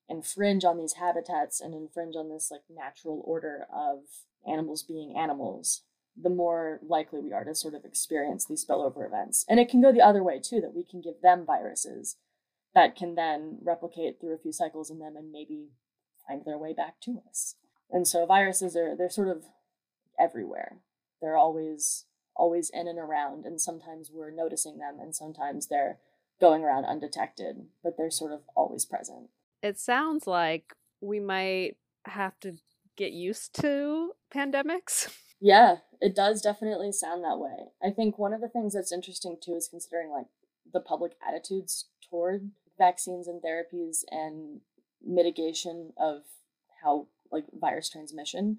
infringe 0.08 0.64
on 0.64 0.78
these 0.78 0.94
habitats 0.94 1.60
and 1.60 1.74
infringe 1.74 2.14
on 2.16 2.28
this 2.28 2.50
like 2.50 2.62
natural 2.68 3.22
order 3.24 3.66
of 3.74 4.00
animals 4.46 4.82
being 4.82 5.16
animals, 5.16 5.82
the 6.20 6.30
more 6.30 6.80
likely 6.86 7.20
we 7.20 7.32
are 7.32 7.44
to 7.44 7.54
sort 7.54 7.74
of 7.74 7.84
experience 7.84 8.44
these 8.44 8.64
spillover 8.64 9.06
events. 9.06 9.44
And 9.48 9.58
it 9.58 9.68
can 9.68 9.80
go 9.80 9.92
the 9.92 10.04
other 10.04 10.22
way 10.22 10.40
too, 10.40 10.60
that 10.60 10.74
we 10.74 10.84
can 10.84 11.00
give 11.00 11.22
them 11.22 11.44
viruses 11.46 12.16
that 12.74 12.96
can 12.96 13.14
then 13.14 13.58
replicate 13.62 14.20
through 14.20 14.34
a 14.34 14.38
few 14.38 14.52
cycles 14.52 14.90
in 14.90 14.98
them 14.98 15.16
and 15.16 15.30
maybe 15.30 15.68
find 16.26 16.44
their 16.44 16.58
way 16.58 16.72
back 16.72 17.00
to 17.02 17.22
us. 17.28 17.54
And 17.90 18.06
so 18.06 18.26
viruses 18.26 18.76
are 18.76 18.96
they're 18.96 19.08
sort 19.08 19.28
of 19.28 19.44
everywhere. 20.18 20.78
They're 21.20 21.36
always 21.36 22.04
always 22.36 22.68
in 22.70 22.88
and 22.88 22.98
around 22.98 23.44
and 23.44 23.60
sometimes 23.60 24.10
we're 24.12 24.32
noticing 24.32 24.78
them 24.78 24.98
and 25.00 25.14
sometimes 25.14 25.68
they're 25.68 25.98
going 26.40 26.62
around 26.62 26.84
undetected, 26.84 27.66
but 27.82 27.96
they're 27.96 28.10
sort 28.10 28.32
of 28.32 28.40
always 28.56 28.84
present. 28.84 29.28
It 29.62 29.78
sounds 29.78 30.26
like 30.26 30.74
we 31.00 31.20
might 31.20 31.76
have 32.06 32.38
to 32.40 32.56
get 32.96 33.12
used 33.12 33.54
to 33.60 34.12
pandemics. 34.34 35.12
Yeah, 35.40 35.78
it 36.00 36.14
does 36.14 36.40
definitely 36.40 36.90
sound 36.92 37.22
that 37.22 37.38
way. 37.38 37.66
I 37.82 37.90
think 37.90 38.18
one 38.18 38.32
of 38.32 38.40
the 38.40 38.48
things 38.48 38.72
that's 38.72 38.92
interesting 38.92 39.36
too 39.38 39.54
is 39.54 39.68
considering 39.68 40.08
like 40.08 40.24
the 40.72 40.80
public 40.80 41.12
attitudes 41.26 41.86
toward 42.08 42.50
vaccines 42.78 43.28
and 43.28 43.42
therapies 43.42 44.04
and 44.10 44.60
mitigation 45.04 45.92
of 45.98 46.22
how 46.82 47.08
like 47.30 47.44
virus 47.52 47.90
transmission. 47.90 48.58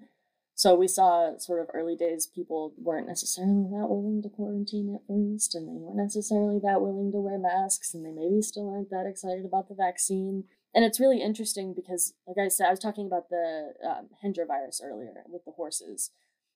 So 0.56 0.74
we 0.74 0.88
saw 0.88 1.36
sort 1.36 1.60
of 1.60 1.68
early 1.74 1.96
days 1.96 2.26
people 2.26 2.72
weren't 2.78 3.06
necessarily 3.06 3.68
that 3.72 3.90
willing 3.90 4.22
to 4.22 4.30
quarantine 4.30 4.94
at 4.94 5.06
first, 5.06 5.54
and 5.54 5.68
they 5.68 5.78
weren't 5.78 5.98
necessarily 5.98 6.58
that 6.60 6.80
willing 6.80 7.12
to 7.12 7.18
wear 7.18 7.38
masks, 7.38 7.92
and 7.92 8.06
they 8.06 8.10
maybe 8.10 8.40
still 8.40 8.70
aren't 8.70 8.88
that 8.88 9.06
excited 9.06 9.44
about 9.44 9.68
the 9.68 9.74
vaccine. 9.74 10.44
And 10.74 10.82
it's 10.82 10.98
really 10.98 11.20
interesting 11.20 11.74
because, 11.74 12.14
like 12.26 12.38
I 12.42 12.48
said, 12.48 12.68
I 12.68 12.70
was 12.70 12.78
talking 12.78 13.06
about 13.06 13.28
the 13.28 13.74
um, 13.84 14.08
Hendra 14.24 14.46
virus 14.46 14.80
earlier 14.82 15.12
with 15.28 15.44
the 15.44 15.52
horses. 15.52 16.10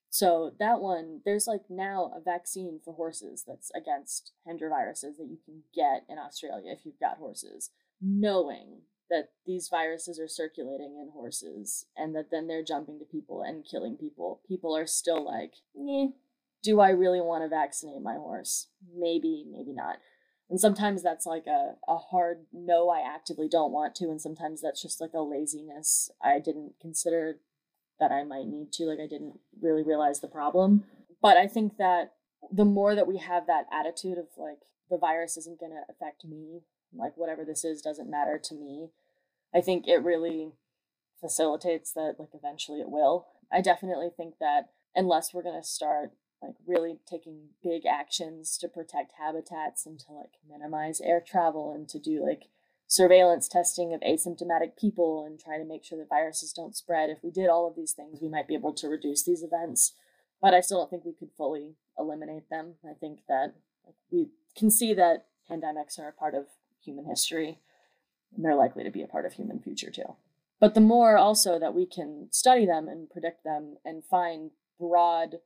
So 0.09 0.51
that 0.57 0.81
one, 0.81 1.21
there's 1.23 1.45
like 1.45 1.69
now 1.69 2.11
a 2.15 2.19
vaccine 2.19 2.79
for 2.83 2.95
horses 2.95 3.43
that's 3.47 3.69
against 3.75 4.31
Hendra 4.47 4.69
viruses 4.69 5.17
that 5.17 5.27
you 5.27 5.37
can 5.45 5.61
get 5.75 6.05
in 6.09 6.17
Australia 6.17 6.71
if 6.71 6.87
you've 6.87 6.99
got 6.99 7.17
horses, 7.17 7.69
knowing 8.01 8.81
that 9.11 9.29
these 9.45 9.67
viruses 9.69 10.19
are 10.19 10.27
circulating 10.27 10.97
in 10.99 11.11
horses 11.13 11.85
and 11.95 12.15
that 12.15 12.31
then 12.31 12.47
they're 12.47 12.63
jumping 12.63 12.97
to 12.97 13.05
people 13.05 13.43
and 13.43 13.65
killing 13.69 13.95
people, 13.95 14.41
people 14.47 14.75
are 14.75 14.87
still 14.87 15.23
like, 15.23 15.53
eh, 15.77 16.07
do 16.63 16.79
I 16.79 16.89
really 16.89 17.21
want 17.21 17.43
to 17.43 17.49
vaccinate 17.49 18.01
my 18.01 18.15
horse? 18.15 18.69
Maybe, 18.95 19.45
maybe 19.51 19.73
not. 19.73 19.97
And 20.49 20.59
sometimes 20.59 21.01
that's 21.01 21.25
like 21.25 21.45
a, 21.47 21.75
a 21.87 21.97
hard 21.97 22.45
no, 22.51 22.89
I 22.89 22.99
actively 22.99 23.47
don't 23.47 23.71
want 23.71 23.95
to. 23.95 24.05
And 24.05 24.21
sometimes 24.21 24.61
that's 24.61 24.81
just 24.81 24.99
like 24.99 25.13
a 25.13 25.21
laziness. 25.21 26.11
I 26.21 26.39
didn't 26.39 26.73
consider 26.81 27.37
that 27.99 28.11
I 28.11 28.23
might 28.23 28.47
need 28.47 28.73
to. 28.73 28.85
Like, 28.85 28.99
I 28.99 29.07
didn't 29.07 29.39
really 29.61 29.83
realize 29.83 30.19
the 30.19 30.27
problem. 30.27 30.83
But 31.21 31.37
I 31.37 31.47
think 31.47 31.77
that 31.77 32.13
the 32.51 32.65
more 32.65 32.95
that 32.95 33.07
we 33.07 33.17
have 33.17 33.47
that 33.47 33.65
attitude 33.71 34.17
of 34.17 34.25
like, 34.37 34.59
the 34.89 34.97
virus 34.97 35.37
isn't 35.37 35.59
going 35.59 35.71
to 35.71 35.83
affect 35.89 36.25
me, 36.25 36.63
like, 36.93 37.15
whatever 37.15 37.45
this 37.45 37.63
is 37.63 37.81
doesn't 37.81 38.09
matter 38.09 38.37
to 38.43 38.55
me, 38.55 38.89
I 39.53 39.61
think 39.61 39.87
it 39.87 40.03
really 40.03 40.53
facilitates 41.19 41.93
that 41.93 42.15
like 42.19 42.29
eventually 42.33 42.79
it 42.79 42.89
will. 42.89 43.27
I 43.51 43.61
definitely 43.61 44.09
think 44.15 44.35
that 44.39 44.69
unless 44.95 45.33
we're 45.33 45.43
going 45.43 45.61
to 45.61 45.67
start 45.67 46.11
like 46.41 46.55
really 46.65 46.97
taking 47.07 47.49
big 47.63 47.85
actions 47.85 48.57
to 48.57 48.67
protect 48.67 49.13
habitats 49.19 49.85
and 49.85 49.99
to 49.99 50.11
like 50.11 50.31
minimize 50.49 50.99
air 51.01 51.21
travel 51.25 51.73
and 51.73 51.87
to 51.89 51.99
do 51.99 52.25
like 52.25 52.49
surveillance 52.87 53.47
testing 53.47 53.93
of 53.93 54.01
asymptomatic 54.01 54.75
people 54.77 55.23
and 55.25 55.39
try 55.39 55.57
to 55.57 55.63
make 55.63 55.83
sure 55.83 55.97
that 55.97 56.09
viruses 56.09 56.51
don't 56.51 56.75
spread. 56.75 57.09
If 57.09 57.19
we 57.23 57.31
did 57.31 57.47
all 57.47 57.67
of 57.67 57.75
these 57.75 57.93
things, 57.93 58.19
we 58.21 58.27
might 58.27 58.47
be 58.47 58.55
able 58.55 58.73
to 58.73 58.87
reduce 58.87 59.23
these 59.23 59.43
events. 59.43 59.93
But 60.41 60.53
I 60.53 60.61
still 60.61 60.79
don't 60.79 60.89
think 60.89 61.05
we 61.05 61.13
could 61.13 61.31
fully 61.37 61.75
eliminate 61.97 62.49
them. 62.49 62.73
I 62.83 62.93
think 62.99 63.19
that 63.29 63.53
we 64.11 64.29
can 64.57 64.71
see 64.71 64.93
that 64.95 65.27
pandemics 65.49 65.99
are 65.99 66.07
a 66.07 66.13
part 66.13 66.33
of 66.33 66.47
human 66.83 67.05
history 67.05 67.59
and 68.35 68.43
they're 68.43 68.55
likely 68.55 68.83
to 68.83 68.91
be 68.91 69.03
a 69.03 69.07
part 69.07 69.25
of 69.25 69.33
human 69.33 69.59
future 69.59 69.91
too. 69.91 70.15
But 70.59 70.75
the 70.75 70.81
more 70.81 71.17
also 71.17 71.57
that 71.59 71.73
we 71.73 71.85
can 71.85 72.27
study 72.31 72.65
them 72.65 72.87
and 72.87 73.09
predict 73.09 73.43
them 73.43 73.77
and 73.83 74.03
find 74.05 74.51
broad 74.79 75.39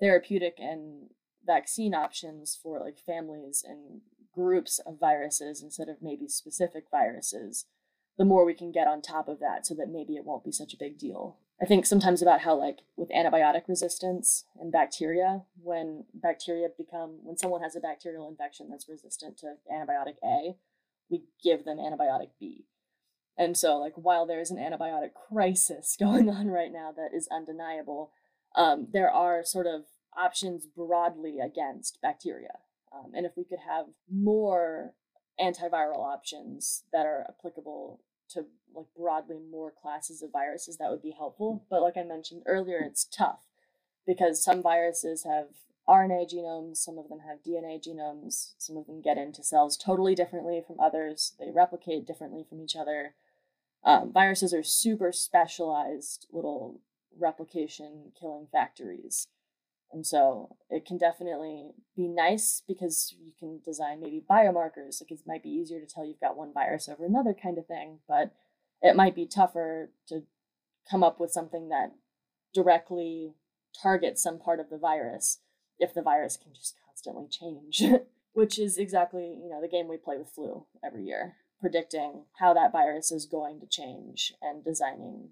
therapeutic 0.00 0.56
and 0.58 1.10
vaccine 1.44 1.94
options 1.94 2.58
for 2.60 2.78
like 2.78 2.98
families 2.98 3.64
and 3.66 4.02
groups 4.34 4.78
of 4.78 5.00
viruses 5.00 5.62
instead 5.62 5.88
of 5.88 6.02
maybe 6.02 6.28
specific 6.28 6.84
viruses, 6.90 7.64
the 8.18 8.24
more 8.24 8.44
we 8.44 8.54
can 8.54 8.70
get 8.70 8.86
on 8.86 9.00
top 9.00 9.28
of 9.28 9.40
that 9.40 9.66
so 9.66 9.74
that 9.74 9.88
maybe 9.88 10.14
it 10.16 10.24
won't 10.24 10.44
be 10.44 10.52
such 10.52 10.74
a 10.74 10.78
big 10.78 10.98
deal. 10.98 11.38
I 11.60 11.64
think 11.64 11.86
sometimes 11.86 12.22
about 12.22 12.42
how 12.42 12.54
like 12.54 12.80
with 12.96 13.08
antibiotic 13.10 13.62
resistance 13.66 14.44
and 14.60 14.70
bacteria, 14.70 15.42
when 15.60 16.04
bacteria 16.14 16.68
become 16.76 17.18
when 17.22 17.36
someone 17.36 17.62
has 17.62 17.74
a 17.74 17.80
bacterial 17.80 18.28
infection 18.28 18.68
that's 18.70 18.88
resistant 18.88 19.38
to 19.38 19.54
antibiotic 19.72 20.16
A, 20.22 20.56
we 21.10 21.24
give 21.42 21.64
them 21.64 21.78
antibiotic 21.78 22.30
B. 22.38 22.66
And 23.36 23.56
so, 23.56 23.78
like, 23.78 23.94
while 23.94 24.26
there 24.26 24.40
is 24.40 24.50
an 24.50 24.58
antibiotic 24.58 25.10
crisis 25.14 25.96
going 26.00 26.28
on 26.28 26.48
right 26.48 26.72
now 26.72 26.92
that 26.96 27.14
is 27.14 27.28
undeniable, 27.30 28.12
um, 28.56 28.88
there 28.92 29.10
are 29.10 29.44
sort 29.44 29.66
of 29.66 29.84
options 30.16 30.66
broadly 30.66 31.38
against 31.38 32.00
bacteria. 32.02 32.58
Um, 32.92 33.12
and 33.14 33.24
if 33.26 33.32
we 33.36 33.44
could 33.44 33.60
have 33.68 33.86
more 34.10 34.94
antiviral 35.40 35.98
options 35.98 36.84
that 36.92 37.06
are 37.06 37.26
applicable 37.28 38.00
to 38.30 38.46
like 38.74 38.86
broadly 38.96 39.38
more 39.50 39.72
classes 39.80 40.22
of 40.22 40.32
viruses, 40.32 40.78
that 40.78 40.90
would 40.90 41.02
be 41.02 41.14
helpful. 41.16 41.64
But 41.70 41.82
like 41.82 41.96
I 41.96 42.02
mentioned 42.02 42.42
earlier, 42.46 42.78
it's 42.78 43.04
tough 43.04 43.40
because 44.06 44.42
some 44.42 44.62
viruses 44.62 45.24
have 45.24 45.48
RNA 45.88 46.32
genomes, 46.32 46.76
some 46.76 46.98
of 46.98 47.08
them 47.08 47.20
have 47.20 47.42
DNA 47.42 47.82
genomes, 47.82 48.52
some 48.58 48.76
of 48.76 48.86
them 48.86 49.00
get 49.00 49.16
into 49.16 49.42
cells 49.42 49.76
totally 49.76 50.14
differently 50.14 50.62
from 50.64 50.78
others, 50.78 51.32
they 51.38 51.50
replicate 51.50 52.06
differently 52.06 52.44
from 52.46 52.60
each 52.60 52.76
other. 52.76 53.14
Um, 53.82 54.12
viruses 54.12 54.52
are 54.52 54.62
super 54.62 55.12
specialized 55.12 56.26
little 56.30 56.80
replication 57.18 58.12
killing 58.18 58.48
factories. 58.52 59.28
And 59.90 60.06
so 60.06 60.56
it 60.68 60.84
can 60.84 60.98
definitely 60.98 61.70
be 61.96 62.06
nice 62.06 62.62
because 62.68 63.14
you 63.18 63.32
can 63.38 63.60
design 63.64 64.00
maybe 64.00 64.22
biomarkers. 64.30 65.00
Like 65.00 65.10
it 65.10 65.20
might 65.26 65.42
be 65.42 65.48
easier 65.48 65.80
to 65.80 65.86
tell 65.86 66.04
you've 66.04 66.20
got 66.20 66.36
one 66.36 66.52
virus 66.52 66.88
over 66.90 67.06
another 67.06 67.34
kind 67.34 67.56
of 67.56 67.66
thing, 67.66 68.00
but 68.06 68.32
it 68.82 68.94
might 68.94 69.14
be 69.14 69.24
tougher 69.24 69.90
to 70.08 70.24
come 70.90 71.02
up 71.02 71.18
with 71.18 71.32
something 71.32 71.70
that 71.70 71.94
directly 72.52 73.32
targets 73.80 74.22
some 74.22 74.38
part 74.38 74.60
of 74.60 74.68
the 74.68 74.76
virus 74.76 75.38
if 75.78 75.94
the 75.94 76.02
virus 76.02 76.36
can 76.36 76.52
just 76.54 76.76
constantly 76.84 77.26
change, 77.28 77.82
which 78.32 78.58
is 78.58 78.78
exactly, 78.78 79.36
you 79.42 79.48
know, 79.48 79.60
the 79.60 79.68
game 79.68 79.88
we 79.88 79.96
play 79.96 80.18
with 80.18 80.30
flu 80.30 80.64
every 80.84 81.04
year, 81.04 81.36
predicting 81.60 82.24
how 82.38 82.54
that 82.54 82.72
virus 82.72 83.10
is 83.10 83.26
going 83.26 83.60
to 83.60 83.66
change 83.66 84.34
and 84.42 84.64
designing 84.64 85.30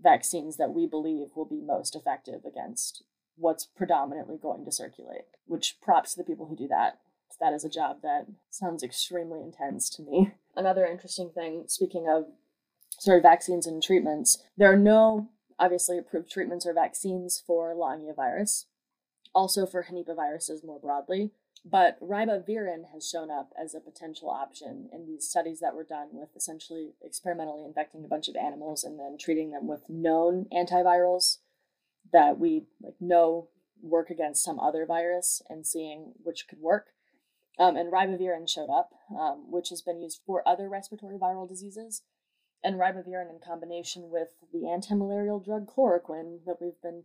vaccines 0.00 0.56
that 0.56 0.72
we 0.72 0.86
believe 0.86 1.28
will 1.34 1.46
be 1.46 1.60
most 1.60 1.96
effective 1.96 2.44
against 2.44 3.02
what's 3.36 3.66
predominantly 3.66 4.36
going 4.40 4.64
to 4.64 4.72
circulate, 4.72 5.24
which 5.46 5.76
props 5.80 6.12
to 6.12 6.18
the 6.18 6.24
people 6.24 6.46
who 6.46 6.56
do 6.56 6.68
that. 6.68 6.98
That 7.40 7.52
is 7.52 7.64
a 7.64 7.70
job 7.70 7.98
that 8.02 8.26
sounds 8.50 8.82
extremely 8.82 9.40
intense 9.40 9.90
to 9.90 10.02
me. 10.02 10.32
Another 10.56 10.86
interesting 10.86 11.30
thing, 11.34 11.64
speaking 11.66 12.06
of 12.08 12.26
sort 12.98 13.18
of 13.18 13.22
vaccines 13.22 13.66
and 13.66 13.82
treatments, 13.82 14.38
there 14.56 14.72
are 14.72 14.78
no 14.78 15.28
obviously 15.58 15.98
approved 15.98 16.30
treatments 16.30 16.66
or 16.66 16.72
vaccines 16.72 17.42
for 17.46 17.74
Longya 17.74 18.14
virus 18.14 18.66
also 19.36 19.66
for 19.66 19.84
henipaviruses 19.84 20.64
more 20.64 20.80
broadly. 20.80 21.30
But 21.64 22.00
ribavirin 22.00 22.92
has 22.92 23.08
shown 23.08 23.30
up 23.30 23.52
as 23.60 23.74
a 23.74 23.80
potential 23.80 24.30
option 24.30 24.88
in 24.92 25.06
these 25.06 25.28
studies 25.28 25.60
that 25.60 25.74
were 25.74 25.84
done 25.84 26.08
with 26.12 26.30
essentially 26.34 26.94
experimentally 27.02 27.64
infecting 27.64 28.04
a 28.04 28.08
bunch 28.08 28.28
of 28.28 28.36
animals 28.36 28.82
and 28.82 28.98
then 28.98 29.16
treating 29.18 29.50
them 29.50 29.66
with 29.66 29.82
known 29.88 30.46
antivirals 30.52 31.38
that 32.12 32.38
we 32.38 32.64
like 32.80 32.94
know 33.00 33.48
work 33.82 34.10
against 34.10 34.44
some 34.44 34.58
other 34.58 34.86
virus 34.86 35.42
and 35.50 35.66
seeing 35.66 36.12
which 36.22 36.46
could 36.48 36.60
work. 36.60 36.86
Um, 37.58 37.76
and 37.76 37.92
ribavirin 37.92 38.48
showed 38.48 38.70
up, 38.70 38.90
um, 39.18 39.50
which 39.50 39.70
has 39.70 39.82
been 39.82 40.00
used 40.00 40.20
for 40.24 40.46
other 40.46 40.68
respiratory 40.68 41.18
viral 41.18 41.48
diseases. 41.48 42.02
And 42.62 42.76
ribavirin, 42.76 43.30
in 43.30 43.38
combination 43.44 44.08
with 44.10 44.28
the 44.52 44.68
anti-malarial 44.68 45.40
drug 45.40 45.66
chloroquine 45.66 46.44
that 46.46 46.60
we've 46.60 46.80
been 46.82 47.04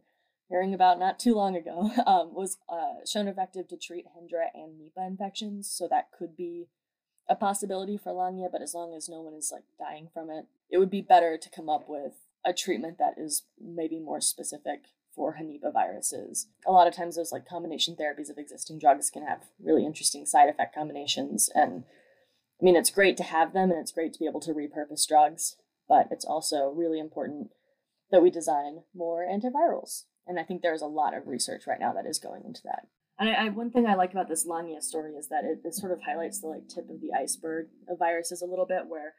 hearing 0.52 0.74
about 0.74 1.00
not 1.00 1.18
too 1.18 1.34
long 1.34 1.56
ago, 1.56 1.90
um, 2.06 2.34
was 2.34 2.58
uh, 2.70 3.06
shown 3.10 3.28
effective 3.28 3.68
to 3.70 3.78
treat 3.78 4.06
Hendra 4.06 4.48
and 4.54 4.74
Nipah 4.80 5.08
infections. 5.08 5.72
So 5.72 5.88
that 5.88 6.10
could 6.12 6.36
be 6.36 6.68
a 7.30 7.36
possibility 7.36 7.98
for 7.98 8.12
Longya, 8.12 8.52
but 8.52 8.62
as 8.62 8.74
long 8.74 8.94
as 8.94 9.08
no 9.08 9.22
one 9.22 9.34
is 9.34 9.52
like 9.52 9.64
dying 9.80 10.10
from 10.14 10.30
it, 10.30 10.46
it 10.70 10.78
would 10.78 10.90
be 10.90 11.02
better 11.02 11.38
to 11.38 11.50
come 11.50 11.70
up 11.70 11.86
with 11.88 12.28
a 12.46 12.54
treatment 12.54 12.98
that 12.98 13.16
is 13.18 13.44
maybe 13.60 14.00
more 14.00 14.20
specific 14.20 14.82
for 15.16 15.38
henipaviruses. 15.38 16.48
A 16.66 16.72
lot 16.72 16.88
of 16.88 16.96
times, 16.96 17.16
those 17.16 17.32
like 17.32 17.48
combination 17.48 17.96
therapies 17.96 18.30
of 18.30 18.38
existing 18.38 18.80
drugs 18.80 19.10
can 19.10 19.26
have 19.26 19.44
really 19.64 19.86
interesting 19.86 20.26
side 20.26 20.50
effect 20.50 20.76
combinations. 20.76 21.50
And 21.54 21.84
I 22.62 22.66
mean, 22.66 22.76
it's 22.76 22.90
great 22.90 23.18
to 23.18 23.24
have 23.24 23.54
them 23.54 23.72
and 23.72 23.80
it's 23.80 23.92
great 23.92 24.14
to 24.14 24.20
be 24.20 24.28
able 24.28 24.42
to 24.42 24.54
repurpose 24.54 25.08
drugs. 25.08 25.56
but 25.88 26.08
it's 26.12 26.26
also 26.26 26.70
really 26.70 27.00
important 27.00 27.52
that 28.12 28.22
we 28.22 28.30
design 28.30 28.84
more 28.94 29.26
antivirals. 29.26 30.04
And 30.28 30.40
I 30.40 30.44
think 30.44 30.62
there's 30.62 30.82
a 30.82 30.88
lot 30.88 31.16
of 31.16 31.28
research 31.28 31.64
right 31.68 31.80
now 31.80 31.94
that 31.94 32.06
is 32.06 32.20
going 32.20 32.44
into 32.46 32.62
that. 32.66 32.88
And 33.20 33.30
I, 33.30 33.34
I, 33.34 33.50
one 33.50 33.72
thing 33.72 33.86
I 33.86 33.96
like 33.96 34.12
about 34.12 34.30
this 34.30 34.48
Lania 34.48 34.82
story 34.82 35.14
is 35.14 35.28
that 35.30 35.44
it, 35.44 35.60
it 35.64 35.76
sort 35.76 35.92
of 35.92 36.02
highlights 36.02 36.42
the 36.42 36.48
like 36.48 36.68
tip 36.68 36.90
of 36.90 37.02
the 37.02 37.14
iceberg 37.14 37.68
of 37.90 38.00
viruses 38.00 38.42
a 38.42 38.48
little 38.48 38.66
bit, 38.66 38.88
where 38.88 39.14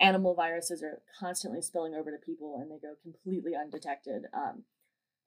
animal 0.00 0.34
viruses 0.34 0.82
are 0.82 1.02
constantly 1.18 1.60
spilling 1.60 1.94
over 1.94 2.10
to 2.10 2.16
people 2.24 2.58
and 2.60 2.70
they 2.70 2.78
go 2.80 2.94
completely 3.02 3.52
undetected. 3.54 4.24
Um, 4.32 4.64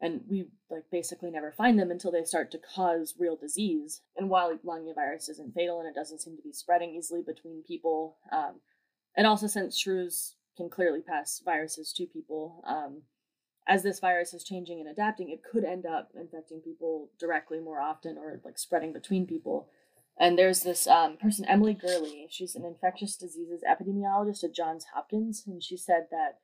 and 0.01 0.21
we 0.29 0.47
like 0.69 0.83
basically 0.91 1.31
never 1.31 1.51
find 1.51 1.79
them 1.79 1.91
until 1.91 2.11
they 2.11 2.23
start 2.23 2.51
to 2.51 2.59
cause 2.59 3.15
real 3.17 3.35
disease. 3.35 4.01
And 4.17 4.29
while 4.29 4.57
Lania 4.65 4.93
virus 4.93 5.29
isn't 5.29 5.53
fatal 5.53 5.79
and 5.79 5.87
it 5.87 5.95
doesn't 5.95 6.21
seem 6.21 6.35
to 6.35 6.43
be 6.43 6.51
spreading 6.51 6.95
easily 6.95 7.21
between 7.25 7.63
people, 7.65 8.17
um, 8.31 8.59
and 9.15 9.25
also 9.25 9.47
since 9.47 9.77
shrews 9.77 10.35
can 10.57 10.69
clearly 10.69 11.01
pass 11.01 11.41
viruses 11.43 11.93
to 11.93 12.05
people, 12.05 12.63
um, 12.67 13.03
as 13.67 13.83
this 13.83 13.99
virus 13.99 14.33
is 14.33 14.43
changing 14.43 14.79
and 14.79 14.89
adapting, 14.89 15.29
it 15.29 15.43
could 15.43 15.63
end 15.63 15.85
up 15.85 16.11
infecting 16.15 16.61
people 16.61 17.09
directly 17.19 17.59
more 17.59 17.81
often 17.81 18.17
or 18.17 18.39
like 18.45 18.57
spreading 18.57 18.93
between 18.93 19.25
people. 19.25 19.67
And 20.19 20.37
there's 20.37 20.61
this 20.61 20.87
um, 20.87 21.17
person, 21.17 21.45
Emily 21.45 21.73
Gurley. 21.73 22.27
She's 22.29 22.55
an 22.55 22.63
infectious 22.63 23.17
diseases 23.17 23.63
epidemiologist 23.69 24.43
at 24.43 24.55
Johns 24.55 24.85
Hopkins, 24.93 25.43
and 25.45 25.61
she 25.61 25.75
said 25.75 26.07
that 26.11 26.39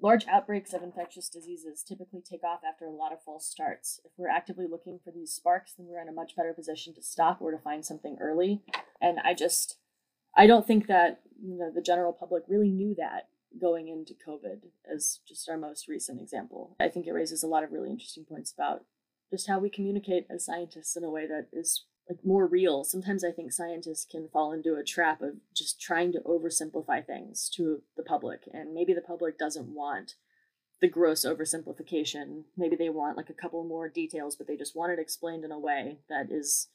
large 0.00 0.26
outbreaks 0.26 0.74
of 0.74 0.82
infectious 0.82 1.28
diseases 1.28 1.82
typically 1.82 2.20
take 2.20 2.44
off 2.44 2.60
after 2.68 2.84
a 2.84 2.90
lot 2.90 3.12
of 3.12 3.22
false 3.24 3.46
starts. 3.46 4.00
If 4.04 4.12
we're 4.18 4.28
actively 4.28 4.66
looking 4.70 4.98
for 5.02 5.10
these 5.10 5.32
sparks, 5.32 5.72
then 5.76 5.86
we're 5.88 6.02
in 6.02 6.08
a 6.08 6.12
much 6.12 6.36
better 6.36 6.52
position 6.52 6.92
to 6.94 7.02
stop 7.02 7.40
or 7.40 7.52
to 7.52 7.58
find 7.58 7.84
something 7.84 8.18
early. 8.20 8.62
And 9.00 9.18
I 9.24 9.32
just, 9.32 9.78
I 10.36 10.46
don't 10.46 10.66
think 10.66 10.88
that 10.88 11.20
you 11.40 11.56
know 11.56 11.70
the 11.74 11.80
general 11.80 12.12
public 12.12 12.42
really 12.48 12.70
knew 12.70 12.94
that 12.98 13.28
going 13.60 13.88
into 13.88 14.14
COVID 14.14 14.62
as 14.90 15.20
just 15.26 15.48
our 15.48 15.56
most 15.56 15.88
recent 15.88 16.20
example. 16.20 16.76
I 16.80 16.88
think 16.88 17.06
it 17.06 17.12
raises 17.12 17.42
a 17.42 17.48
lot 17.48 17.64
of 17.64 17.72
really 17.72 17.90
interesting 17.90 18.24
points 18.24 18.52
about 18.52 18.84
just 19.30 19.48
how 19.48 19.58
we 19.58 19.70
communicate 19.70 20.26
as 20.30 20.44
scientists 20.44 20.96
in 20.96 21.04
a 21.04 21.10
way 21.10 21.26
that 21.26 21.48
is 21.52 21.84
like 22.08 22.24
more 22.24 22.46
real. 22.46 22.84
Sometimes 22.84 23.24
I 23.24 23.30
think 23.30 23.52
scientists 23.52 24.06
can 24.10 24.28
fall 24.28 24.52
into 24.52 24.74
a 24.74 24.84
trap 24.84 25.22
of 25.22 25.36
just 25.54 25.80
trying 25.80 26.12
to 26.12 26.20
oversimplify 26.20 27.04
things 27.04 27.48
to 27.56 27.82
the 27.96 28.02
public 28.02 28.48
and 28.52 28.74
maybe 28.74 28.92
the 28.92 29.00
public 29.00 29.38
doesn't 29.38 29.74
want 29.74 30.14
the 30.80 30.88
gross 30.88 31.24
oversimplification. 31.24 32.44
Maybe 32.56 32.76
they 32.76 32.90
want 32.90 33.16
like 33.16 33.30
a 33.30 33.34
couple 33.34 33.64
more 33.64 33.88
details, 33.88 34.36
but 34.36 34.46
they 34.46 34.56
just 34.56 34.76
want 34.76 34.92
it 34.92 34.98
explained 34.98 35.44
in 35.44 35.52
a 35.52 35.58
way 35.58 35.98
that 36.08 36.30
is 36.30 36.68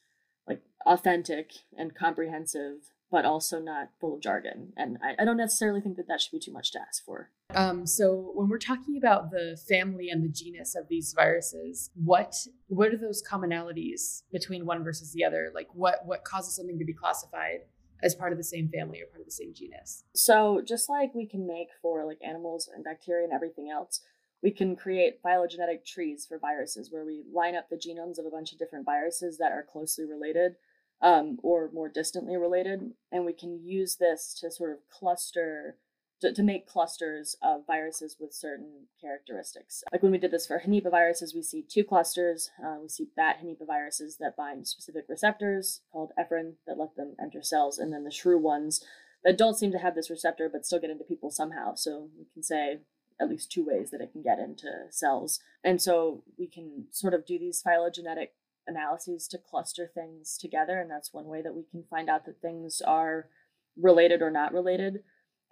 like 0.47 0.61
authentic 0.85 1.51
and 1.77 1.93
comprehensive 1.93 2.91
but 3.11 3.25
also 3.25 3.59
not 3.59 3.89
full 3.99 4.15
of 4.15 4.21
jargon. 4.21 4.73
And 4.77 4.97
I, 5.03 5.21
I, 5.21 5.25
don't 5.25 5.37
necessarily 5.37 5.81
think 5.81 5.97
that 5.97 6.07
that 6.07 6.21
should 6.21 6.31
be 6.31 6.39
too 6.39 6.51
much 6.51 6.71
to 6.71 6.79
ask 6.79 7.03
for. 7.03 7.31
Um, 7.55 7.87
so 7.87 8.31
when 8.35 8.49
we're 8.49 8.59
talking 8.59 8.97
about 8.97 9.31
the 9.31 9.59
family 9.67 10.09
and 10.09 10.23
the 10.23 10.29
genus 10.29 10.75
of 10.75 10.87
these 10.87 11.13
viruses, 11.13 11.89
what 11.95 12.35
what 12.67 12.93
are 12.93 12.97
those 12.97 13.23
commonalities 13.27 14.23
between 14.31 14.65
one 14.65 14.83
versus 14.83 15.11
the 15.11 15.23
other? 15.23 15.51
Like 15.53 15.69
what 15.73 16.05
what 16.05 16.23
causes 16.23 16.55
something 16.55 16.77
to 16.77 16.85
be 16.85 16.93
classified 16.93 17.61
as 18.03 18.15
part 18.15 18.31
of 18.31 18.37
the 18.37 18.43
same 18.43 18.69
family 18.69 19.01
or 19.01 19.07
part 19.07 19.21
of 19.21 19.25
the 19.25 19.31
same 19.31 19.53
genus? 19.53 20.03
So 20.13 20.61
just 20.65 20.89
like 20.89 21.15
we 21.15 21.25
can 21.25 21.47
make 21.47 21.69
for 21.81 22.05
like 22.05 22.19
animals 22.25 22.69
and 22.73 22.83
bacteria 22.83 23.23
and 23.23 23.33
everything 23.33 23.69
else, 23.71 24.01
we 24.43 24.51
can 24.51 24.75
create 24.75 25.19
phylogenetic 25.23 25.85
trees 25.85 26.25
for 26.27 26.37
viruses 26.37 26.91
where 26.91 27.05
we 27.05 27.23
line 27.33 27.55
up 27.55 27.69
the 27.69 27.75
genomes 27.75 28.19
of 28.19 28.25
a 28.25 28.29
bunch 28.29 28.53
of 28.53 28.59
different 28.59 28.85
viruses 28.85 29.37
that 29.39 29.51
are 29.51 29.65
closely 29.69 30.05
related 30.05 30.55
um, 31.01 31.37
or 31.43 31.69
more 31.73 31.89
distantly 31.89 32.35
related. 32.35 32.91
And 33.11 33.25
we 33.25 33.33
can 33.33 33.59
use 33.63 33.95
this 33.95 34.33
to 34.41 34.51
sort 34.51 34.71
of 34.71 34.79
cluster, 34.89 35.77
to, 36.21 36.33
to 36.33 36.43
make 36.43 36.67
clusters 36.67 37.35
of 37.41 37.65
viruses 37.65 38.17
with 38.19 38.33
certain 38.33 38.87
characteristics. 38.99 39.83
Like 39.91 40.03
when 40.03 40.11
we 40.11 40.17
did 40.17 40.31
this 40.31 40.47
for 40.47 40.59
Henipaviruses, 40.65 41.33
we 41.33 41.41
see 41.41 41.63
two 41.67 41.83
clusters. 41.83 42.51
Uh, 42.63 42.77
we 42.81 42.89
see 42.89 43.07
bat 43.15 43.37
Henipaviruses 43.43 44.17
that 44.19 44.35
bind 44.35 44.67
specific 44.67 45.05
receptors 45.07 45.81
called 45.91 46.11
ephrin 46.19 46.53
that 46.67 46.77
let 46.77 46.95
them 46.95 47.15
enter 47.21 47.41
cells, 47.41 47.77
and 47.79 47.93
then 47.93 48.03
the 48.03 48.11
shrew 48.11 48.37
ones 48.37 48.83
that 49.23 49.37
don't 49.37 49.57
seem 49.57 49.71
to 49.71 49.77
have 49.77 49.95
this 49.95 50.09
receptor 50.09 50.49
but 50.51 50.65
still 50.65 50.79
get 50.79 50.89
into 50.89 51.03
people 51.03 51.29
somehow. 51.31 51.75
So 51.75 52.09
we 52.17 52.25
can 52.33 52.43
say 52.43 52.79
at 53.21 53.29
least 53.29 53.51
two 53.51 53.65
ways 53.65 53.91
that 53.91 54.01
it 54.01 54.11
can 54.11 54.21
get 54.21 54.39
into 54.39 54.67
cells. 54.89 55.39
And 55.63 55.81
so 55.81 56.23
we 56.37 56.47
can 56.47 56.85
sort 56.89 57.13
of 57.13 57.25
do 57.25 57.37
these 57.37 57.61
phylogenetic 57.61 58.33
analyses 58.69 59.27
to 59.29 59.37
cluster 59.37 59.89
things 59.93 60.37
together. 60.37 60.79
And 60.79 60.89
that's 60.89 61.13
one 61.13 61.25
way 61.25 61.41
that 61.41 61.55
we 61.55 61.63
can 61.69 61.83
find 61.89 62.09
out 62.09 62.25
that 62.25 62.41
things 62.41 62.81
are 62.85 63.27
related 63.75 64.21
or 64.21 64.31
not 64.31 64.53
related. 64.53 65.03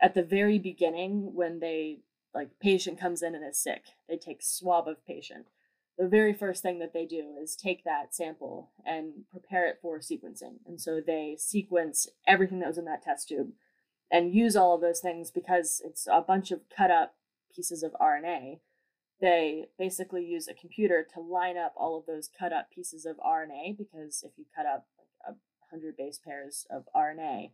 At 0.02 0.14
the 0.14 0.24
very 0.24 0.60
beginning, 0.60 1.34
when 1.34 1.60
they 1.60 2.00
like 2.34 2.60
patient 2.62 3.00
comes 3.00 3.22
in 3.22 3.34
and 3.36 3.44
is 3.44 3.62
sick, 3.62 3.84
they 4.08 4.18
take 4.18 4.42
swab 4.42 4.88
of 4.88 5.06
patient. 5.06 5.48
The 5.98 6.08
very 6.08 6.34
first 6.34 6.62
thing 6.62 6.78
that 6.80 6.94
they 6.94 7.06
do 7.06 7.34
is 7.42 7.56
take 7.56 7.84
that 7.84 8.14
sample 8.14 8.70
and 8.86 9.26
prepare 9.32 9.68
it 9.68 9.80
for 9.82 9.98
sequencing. 9.98 10.60
And 10.68 10.80
so 10.80 11.02
they 11.06 11.36
sequence 11.40 12.08
everything 12.28 12.60
that 12.60 12.68
was 12.68 12.78
in 12.78 12.86
that 12.86 13.02
test 13.02 13.30
tube 13.30 13.54
and 14.12 14.34
use 14.34 14.56
all 14.56 14.76
of 14.76 14.82
those 14.82 15.00
things 15.00 15.32
because 15.32 15.82
it's 15.84 16.08
a 16.12 16.22
bunch 16.22 16.52
of 16.52 16.62
cut 16.76 16.92
up 16.92 17.16
pieces 17.54 17.82
of 17.82 17.96
RNA 18.00 18.60
they 19.20 19.66
basically 19.78 20.24
use 20.24 20.48
a 20.48 20.54
computer 20.54 21.06
to 21.14 21.20
line 21.20 21.58
up 21.58 21.74
all 21.76 21.98
of 21.98 22.06
those 22.06 22.30
cut 22.38 22.54
up 22.54 22.70
pieces 22.72 23.06
of 23.06 23.18
RNA 23.18 23.78
because 23.78 24.24
if 24.24 24.32
you 24.38 24.46
cut 24.56 24.66
up 24.66 24.86
like 24.98 25.08
a 25.36 25.38
hundred 25.72 25.98
base 25.98 26.20
pairs 26.24 26.66
of 26.70 26.88
RNA 26.96 27.52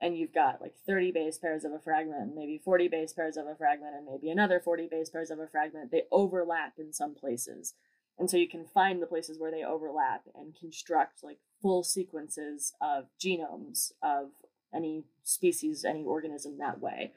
and 0.00 0.16
you've 0.16 0.34
got 0.34 0.60
like 0.60 0.74
30 0.86 1.12
base 1.12 1.38
pairs 1.38 1.64
of 1.64 1.72
a 1.72 1.78
fragment, 1.78 2.20
and 2.20 2.34
maybe 2.34 2.60
40 2.62 2.88
base 2.88 3.12
pairs 3.12 3.36
of 3.36 3.46
a 3.46 3.54
fragment, 3.54 3.94
and 3.94 4.06
maybe 4.06 4.28
another 4.28 4.60
40 4.60 4.88
base 4.90 5.08
pairs 5.08 5.30
of 5.30 5.38
a 5.38 5.46
fragment, 5.46 5.90
they 5.90 6.02
overlap 6.10 6.74
in 6.78 6.92
some 6.92 7.14
places. 7.14 7.74
And 8.18 8.30
so 8.30 8.36
you 8.36 8.48
can 8.48 8.64
find 8.64 9.00
the 9.00 9.06
places 9.06 9.38
where 9.38 9.50
they 9.50 9.64
overlap 9.64 10.22
and 10.34 10.54
construct 10.54 11.22
like 11.22 11.38
full 11.62 11.82
sequences 11.82 12.74
of 12.80 13.06
genomes 13.24 13.92
of 14.02 14.30
any 14.74 15.04
species, 15.22 15.84
any 15.84 16.04
organism 16.04 16.58
that 16.58 16.80
way. 16.80 17.12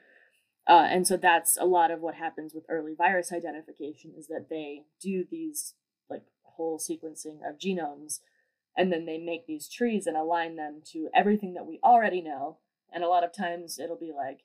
Uh, 0.68 0.86
and 0.90 1.06
so 1.06 1.16
that's 1.16 1.56
a 1.58 1.64
lot 1.64 1.90
of 1.90 2.00
what 2.00 2.14
happens 2.14 2.52
with 2.54 2.66
early 2.68 2.94
virus 2.94 3.32
identification 3.32 4.12
is 4.16 4.28
that 4.28 4.48
they 4.50 4.84
do 5.00 5.24
these 5.28 5.74
like 6.10 6.24
whole 6.42 6.78
sequencing 6.78 7.38
of 7.48 7.58
genomes 7.58 8.20
and 8.76 8.92
then 8.92 9.06
they 9.06 9.18
make 9.18 9.46
these 9.46 9.68
trees 9.68 10.06
and 10.06 10.16
align 10.16 10.56
them 10.56 10.82
to 10.92 11.08
everything 11.14 11.54
that 11.54 11.66
we 11.66 11.80
already 11.82 12.20
know. 12.20 12.58
And 12.92 13.02
a 13.02 13.08
lot 13.08 13.24
of 13.24 13.32
times 13.32 13.78
it'll 13.78 13.98
be 13.98 14.12
like, 14.14 14.40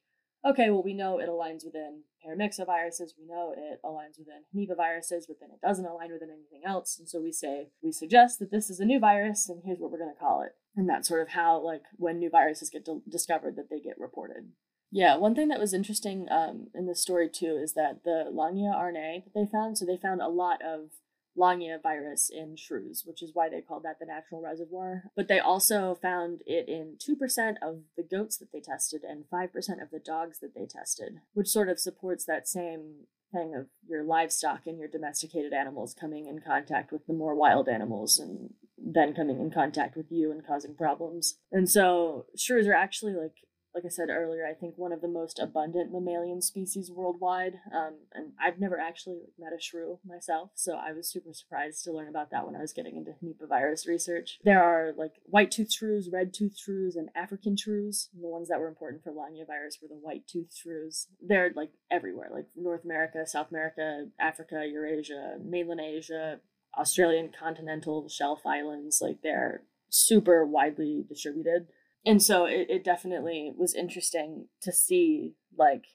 okay, 0.46 0.70
well, 0.70 0.84
we 0.84 0.94
know 0.94 1.20
it 1.20 1.30
aligns 1.30 1.66
within 1.66 2.04
paramyxoviruses, 2.26 3.12
we 3.18 3.26
know 3.26 3.54
it 3.56 3.80
aligns 3.84 4.18
within 4.18 4.44
Henipaviruses, 4.56 5.26
but 5.28 5.40
then 5.40 5.52
it 5.52 5.62
doesn't 5.62 5.86
align 5.86 6.12
within 6.12 6.30
anything 6.30 6.62
else. 6.66 6.98
And 6.98 7.08
so 7.08 7.22
we 7.22 7.32
say, 7.32 7.68
we 7.82 7.92
suggest 7.92 8.40
that 8.40 8.52
this 8.52 8.70
is 8.70 8.80
a 8.80 8.86
new 8.86 9.00
virus 9.00 9.50
and 9.50 9.62
here's 9.66 9.80
what 9.80 9.92
we're 9.92 10.00
going 10.00 10.14
to 10.14 10.20
call 10.20 10.42
it. 10.42 10.56
And 10.76 10.90
that's 10.90 11.08
sort 11.08 11.22
of 11.22 11.30
how, 11.30 11.64
like, 11.64 11.84
when 11.98 12.20
new 12.20 12.30
viruses 12.30 12.70
get 12.70 12.88
discovered, 13.10 13.56
that 13.58 13.70
they 13.70 13.80
get 13.80 14.00
reported. 14.00 14.52
Yeah, 14.96 15.18
one 15.18 15.34
thing 15.34 15.48
that 15.48 15.60
was 15.60 15.74
interesting 15.74 16.28
um, 16.30 16.68
in 16.76 16.86
the 16.86 16.94
story 16.94 17.28
too 17.28 17.60
is 17.60 17.74
that 17.74 18.04
the 18.04 18.32
Lania 18.32 18.76
RNA 18.76 19.24
that 19.24 19.34
they 19.34 19.48
found, 19.52 19.76
so 19.76 19.86
they 19.86 19.98
found 19.98 20.22
a 20.22 20.28
lot 20.28 20.62
of 20.64 20.92
Lania 21.36 21.82
virus 21.82 22.30
in 22.30 22.56
shrews, 22.56 23.02
which 23.04 23.24
is 23.24 23.32
why 23.34 23.50
they 23.50 23.60
called 23.60 23.82
that 23.84 23.98
the 24.00 24.06
natural 24.06 24.40
reservoir. 24.40 25.06
But 25.16 25.28
they 25.28 25.40
also 25.40 25.98
found 26.00 26.42
it 26.46 26.70
in 26.70 26.98
2% 27.00 27.56
of 27.64 27.80
the 27.98 28.04
goats 28.04 28.38
that 28.38 28.52
they 28.54 28.60
tested 28.60 29.02
and 29.04 29.26
5% 29.34 29.82
of 29.82 29.90
the 29.90 30.00
dogs 30.00 30.38
that 30.42 30.54
they 30.54 30.68
tested, 30.68 31.22
which 31.34 31.48
sort 31.48 31.70
of 31.70 31.80
supports 31.80 32.26
that 32.26 32.48
same 32.48 33.08
thing 33.32 33.56
of 33.56 33.66
your 33.90 34.04
livestock 34.04 34.68
and 34.68 34.78
your 34.78 34.88
domesticated 34.88 35.54
animals 35.54 35.96
coming 36.00 36.28
in 36.28 36.40
contact 36.40 36.92
with 36.92 37.08
the 37.08 37.14
more 37.14 37.34
wild 37.34 37.68
animals 37.68 38.20
and 38.20 38.54
then 38.78 39.16
coming 39.16 39.40
in 39.40 39.50
contact 39.50 39.98
with 39.98 40.12
you 40.12 40.32
and 40.32 40.46
causing 40.46 40.76
problems. 40.76 41.40
And 41.52 41.68
so 41.68 42.28
shrews 42.38 42.68
are 42.68 42.76
actually 42.76 43.14
like 43.14 43.38
like 43.74 43.86
I 43.86 43.90
said 43.90 44.10
earlier, 44.10 44.46
I 44.46 44.54
think 44.54 44.76
one 44.78 44.92
of 44.92 45.02
the 45.02 45.08
most 45.08 45.40
abundant 45.40 45.92
mammalian 45.92 46.42
species 46.42 46.92
worldwide. 46.92 47.54
Um, 47.74 47.96
and 48.14 48.34
I've 48.40 48.60
never 48.60 48.80
actually 48.80 49.22
met 49.40 49.54
a 49.54 49.62
shrew 49.62 50.00
myself, 50.06 50.52
so 50.54 50.74
I 50.74 50.94
was 50.94 51.10
super 51.10 51.34
surprised 51.34 51.84
to 51.84 51.92
learn 51.92 52.08
about 52.08 52.30
that 52.32 52.46
when 52.46 52.56
I 52.56 52.62
was 52.62 52.74
getting 52.74 52.96
into 52.96 53.14
Nipah 53.24 53.50
virus 53.50 53.88
research. 53.88 54.40
There 54.44 54.64
are 54.64 54.94
like 54.96 55.14
white-toothed 55.26 55.72
shrews, 55.72 56.10
red-toothed 56.12 56.58
shrews, 56.58 56.96
and 56.96 57.10
African 57.16 57.58
shrews. 57.58 58.10
The 58.20 58.28
ones 58.28 58.50
that 58.50 58.60
were 58.60 58.68
important 58.68 59.04
for 59.04 59.12
Lania 59.12 59.48
virus 59.48 59.80
were 59.82 59.88
the 59.88 59.96
white-toothed 59.96 60.56
shrews. 60.56 61.08
They're 61.22 61.52
like 61.56 61.72
everywhere, 61.90 62.30
like 62.32 62.46
North 62.56 62.86
America, 62.86 63.26
South 63.26 63.50
America, 63.50 64.06
Africa, 64.20 64.66
Eurasia, 64.72 65.38
mainland 65.44 65.82
Asia, 65.82 66.40
Australian 66.78 67.32
continental 67.38 68.08
shelf 68.08 68.42
islands. 68.46 69.00
Like 69.02 69.22
they're 69.24 69.64
super 69.90 70.46
widely 70.46 71.06
distributed 71.08 71.68
and 72.06 72.22
so 72.22 72.46
it, 72.46 72.68
it 72.70 72.84
definitely 72.84 73.52
was 73.56 73.74
interesting 73.74 74.48
to 74.62 74.72
see 74.72 75.34
like 75.58 75.86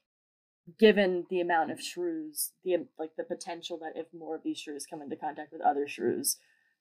given 0.78 1.26
the 1.30 1.40
amount 1.40 1.70
of 1.70 1.80
shrews 1.82 2.52
the 2.64 2.74
um, 2.74 2.88
like 2.98 3.16
the 3.16 3.24
potential 3.24 3.78
that 3.78 3.98
if 3.98 4.06
more 4.12 4.36
of 4.36 4.42
these 4.42 4.58
shrews 4.58 4.86
come 4.88 5.02
into 5.02 5.16
contact 5.16 5.52
with 5.52 5.62
other 5.62 5.88
shrews 5.88 6.36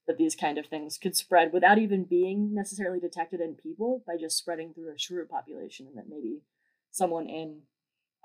that 0.07 0.17
these 0.17 0.35
kind 0.35 0.57
of 0.57 0.65
things 0.65 0.97
could 0.97 1.15
spread 1.15 1.51
without 1.51 1.77
even 1.77 2.03
being 2.03 2.53
necessarily 2.53 2.99
detected 2.99 3.41
in 3.41 3.55
people 3.55 4.03
by 4.07 4.15
just 4.17 4.37
spreading 4.37 4.73
through 4.73 4.93
a 4.93 4.97
shrew 4.97 5.25
population 5.25 5.85
and 5.87 5.97
that 5.97 6.09
maybe 6.09 6.41
someone 6.91 7.27
in 7.27 7.61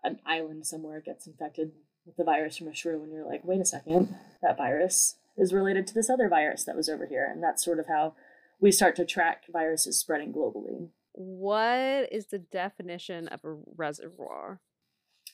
an 0.05 0.19
island 0.27 0.67
somewhere 0.67 1.01
gets 1.01 1.27
infected 1.27 1.73
with 2.05 2.17
the 2.17 2.25
virus 2.25 2.57
from 2.57 2.69
a 2.69 2.75
shrew, 2.75 3.03
and 3.03 3.13
you're 3.13 3.27
like, 3.27 3.45
wait 3.45 3.61
a 3.61 3.65
second, 3.65 4.15
that 4.43 4.57
virus 4.57 5.17
is 5.37 5.53
related 5.53 5.87
to 5.87 5.95
this 5.95 6.11
other 6.11 6.29
virus 6.29 6.65
that 6.65 6.77
was 6.77 6.89
over 6.89 7.07
here. 7.07 7.29
And 7.31 7.43
that's 7.43 7.65
sort 7.65 7.79
of 7.79 7.87
how 7.87 8.15
we 8.63 8.71
start 8.71 8.95
to 8.97 9.05
track 9.05 9.43
viruses 9.53 9.99
spreading 9.99 10.33
globally. 10.33 10.89
What 11.13 12.11
is 12.11 12.27
the 12.27 12.39
definition 12.39 13.29
of 13.29 13.45
a 13.45 13.57
reservoir? 13.77 14.61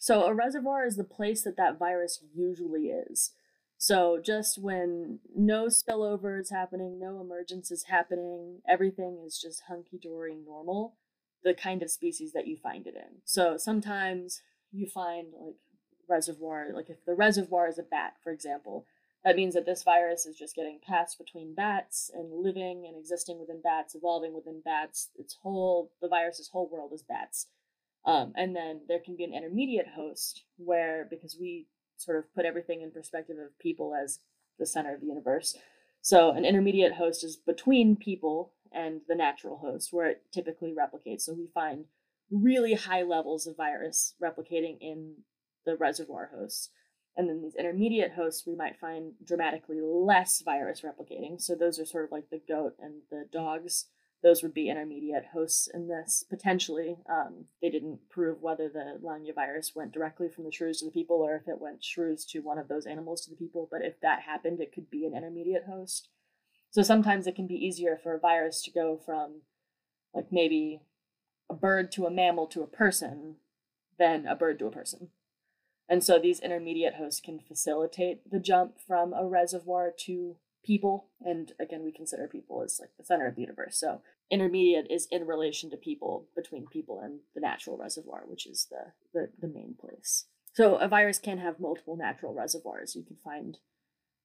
So, 0.00 0.24
a 0.24 0.34
reservoir 0.34 0.86
is 0.86 0.96
the 0.96 1.04
place 1.04 1.42
that 1.44 1.56
that 1.58 1.78
virus 1.78 2.24
usually 2.34 2.86
is. 2.86 3.32
So, 3.76 4.18
just 4.24 4.60
when 4.60 5.20
no 5.36 5.66
spillover 5.66 6.40
is 6.40 6.50
happening, 6.50 6.98
no 6.98 7.20
emergence 7.20 7.70
is 7.70 7.84
happening, 7.84 8.62
everything 8.66 9.22
is 9.24 9.38
just 9.38 9.64
hunky 9.68 9.98
dory 9.98 10.34
normal, 10.34 10.94
the 11.44 11.54
kind 11.54 11.82
of 11.82 11.90
species 11.90 12.32
that 12.32 12.46
you 12.46 12.56
find 12.56 12.86
it 12.86 12.94
in. 12.94 13.20
So, 13.24 13.56
sometimes 13.58 14.40
you 14.72 14.86
find 14.86 15.28
like 15.38 15.56
reservoir, 16.08 16.68
like 16.74 16.88
if 16.88 17.04
the 17.04 17.14
reservoir 17.14 17.68
is 17.68 17.78
a 17.78 17.82
bat, 17.82 18.14
for 18.24 18.32
example, 18.32 18.86
that 19.28 19.36
means 19.36 19.52
that 19.52 19.66
this 19.66 19.82
virus 19.82 20.24
is 20.24 20.38
just 20.38 20.56
getting 20.56 20.78
passed 20.82 21.18
between 21.18 21.54
bats 21.54 22.10
and 22.14 22.32
living 22.32 22.86
and 22.88 22.96
existing 22.96 23.38
within 23.38 23.60
bats, 23.60 23.94
evolving 23.94 24.32
within 24.32 24.62
bats. 24.64 25.10
Its 25.18 25.36
whole, 25.42 25.92
the 26.00 26.08
virus's 26.08 26.48
whole 26.48 26.66
world 26.72 26.92
is 26.94 27.02
bats. 27.02 27.48
Um, 28.06 28.32
and 28.36 28.56
then 28.56 28.80
there 28.88 29.00
can 29.00 29.16
be 29.16 29.24
an 29.24 29.34
intermediate 29.34 29.88
host 29.94 30.44
where, 30.56 31.06
because 31.10 31.36
we 31.38 31.66
sort 31.98 32.16
of 32.16 32.34
put 32.34 32.46
everything 32.46 32.80
in 32.80 32.90
perspective 32.90 33.36
of 33.36 33.58
people 33.58 33.94
as 33.94 34.20
the 34.58 34.64
center 34.64 34.94
of 34.94 35.02
the 35.02 35.08
universe. 35.08 35.58
So 36.00 36.30
an 36.30 36.46
intermediate 36.46 36.94
host 36.94 37.22
is 37.22 37.36
between 37.36 37.96
people 37.96 38.54
and 38.72 39.02
the 39.08 39.14
natural 39.14 39.58
host, 39.58 39.92
where 39.92 40.08
it 40.08 40.22
typically 40.32 40.74
replicates. 40.74 41.20
So 41.20 41.34
we 41.34 41.48
find 41.52 41.84
really 42.30 42.72
high 42.72 43.02
levels 43.02 43.46
of 43.46 43.58
virus 43.58 44.14
replicating 44.22 44.78
in 44.80 45.16
the 45.66 45.76
reservoir 45.76 46.30
hosts. 46.34 46.70
And 47.18 47.28
then 47.28 47.42
these 47.42 47.56
intermediate 47.56 48.12
hosts, 48.12 48.46
we 48.46 48.54
might 48.54 48.78
find 48.78 49.14
dramatically 49.24 49.80
less 49.82 50.40
virus 50.40 50.82
replicating. 50.82 51.40
So 51.42 51.56
those 51.56 51.80
are 51.80 51.84
sort 51.84 52.04
of 52.04 52.12
like 52.12 52.30
the 52.30 52.40
goat 52.48 52.76
and 52.80 53.02
the 53.10 53.26
dogs. 53.32 53.86
Those 54.22 54.40
would 54.42 54.54
be 54.54 54.70
intermediate 54.70 55.26
hosts 55.32 55.68
in 55.72 55.88
this 55.88 56.24
potentially. 56.30 56.98
Um, 57.10 57.46
they 57.60 57.70
didn't 57.70 58.08
prove 58.08 58.40
whether 58.40 58.68
the 58.68 59.00
Lanya 59.02 59.34
virus 59.34 59.72
went 59.74 59.90
directly 59.90 60.28
from 60.28 60.44
the 60.44 60.52
shrews 60.52 60.78
to 60.78 60.84
the 60.84 60.92
people 60.92 61.16
or 61.16 61.34
if 61.34 61.48
it 61.48 61.60
went 61.60 61.82
shrews 61.82 62.24
to 62.26 62.38
one 62.38 62.56
of 62.56 62.68
those 62.68 62.86
animals 62.86 63.22
to 63.22 63.30
the 63.30 63.36
people. 63.36 63.68
But 63.68 63.82
if 63.82 64.00
that 64.00 64.22
happened, 64.22 64.60
it 64.60 64.72
could 64.72 64.88
be 64.88 65.04
an 65.04 65.16
intermediate 65.16 65.64
host. 65.68 66.08
So 66.70 66.82
sometimes 66.82 67.26
it 67.26 67.34
can 67.34 67.48
be 67.48 67.54
easier 67.54 67.98
for 68.00 68.14
a 68.14 68.20
virus 68.20 68.62
to 68.62 68.70
go 68.70 68.96
from 68.96 69.42
like 70.14 70.26
maybe 70.30 70.82
a 71.50 71.54
bird 71.54 71.90
to 71.92 72.06
a 72.06 72.10
mammal 72.12 72.46
to 72.48 72.62
a 72.62 72.68
person 72.68 73.36
than 73.98 74.24
a 74.24 74.36
bird 74.36 74.60
to 74.60 74.66
a 74.66 74.70
person. 74.70 75.08
And 75.88 76.04
so 76.04 76.18
these 76.18 76.40
intermediate 76.40 76.94
hosts 76.94 77.20
can 77.20 77.40
facilitate 77.40 78.30
the 78.30 78.38
jump 78.38 78.78
from 78.86 79.12
a 79.12 79.26
reservoir 79.26 79.92
to 80.06 80.36
people. 80.64 81.06
And 81.20 81.52
again, 81.58 81.82
we 81.82 81.92
consider 81.92 82.28
people 82.28 82.62
as 82.62 82.78
like 82.78 82.90
the 82.98 83.04
center 83.04 83.26
of 83.26 83.36
the 83.36 83.40
universe. 83.42 83.78
So 83.78 84.02
intermediate 84.30 84.86
is 84.90 85.08
in 85.10 85.26
relation 85.26 85.70
to 85.70 85.76
people, 85.76 86.26
between 86.36 86.66
people 86.66 87.00
and 87.00 87.20
the 87.34 87.40
natural 87.40 87.78
reservoir, 87.78 88.22
which 88.26 88.46
is 88.46 88.68
the, 88.70 88.92
the, 89.14 89.30
the 89.40 89.52
main 89.52 89.74
place. 89.80 90.26
So 90.52 90.76
a 90.76 90.88
virus 90.88 91.18
can 91.18 91.38
have 91.38 91.60
multiple 91.60 91.96
natural 91.96 92.34
reservoirs. 92.34 92.94
You 92.94 93.04
can 93.04 93.16
find 93.16 93.58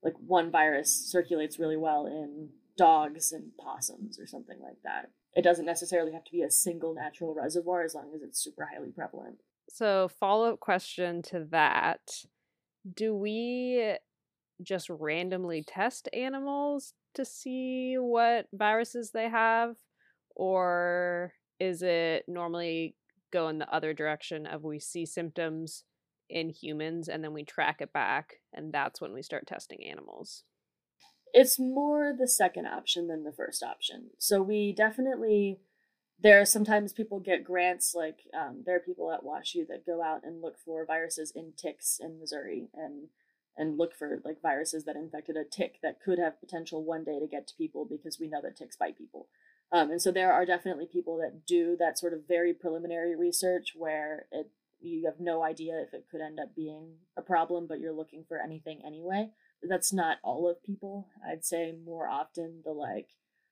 like 0.03 0.15
one 0.19 0.51
virus 0.51 0.91
circulates 1.09 1.59
really 1.59 1.77
well 1.77 2.05
in 2.05 2.49
dogs 2.75 3.31
and 3.31 3.51
possums 3.57 4.19
or 4.19 4.27
something 4.27 4.59
like 4.61 4.81
that. 4.83 5.11
It 5.35 5.43
doesn't 5.43 5.65
necessarily 5.65 6.11
have 6.11 6.25
to 6.25 6.31
be 6.31 6.41
a 6.41 6.51
single 6.51 6.93
natural 6.93 7.33
reservoir 7.33 7.83
as 7.83 7.95
long 7.95 8.11
as 8.13 8.21
it's 8.21 8.43
super 8.43 8.69
highly 8.71 8.91
prevalent. 8.91 9.37
So, 9.69 10.07
follow 10.07 10.53
up 10.53 10.59
question 10.59 11.21
to 11.23 11.47
that 11.51 12.01
Do 12.93 13.15
we 13.15 13.95
just 14.61 14.89
randomly 14.89 15.63
test 15.63 16.09
animals 16.13 16.93
to 17.15 17.25
see 17.25 17.95
what 17.97 18.47
viruses 18.53 19.11
they 19.11 19.29
have? 19.29 19.75
Or 20.35 21.33
is 21.59 21.83
it 21.83 22.25
normally 22.27 22.95
go 23.31 23.47
in 23.49 23.59
the 23.59 23.73
other 23.73 23.93
direction 23.93 24.45
of 24.45 24.63
we 24.63 24.79
see 24.79 25.05
symptoms 25.05 25.83
in 26.29 26.49
humans 26.49 27.09
and 27.09 27.23
then 27.23 27.33
we 27.33 27.43
track 27.43 27.81
it 27.81 27.93
back 27.93 28.35
and 28.53 28.73
that's 28.73 28.99
when 28.99 29.13
we 29.13 29.21
start 29.21 29.47
testing 29.47 29.83
animals? 29.85 30.43
It's 31.33 31.59
more 31.59 32.13
the 32.17 32.27
second 32.27 32.67
option 32.67 33.07
than 33.07 33.23
the 33.23 33.31
first 33.31 33.63
option. 33.63 34.11
So 34.19 34.41
we 34.41 34.73
definitely 34.75 35.59
there 36.23 36.39
are 36.39 36.45
sometimes 36.45 36.93
people 36.93 37.19
get 37.19 37.43
grants 37.43 37.93
like 37.93 38.21
um, 38.33 38.63
there 38.65 38.77
are 38.77 38.79
people 38.79 39.11
at 39.11 39.23
WashU 39.23 39.67
that 39.67 39.85
go 39.85 40.01
out 40.01 40.21
and 40.23 40.41
look 40.41 40.57
for 40.57 40.85
viruses 40.85 41.31
in 41.35 41.51
ticks 41.55 41.99
in 42.01 42.19
Missouri 42.19 42.69
and 42.73 43.09
and 43.55 43.77
look 43.77 43.93
for 43.93 44.19
like 44.25 44.41
viruses 44.41 44.85
that 44.85 44.95
infected 44.95 45.35
a 45.35 45.43
tick 45.43 45.75
that 45.83 46.01
could 46.01 46.17
have 46.17 46.39
potential 46.39 46.83
one 46.83 47.03
day 47.03 47.19
to 47.19 47.27
get 47.27 47.45
to 47.47 47.55
people 47.55 47.85
because 47.85 48.19
we 48.19 48.27
know 48.27 48.41
that 48.41 48.57
ticks 48.57 48.75
bite 48.75 48.97
people. 48.97 49.27
Um, 49.71 49.91
and 49.91 50.01
so 50.01 50.11
there 50.11 50.33
are 50.33 50.45
definitely 50.45 50.87
people 50.91 51.17
that 51.17 51.45
do 51.45 51.75
that 51.77 51.99
sort 51.99 52.13
of 52.13 52.27
very 52.27 52.53
preliminary 52.53 53.15
research 53.15 53.73
where 53.75 54.25
it 54.31 54.49
you 54.79 55.05
have 55.05 55.19
no 55.19 55.43
idea 55.43 55.81
if 55.81 55.93
it 55.93 56.05
could 56.11 56.21
end 56.21 56.39
up 56.39 56.55
being 56.55 56.95
a 57.15 57.21
problem, 57.21 57.67
but 57.67 57.79
you're 57.79 57.93
looking 57.93 58.25
for 58.27 58.37
anything 58.37 58.81
anyway. 58.85 59.29
That's 59.61 59.93
not 59.93 60.17
all 60.23 60.49
of 60.49 60.63
people. 60.63 61.07
I'd 61.25 61.45
say 61.45 61.73
more 61.85 62.09
often 62.09 62.61
the 62.65 62.71
like 62.71 63.07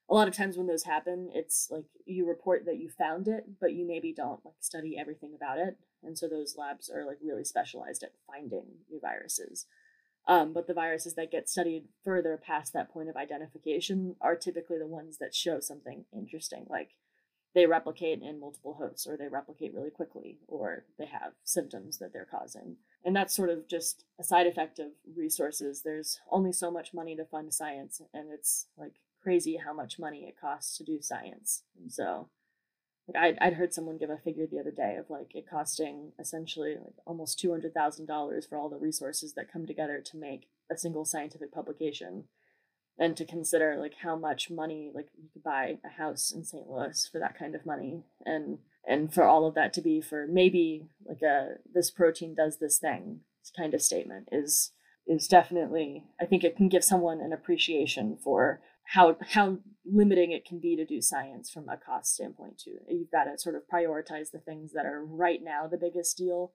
a 0.10 0.14
lot 0.14 0.28
of 0.28 0.36
times 0.36 0.58
when 0.58 0.68
those 0.68 0.84
happen, 0.84 1.30
it's 1.34 1.70
like 1.72 1.86
you 2.06 2.28
report 2.28 2.66
that 2.66 2.80
you 2.80 2.90
found 2.90 3.28
it, 3.28 3.46
but 3.60 3.74
you 3.74 3.88
maybe 3.88 4.14
don't 4.14 4.44
like 4.46 4.56
study 4.60 4.98
everything 5.00 5.34
about 5.36 5.58
it. 5.58 5.78
And 6.04 6.18
so 6.18 6.28
those 6.28 6.56
labs 6.58 6.90
are 6.90 7.06
like 7.06 7.20
really 7.24 7.46
specialized 7.46 8.04
at 8.04 8.14
finding 8.28 8.66
new 8.90 9.00
viruses. 9.00 9.68
Um, 10.28 10.54
but 10.54 10.68
the 10.68 10.74
viruses 10.74 11.16
that 11.16 11.32
get 11.32 11.50
studied 11.50 11.86
further 12.04 12.38
past 12.38 12.74
that 12.74 12.92
point 12.92 13.10
of 13.10 13.16
identification 13.16 14.16
are 14.22 14.36
typically 14.36 14.78
the 14.78 14.88
ones 14.88 15.18
that 15.18 15.34
show 15.34 15.60
something 15.60 16.06
interesting, 16.14 16.66
like 16.70 16.92
they 17.54 17.66
replicate 17.66 18.22
in 18.22 18.40
multiple 18.40 18.76
hosts, 18.76 19.08
or 19.08 19.18
they 19.18 19.28
replicate 19.28 19.74
really 19.74 19.90
quickly, 19.90 20.38
or 20.48 20.86
they 20.98 21.08
have 21.08 21.34
symptoms 21.44 21.98
that 21.98 22.14
they're 22.14 22.28
causing. 22.30 22.78
And 23.04 23.16
that's 23.16 23.36
sort 23.36 23.50
of 23.50 23.68
just 23.68 24.06
a 24.20 24.24
side 24.24 24.48
effect 24.48 24.80
of 24.80 24.88
resources. 25.18 25.82
There's 25.82 26.22
only 26.30 26.54
so 26.54 26.72
much 26.72 26.94
money 26.94 27.16
to 27.16 27.26
fund 27.26 27.54
science, 27.54 28.02
and 28.14 28.32
it's 28.32 28.68
like 28.78 28.94
crazy 29.22 29.58
how 29.58 29.74
much 29.74 30.00
money 30.00 30.26
it 30.28 30.40
costs 30.40 30.78
to 30.78 30.84
do 30.84 31.02
science. 31.02 31.64
And 31.80 31.92
so, 31.92 32.30
like 33.08 33.22
I'd, 33.24 33.38
I'd 33.40 33.54
heard 33.54 33.74
someone 33.74 33.98
give 33.98 34.10
a 34.10 34.18
figure 34.18 34.46
the 34.46 34.60
other 34.60 34.72
day 34.72 34.96
of 35.00 35.10
like 35.10 35.36
it 35.36 35.46
costing 35.50 36.14
essentially 36.20 36.76
like 36.76 36.96
almost 37.06 37.40
two 37.40 37.52
hundred 37.52 37.74
thousand 37.74 38.06
dollars 38.06 38.46
for 38.46 38.58
all 38.58 38.70
the 38.70 38.78
resources 38.78 39.34
that 39.34 39.52
come 39.52 39.66
together 39.66 40.02
to 40.04 40.18
make 40.18 40.48
a 40.72 40.78
single 40.78 41.06
scientific 41.06 41.52
publication, 41.52 42.26
and 42.98 43.18
to 43.18 43.26
consider 43.26 43.78
like 43.80 43.96
how 44.04 44.16
much 44.16 44.50
money 44.50 44.92
like 44.94 45.10
you 45.18 45.30
could 45.34 45.44
buy 45.44 45.78
a 45.84 45.90
house 45.90 46.32
in 46.32 46.44
St. 46.44 46.70
Louis 46.70 47.10
for 47.12 47.20
that 47.20 47.38
kind 47.38 47.56
of 47.56 47.66
money, 47.66 48.04
and 48.26 48.60
and 48.88 49.14
for 49.14 49.24
all 49.24 49.46
of 49.46 49.56
that 49.56 49.74
to 49.74 49.82
be 49.82 50.02
for 50.02 50.28
maybe 50.28 50.88
like 51.06 51.22
a 51.22 51.56
this 51.74 51.92
protein 51.92 52.36
does 52.36 52.58
this 52.58 52.78
thing 52.78 53.22
kind 53.58 53.74
of 53.74 53.82
statement 53.82 54.30
is 54.32 54.72
is 55.08 55.28
definitely 55.28 56.04
I 56.20 56.26
think 56.26 56.44
it 56.44 56.56
can 56.56 56.70
give 56.70 56.84
someone 56.84 57.22
an 57.22 57.34
appreciation 57.34 58.18
for 58.24 58.62
how 58.92 59.16
how 59.30 59.58
limiting 59.86 60.32
it 60.32 60.46
can 60.46 60.60
be 60.60 60.76
to 60.76 60.86
do 60.86 61.02
science 61.02 61.50
from 61.50 61.70
a 61.70 61.78
cost 61.78 62.14
standpoint 62.14 62.58
too. 62.58 62.78
You've 62.90 63.12
got 63.12 63.24
to 63.24 63.38
sort 63.38 63.56
of 63.56 63.62
prioritize 63.74 64.32
the 64.32 64.40
things 64.40 64.74
that 64.74 64.86
are 64.86 65.04
right 65.04 65.42
now 65.42 65.66
the 65.66 65.78
biggest 65.78 66.18
deal, 66.18 66.52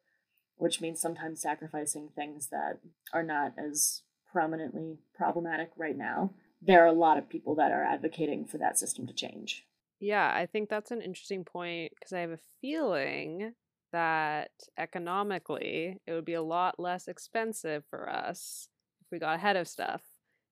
which 0.57 0.83
means 0.83 1.01
sometimes 1.01 1.41
sacrificing 1.41 2.11
things 2.15 2.49
that 2.49 2.81
are 3.15 3.23
not 3.23 3.55
as 3.59 4.03
prominently 4.31 4.99
problematic 5.17 5.71
right 5.79 5.97
now. 5.97 6.31
There 6.61 6.85
are 6.85 6.89
a 6.89 6.93
lot 6.93 7.17
of 7.17 7.29
people 7.29 7.55
that 7.55 7.73
are 7.73 7.85
advocating 7.85 8.45
for 8.45 8.59
that 8.59 8.79
system 8.79 9.07
to 9.07 9.15
change. 9.15 9.65
Yeah, 9.99 10.31
I 10.35 10.45
think 10.45 10.69
that's 10.69 10.91
an 10.91 11.01
interesting 11.01 11.43
point 11.43 11.93
because 11.99 12.13
I 12.13 12.21
have 12.21 12.33
a 12.33 12.39
feeling 12.61 13.55
that 13.93 14.51
economically 14.77 15.97
it 16.07 16.13
would 16.13 16.27
be 16.27 16.35
a 16.35 16.43
lot 16.43 16.79
less 16.79 17.09
expensive 17.09 17.85
for 17.89 18.11
us 18.11 18.69
if 19.01 19.07
we 19.11 19.19
got 19.19 19.37
ahead 19.37 19.57
of 19.57 19.67
stuff 19.67 20.03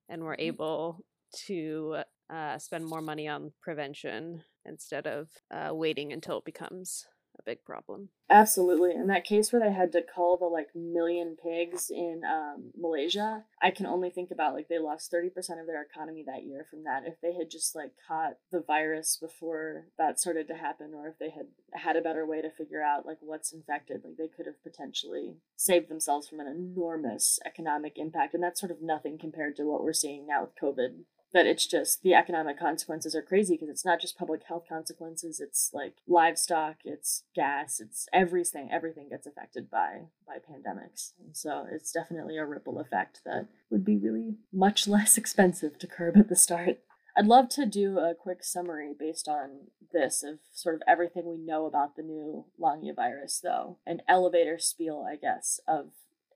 and 0.08 0.22
were 0.22 0.32
mm-hmm. 0.32 0.48
able 0.48 1.04
to 1.46 1.98
uh, 2.30 2.58
spend 2.58 2.86
more 2.86 3.02
money 3.02 3.28
on 3.28 3.52
prevention 3.60 4.42
instead 4.64 5.06
of 5.06 5.28
uh, 5.50 5.74
waiting 5.74 6.12
until 6.12 6.38
it 6.38 6.44
becomes 6.44 7.06
a 7.38 7.42
big 7.42 7.64
problem. 7.64 8.10
Absolutely. 8.30 8.92
In 8.92 9.06
that 9.08 9.24
case 9.24 9.52
where 9.52 9.60
they 9.60 9.72
had 9.72 9.92
to 9.92 10.02
cull 10.02 10.36
the 10.36 10.46
like 10.46 10.68
million 10.74 11.36
pigs 11.42 11.90
in 11.90 12.22
um, 12.24 12.70
Malaysia, 12.76 13.44
I 13.62 13.70
can 13.70 13.86
only 13.86 14.10
think 14.10 14.30
about 14.30 14.54
like 14.54 14.68
they 14.68 14.78
lost 14.78 15.12
30% 15.12 15.28
of 15.60 15.66
their 15.66 15.82
economy 15.82 16.24
that 16.26 16.44
year 16.44 16.66
from 16.68 16.84
that. 16.84 17.02
If 17.06 17.20
they 17.20 17.34
had 17.34 17.50
just 17.50 17.74
like 17.74 17.92
caught 18.06 18.34
the 18.50 18.60
virus 18.60 19.18
before 19.20 19.86
that 19.98 20.20
started 20.20 20.48
to 20.48 20.54
happen, 20.54 20.92
or 20.94 21.08
if 21.08 21.18
they 21.18 21.30
had 21.30 21.48
had 21.72 21.96
a 21.96 22.02
better 22.02 22.26
way 22.26 22.40
to 22.40 22.50
figure 22.50 22.82
out 22.82 23.06
like 23.06 23.18
what's 23.20 23.52
infected, 23.52 24.02
like 24.04 24.16
they 24.16 24.28
could 24.28 24.46
have 24.46 24.62
potentially 24.62 25.36
saved 25.56 25.88
themselves 25.88 26.28
from 26.28 26.40
an 26.40 26.46
enormous 26.46 27.38
economic 27.44 27.94
impact. 27.96 28.34
And 28.34 28.42
that's 28.42 28.60
sort 28.60 28.72
of 28.72 28.80
nothing 28.80 29.18
compared 29.18 29.56
to 29.56 29.64
what 29.64 29.82
we're 29.82 29.92
seeing 29.92 30.26
now 30.26 30.42
with 30.42 30.58
COVID 30.60 31.04
but 31.34 31.46
it's 31.46 31.66
just 31.66 32.02
the 32.02 32.14
economic 32.14 32.58
consequences 32.58 33.14
are 33.14 33.20
crazy 33.20 33.54
because 33.54 33.68
it's 33.68 33.84
not 33.84 34.00
just 34.00 34.16
public 34.16 34.44
health 34.44 34.64
consequences 34.66 35.40
it's 35.40 35.70
like 35.74 35.96
livestock 36.06 36.76
it's 36.84 37.24
gas 37.34 37.80
it's 37.80 38.06
everything 38.12 38.70
everything 38.72 39.08
gets 39.10 39.26
affected 39.26 39.68
by 39.68 40.02
by 40.26 40.36
pandemics 40.36 41.12
and 41.22 41.36
so 41.36 41.66
it's 41.70 41.92
definitely 41.92 42.38
a 42.38 42.46
ripple 42.46 42.78
effect 42.78 43.20
that 43.26 43.48
would 43.68 43.84
be 43.84 43.98
really 43.98 44.36
much 44.52 44.88
less 44.88 45.18
expensive 45.18 45.78
to 45.78 45.86
curb 45.86 46.16
at 46.16 46.28
the 46.30 46.36
start 46.36 46.78
I'd 47.16 47.26
love 47.26 47.48
to 47.50 47.64
do 47.64 48.00
a 48.00 48.12
quick 48.12 48.42
summary 48.42 48.92
based 48.98 49.28
on 49.28 49.68
this 49.92 50.24
of 50.24 50.40
sort 50.52 50.74
of 50.74 50.82
everything 50.84 51.26
we 51.26 51.36
know 51.36 51.66
about 51.66 51.94
the 51.94 52.02
new 52.02 52.46
Longya 52.60 52.96
virus, 52.96 53.38
though. 53.40 53.78
An 53.86 54.02
elevator 54.08 54.58
spiel, 54.58 55.06
I 55.08 55.14
guess, 55.14 55.60
of 55.68 55.90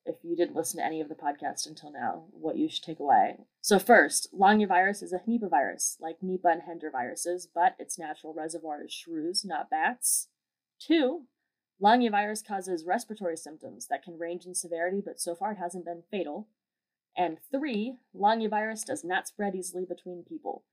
if 0.09 0.17
you 0.23 0.35
didn't 0.35 0.57
listen 0.57 0.81
to 0.81 0.87
any 0.87 1.01
of 1.01 1.09
the 1.09 1.15
podcast 1.15 1.67
until 1.67 1.93
now, 1.93 2.25
what 2.33 2.57
you 2.57 2.69
should 2.69 2.83
take 2.83 2.99
away. 2.99 3.37
So, 3.61 3.79
first, 3.79 4.29
Longya 4.33 4.67
virus 4.67 5.03
is 5.03 5.13
a 5.13 5.19
Nipah 5.19 5.51
virus, 5.51 5.97
like 6.01 6.17
Nipah 6.25 6.53
and 6.53 6.63
Hendra 6.63 6.91
viruses, 6.91 7.47
but 7.53 7.77
its 7.79 7.99
natural 7.99 8.35
reservoir 8.35 8.83
is 8.85 8.93
shrews, 8.93 9.45
not 9.45 9.71
bats. 9.71 10.29
Two, 10.81 11.23
Longya 11.83 12.11
virus 12.11 12.43
causes 12.43 12.85
respiratory 12.85 13.37
symptoms 13.37 13.87
that 13.89 14.03
can 14.03 14.19
range 14.19 14.47
in 14.47 14.55
severity, 14.55 15.03
but 15.05 15.21
so 15.21 15.35
far 15.35 15.53
it 15.53 15.59
hasn't 15.59 15.85
been 15.85 16.03
fatal. 16.11 16.49
And 17.17 17.39
three, 17.51 17.99
Longya 18.17 18.51
virus 18.51 18.85
does 18.85 19.05
not 19.05 19.29
spread 19.29 19.55
easily 19.55 19.85
between 19.85 20.25
people. 20.25 20.65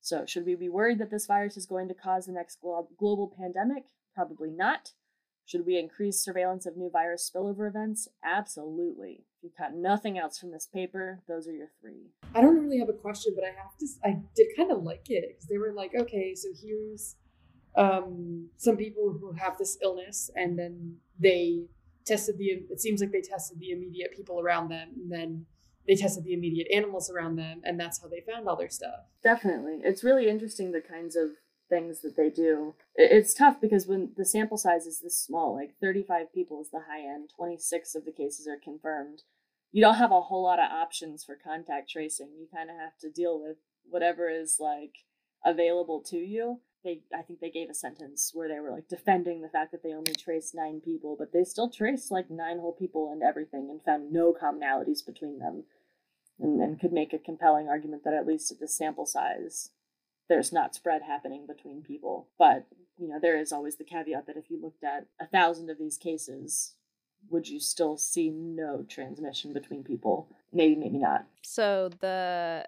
So, 0.00 0.26
should 0.26 0.44
we 0.44 0.56
be 0.56 0.68
worried 0.68 0.98
that 0.98 1.10
this 1.10 1.26
virus 1.26 1.56
is 1.56 1.66
going 1.66 1.88
to 1.88 1.94
cause 1.94 2.26
the 2.26 2.32
next 2.32 2.60
glo- 2.60 2.88
global 2.98 3.32
pandemic? 3.38 3.84
Probably 4.14 4.50
not. 4.50 4.92
Should 5.44 5.66
we 5.66 5.78
increase 5.78 6.22
surveillance 6.22 6.66
of 6.66 6.76
new 6.76 6.90
virus 6.90 7.30
spillover 7.30 7.68
events? 7.68 8.08
Absolutely. 8.24 9.24
If 9.36 9.44
you 9.44 9.50
got 9.58 9.74
nothing 9.74 10.18
else 10.18 10.38
from 10.38 10.52
this 10.52 10.68
paper, 10.72 11.20
those 11.26 11.48
are 11.48 11.52
your 11.52 11.68
three. 11.80 12.10
I 12.34 12.40
don't 12.40 12.58
really 12.58 12.78
have 12.78 12.88
a 12.88 12.94
question, 12.94 13.32
but 13.34 13.44
I 13.44 13.48
have 13.48 13.76
to. 13.78 13.86
I 14.04 14.22
did 14.36 14.48
kind 14.56 14.70
of 14.70 14.82
like 14.82 15.10
it 15.10 15.24
because 15.28 15.48
they 15.48 15.58
were 15.58 15.72
like, 15.72 15.92
okay, 15.98 16.34
so 16.34 16.48
here's 16.62 17.16
um, 17.76 18.48
some 18.56 18.76
people 18.76 19.16
who 19.18 19.32
have 19.32 19.58
this 19.58 19.78
illness, 19.82 20.30
and 20.36 20.58
then 20.58 20.96
they 21.18 21.64
tested 22.06 22.38
the. 22.38 22.44
It 22.70 22.80
seems 22.80 23.00
like 23.00 23.12
they 23.12 23.20
tested 23.20 23.58
the 23.58 23.72
immediate 23.72 24.12
people 24.16 24.40
around 24.40 24.68
them, 24.68 24.90
and 24.96 25.10
then 25.10 25.46
they 25.86 25.96
tested 25.96 26.24
the 26.24 26.34
immediate 26.34 26.68
animals 26.72 27.10
around 27.10 27.36
them, 27.36 27.60
and 27.64 27.78
that's 27.78 28.00
how 28.00 28.08
they 28.08 28.20
found 28.20 28.48
all 28.48 28.56
their 28.56 28.70
stuff. 28.70 29.00
Definitely. 29.22 29.80
It's 29.82 30.04
really 30.04 30.28
interesting 30.28 30.70
the 30.70 30.80
kinds 30.80 31.16
of 31.16 31.30
things 31.72 32.02
that 32.02 32.16
they 32.16 32.28
do. 32.28 32.74
It's 32.94 33.32
tough 33.32 33.58
because 33.58 33.86
when 33.86 34.10
the 34.14 34.26
sample 34.26 34.58
size 34.58 34.84
is 34.84 35.00
this 35.00 35.16
small, 35.16 35.54
like 35.54 35.74
35 35.80 36.30
people 36.34 36.60
is 36.60 36.68
the 36.70 36.82
high 36.86 37.00
end, 37.00 37.30
26 37.34 37.94
of 37.94 38.04
the 38.04 38.12
cases 38.12 38.46
are 38.46 38.58
confirmed. 38.62 39.22
You 39.72 39.80
don't 39.80 39.94
have 39.94 40.12
a 40.12 40.20
whole 40.20 40.42
lot 40.42 40.58
of 40.58 40.70
options 40.70 41.24
for 41.24 41.34
contact 41.34 41.90
tracing. 41.90 42.28
You 42.38 42.46
kind 42.54 42.68
of 42.68 42.76
have 42.76 42.98
to 43.00 43.10
deal 43.10 43.40
with 43.40 43.56
whatever 43.88 44.28
is 44.28 44.58
like 44.60 44.96
available 45.46 46.02
to 46.10 46.18
you. 46.18 46.60
They, 46.84 47.00
I 47.16 47.22
think 47.22 47.40
they 47.40 47.50
gave 47.50 47.70
a 47.70 47.74
sentence 47.74 48.32
where 48.34 48.48
they 48.48 48.60
were 48.60 48.72
like 48.72 48.88
defending 48.88 49.40
the 49.40 49.48
fact 49.48 49.72
that 49.72 49.82
they 49.82 49.94
only 49.94 50.12
traced 50.12 50.54
nine 50.54 50.82
people, 50.84 51.16
but 51.18 51.32
they 51.32 51.44
still 51.44 51.70
traced 51.70 52.10
like 52.10 52.30
nine 52.30 52.58
whole 52.58 52.74
people 52.74 53.10
and 53.10 53.22
everything 53.22 53.70
and 53.70 53.80
found 53.82 54.12
no 54.12 54.34
commonalities 54.34 55.06
between 55.06 55.38
them 55.38 55.64
and, 56.38 56.60
and 56.60 56.80
could 56.80 56.92
make 56.92 57.14
a 57.14 57.18
compelling 57.18 57.68
argument 57.68 58.04
that 58.04 58.12
at 58.12 58.26
least 58.26 58.52
at 58.52 58.60
the 58.60 58.68
sample 58.68 59.06
size 59.06 59.70
there's 60.28 60.52
not 60.52 60.74
spread 60.74 61.02
happening 61.02 61.46
between 61.46 61.82
people. 61.82 62.28
But 62.38 62.66
you 62.98 63.08
know 63.08 63.18
there 63.20 63.38
is 63.38 63.52
always 63.52 63.76
the 63.76 63.84
caveat 63.84 64.26
that 64.26 64.36
if 64.36 64.50
you 64.50 64.60
looked 64.60 64.84
at 64.84 65.06
a 65.20 65.26
thousand 65.26 65.70
of 65.70 65.78
these 65.78 65.98
cases 65.98 66.74
would 67.30 67.48
you 67.48 67.60
still 67.60 67.96
see 67.96 68.30
no 68.30 68.84
transmission 68.88 69.52
between 69.52 69.84
people? 69.84 70.28
Maybe 70.52 70.76
maybe 70.76 70.98
not. 70.98 71.26
So 71.42 71.90
the 72.00 72.66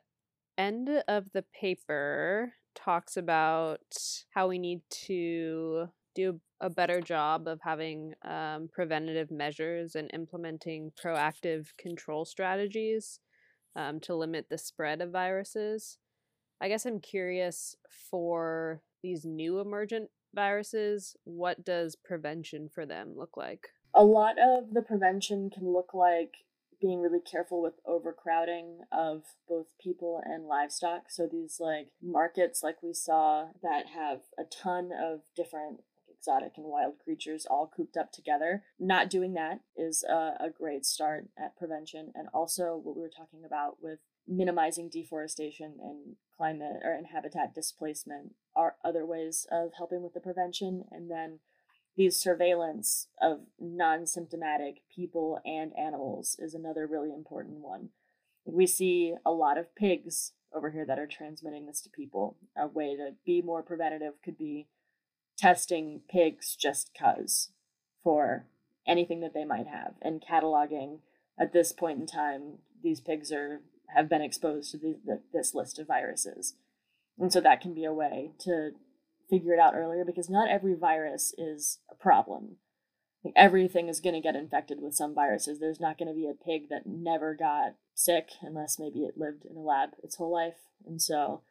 end 0.56 0.88
of 1.08 1.32
the 1.32 1.44
paper 1.58 2.52
talks 2.74 3.16
about 3.16 3.80
how 4.30 4.48
we 4.48 4.58
need 4.58 4.82
to 5.06 5.88
do 6.14 6.40
a 6.60 6.70
better 6.70 7.00
job 7.00 7.48
of 7.48 7.60
having 7.62 8.14
um, 8.22 8.68
preventative 8.72 9.30
measures 9.30 9.96
and 9.96 10.10
implementing 10.14 10.92
proactive 11.02 11.66
control 11.76 12.24
strategies 12.24 13.20
um, 13.76 14.00
to 14.00 14.14
limit 14.14 14.46
the 14.48 14.58
spread 14.58 15.00
of 15.00 15.10
viruses. 15.10 15.98
I 16.60 16.68
guess 16.68 16.86
I'm 16.86 17.00
curious 17.00 17.76
for 18.10 18.82
these 19.02 19.24
new 19.24 19.60
emergent 19.60 20.10
viruses, 20.34 21.16
what 21.24 21.64
does 21.64 21.96
prevention 21.96 22.68
for 22.68 22.86
them 22.86 23.14
look 23.16 23.36
like? 23.36 23.68
A 23.94 24.04
lot 24.04 24.36
of 24.38 24.72
the 24.72 24.82
prevention 24.82 25.50
can 25.50 25.72
look 25.72 25.94
like 25.94 26.34
being 26.80 27.00
really 27.00 27.20
careful 27.20 27.62
with 27.62 27.74
overcrowding 27.86 28.80
of 28.92 29.22
both 29.48 29.66
people 29.80 30.20
and 30.24 30.46
livestock. 30.46 31.04
So 31.08 31.28
these 31.30 31.58
like 31.60 31.88
markets 32.02 32.62
like 32.62 32.82
we 32.82 32.92
saw 32.92 33.46
that 33.62 33.86
have 33.94 34.20
a 34.38 34.42
ton 34.44 34.90
of 34.92 35.20
different 35.36 35.80
exotic 36.24 36.52
and 36.56 36.66
wild 36.66 36.94
creatures 37.02 37.46
all 37.48 37.70
cooped 37.74 37.96
up 37.96 38.10
together. 38.10 38.64
Not 38.78 39.10
doing 39.10 39.34
that 39.34 39.60
is 39.76 40.04
a, 40.08 40.34
a 40.40 40.50
great 40.50 40.84
start 40.84 41.28
at 41.38 41.56
prevention. 41.56 42.12
And 42.14 42.28
also, 42.32 42.80
what 42.82 42.96
we 42.96 43.02
were 43.02 43.10
talking 43.14 43.44
about 43.46 43.82
with 43.82 43.98
minimizing 44.26 44.88
deforestation 44.88 45.74
and 45.80 46.16
climate 46.36 46.80
or 46.82 46.92
and 46.92 47.08
habitat 47.08 47.54
displacement 47.54 48.34
are 48.56 48.76
other 48.84 49.04
ways 49.04 49.46
of 49.50 49.72
helping 49.76 50.02
with 50.02 50.14
the 50.14 50.20
prevention. 50.20 50.84
And 50.90 51.10
then 51.10 51.40
these 51.96 52.18
surveillance 52.18 53.08
of 53.20 53.40
non 53.60 54.06
symptomatic 54.06 54.82
people 54.94 55.40
and 55.44 55.72
animals 55.78 56.36
is 56.38 56.54
another 56.54 56.86
really 56.86 57.12
important 57.12 57.58
one. 57.58 57.90
We 58.44 58.66
see 58.66 59.14
a 59.24 59.30
lot 59.30 59.58
of 59.58 59.74
pigs 59.74 60.32
over 60.54 60.70
here 60.70 60.84
that 60.86 60.98
are 60.98 61.06
transmitting 61.06 61.66
this 61.66 61.80
to 61.82 61.90
people. 61.90 62.36
A 62.56 62.66
way 62.66 62.96
to 62.96 63.14
be 63.24 63.42
more 63.42 63.62
preventative 63.62 64.14
could 64.24 64.38
be 64.38 64.68
testing 65.36 66.00
pigs 66.08 66.54
just 66.54 66.90
cuz 66.94 67.50
for 68.02 68.46
anything 68.86 69.20
that 69.20 69.34
they 69.34 69.44
might 69.44 69.66
have 69.66 69.94
and 70.00 70.22
cataloging 70.22 71.00
at 71.38 71.52
this 71.52 71.72
point 71.72 71.98
in 71.98 72.06
time 72.06 72.58
these 72.82 73.00
pigs 73.00 73.32
are 73.32 73.62
have 73.94 74.08
been 74.08 74.22
exposed 74.22 74.70
to 74.70 74.78
the, 74.78 74.96
the, 75.04 75.20
this 75.32 75.54
list 75.54 75.78
of 75.78 75.86
viruses 75.86 76.54
and 77.18 77.32
so 77.32 77.40
that 77.40 77.60
can 77.60 77.74
be 77.74 77.84
a 77.84 77.92
way 77.92 78.30
to 78.38 78.70
figure 79.30 79.52
it 79.52 79.58
out 79.58 79.74
earlier 79.74 80.04
because 80.04 80.28
not 80.28 80.50
every 80.50 80.74
virus 80.74 81.34
is 81.38 81.78
a 81.90 81.94
problem 81.94 82.56
like 83.24 83.34
everything 83.36 83.88
is 83.88 84.00
going 84.00 84.14
to 84.14 84.20
get 84.20 84.36
infected 84.36 84.80
with 84.80 84.94
some 84.94 85.14
viruses 85.14 85.60
there's 85.60 85.80
not 85.80 85.98
going 85.98 86.08
to 86.08 86.14
be 86.14 86.28
a 86.28 86.44
pig 86.44 86.68
that 86.68 86.86
never 86.86 87.34
got 87.34 87.74
sick 87.94 88.30
unless 88.42 88.78
maybe 88.78 89.00
it 89.00 89.16
lived 89.16 89.44
in 89.48 89.56
a 89.56 89.60
lab 89.60 89.90
its 90.02 90.16
whole 90.16 90.32
life 90.32 90.68
and 90.86 91.00
so 91.00 91.42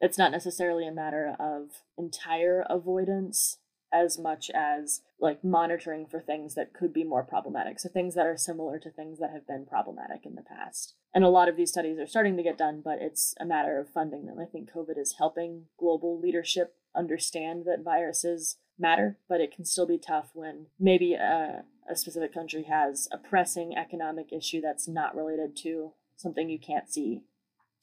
it's 0.00 0.18
not 0.18 0.32
necessarily 0.32 0.86
a 0.86 0.92
matter 0.92 1.34
of 1.38 1.82
entire 1.96 2.64
avoidance 2.68 3.58
as 3.92 4.18
much 4.18 4.50
as 4.54 5.02
like 5.20 5.42
monitoring 5.42 6.06
for 6.06 6.20
things 6.20 6.54
that 6.54 6.74
could 6.74 6.92
be 6.92 7.04
more 7.04 7.22
problematic. 7.22 7.78
So 7.78 7.88
things 7.88 8.14
that 8.14 8.26
are 8.26 8.36
similar 8.36 8.78
to 8.80 8.90
things 8.90 9.18
that 9.18 9.30
have 9.30 9.46
been 9.46 9.64
problematic 9.64 10.26
in 10.26 10.34
the 10.34 10.42
past. 10.42 10.94
And 11.16 11.24
a 11.24 11.30
lot 11.30 11.48
of 11.48 11.56
these 11.56 11.70
studies 11.70 11.98
are 11.98 12.06
starting 12.06 12.36
to 12.36 12.42
get 12.42 12.58
done, 12.58 12.82
but 12.84 12.98
it's 13.00 13.34
a 13.40 13.46
matter 13.46 13.80
of 13.80 13.88
funding 13.88 14.26
them. 14.26 14.38
I 14.38 14.44
think 14.44 14.70
COVID 14.70 14.98
is 14.98 15.14
helping 15.16 15.64
global 15.78 16.20
leadership 16.20 16.74
understand 16.94 17.64
that 17.64 17.82
viruses 17.82 18.58
matter, 18.78 19.16
but 19.26 19.40
it 19.40 19.50
can 19.50 19.64
still 19.64 19.86
be 19.86 19.96
tough 19.96 20.28
when 20.34 20.66
maybe 20.78 21.14
a, 21.14 21.64
a 21.90 21.96
specific 21.96 22.34
country 22.34 22.64
has 22.64 23.08
a 23.10 23.16
pressing 23.16 23.74
economic 23.74 24.30
issue 24.30 24.60
that's 24.60 24.86
not 24.86 25.16
related 25.16 25.56
to 25.62 25.94
something 26.16 26.50
you 26.50 26.58
can't 26.58 26.92
see 26.92 27.22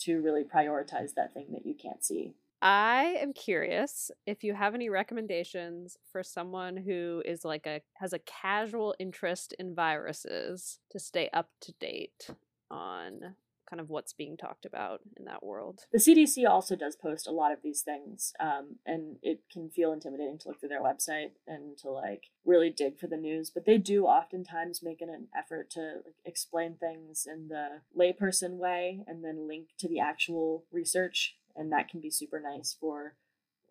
to 0.02 0.22
really 0.22 0.44
prioritize 0.44 1.16
that 1.16 1.34
thing 1.34 1.48
that 1.54 1.66
you 1.66 1.74
can't 1.74 2.06
see. 2.06 2.36
I 2.62 3.18
am 3.20 3.34
curious 3.34 4.12
if 4.28 4.44
you 4.44 4.54
have 4.54 4.76
any 4.76 4.90
recommendations 4.90 5.98
for 6.12 6.22
someone 6.22 6.78
who 6.78 7.24
is 7.26 7.44
like 7.44 7.66
a 7.66 7.82
has 7.96 8.14
a 8.14 8.20
casual 8.20 8.94
interest 9.00 9.56
in 9.58 9.74
viruses 9.74 10.78
to 10.92 11.00
stay 11.00 11.32
up 11.34 11.50
to 11.62 11.74
date 11.80 12.30
on 12.74 13.36
kind 13.69 13.80
of 13.80 13.89
what's 13.89 14.13
being 14.13 14.38
talked 14.38 14.65
about 14.65 15.01
in 15.17 15.26
that 15.26 15.43
world. 15.43 15.82
The 15.91 15.97
CDC 15.97 16.47
also 16.47 16.76
does 16.76 16.95
post 16.95 17.28
a 17.28 17.32
lot 17.32 17.51
of 17.51 17.59
these 17.63 17.82
things, 17.82 18.34
um, 18.39 18.76
and 18.86 19.17
it 19.21 19.41
can 19.51 19.69
feel 19.69 19.91
intimidating 19.91 20.38
to 20.39 20.49
look 20.49 20.59
through 20.59 20.69
their 20.69 20.84
website 20.84 21.32
and 21.47 21.78
to 21.80 21.89
like 21.89 22.26
really 22.45 22.69
dig 22.69 22.99
for 22.99 23.07
the 23.07 23.17
news. 23.17 23.49
But 23.49 23.65
they 23.65 23.78
do 23.78 24.05
oftentimes 24.05 24.84
make 24.84 25.01
an, 25.01 25.09
an 25.09 25.28
effort 25.38 25.69
to 25.71 26.01
like, 26.05 26.15
explain 26.26 26.76
things 26.76 27.26
in 27.26 27.47
the 27.47 27.82
layperson 27.97 28.57
way 28.57 29.03
and 29.07 29.24
then 29.24 29.47
link 29.47 29.69
to 29.80 29.88
the 29.88 29.99
actual 29.99 30.65
research, 30.71 31.36
and 31.55 31.71
that 31.71 31.89
can 31.89 31.99
be 31.99 32.11
super 32.11 32.39
nice 32.39 32.76
for 32.80 33.15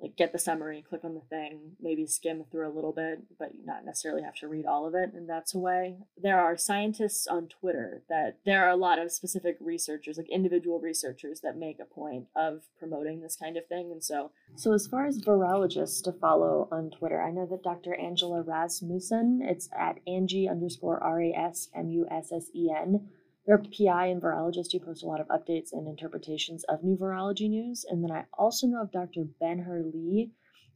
like 0.02 0.16
get 0.16 0.32
the 0.32 0.38
summary, 0.38 0.84
click 0.86 1.04
on 1.04 1.14
the 1.14 1.20
thing, 1.20 1.76
maybe 1.80 2.06
skim 2.06 2.44
through 2.50 2.68
a 2.68 2.74
little 2.74 2.92
bit, 2.92 3.22
but 3.38 3.52
not 3.64 3.84
necessarily 3.84 4.22
have 4.22 4.34
to 4.34 4.48
read 4.48 4.66
all 4.66 4.84
of 4.86 4.94
it, 4.94 5.12
and 5.14 5.28
that's 5.28 5.54
a 5.54 5.58
way. 5.58 5.98
There 6.20 6.40
are 6.40 6.56
scientists 6.56 7.28
on 7.28 7.46
Twitter 7.46 8.02
that 8.08 8.38
there 8.44 8.64
are 8.66 8.70
a 8.70 8.76
lot 8.76 8.98
of 8.98 9.12
specific 9.12 9.56
researchers, 9.60 10.18
like 10.18 10.28
individual 10.28 10.80
researchers, 10.80 11.40
that 11.42 11.56
make 11.56 11.78
a 11.78 11.84
point 11.84 12.26
of 12.34 12.62
promoting 12.78 13.20
this 13.20 13.36
kind 13.36 13.56
of 13.56 13.66
thing, 13.66 13.92
and 13.92 14.02
so. 14.02 14.32
So 14.56 14.72
as 14.72 14.88
far 14.88 15.06
as 15.06 15.22
virologists 15.22 16.02
to 16.02 16.12
follow 16.12 16.68
on 16.72 16.90
Twitter, 16.90 17.22
I 17.22 17.30
know 17.30 17.46
that 17.46 17.62
Dr. 17.62 17.94
Angela 17.94 18.42
Rasmussen, 18.42 19.40
it's 19.42 19.68
at 19.78 20.00
Angie 20.06 20.48
underscore 20.48 21.02
R 21.02 21.22
A 21.22 21.32
S 21.32 21.68
M 21.74 21.88
U 21.90 22.06
S 22.10 22.32
S 22.32 22.46
E 22.54 22.70
N. 22.76 23.08
They're 23.46 23.58
PI 23.58 24.06
and 24.06 24.22
virologist 24.22 24.72
who 24.72 24.78
post 24.78 25.02
a 25.02 25.06
lot 25.06 25.20
of 25.20 25.28
updates 25.28 25.72
and 25.72 25.88
interpretations 25.88 26.64
of 26.64 26.84
new 26.84 26.96
virology 26.96 27.48
news. 27.48 27.84
And 27.88 28.02
then 28.02 28.12
I 28.12 28.24
also 28.38 28.66
know 28.66 28.82
of 28.82 28.92
Dr. 28.92 29.24
Ben-Hur 29.40 29.82
Lee. 29.92 30.30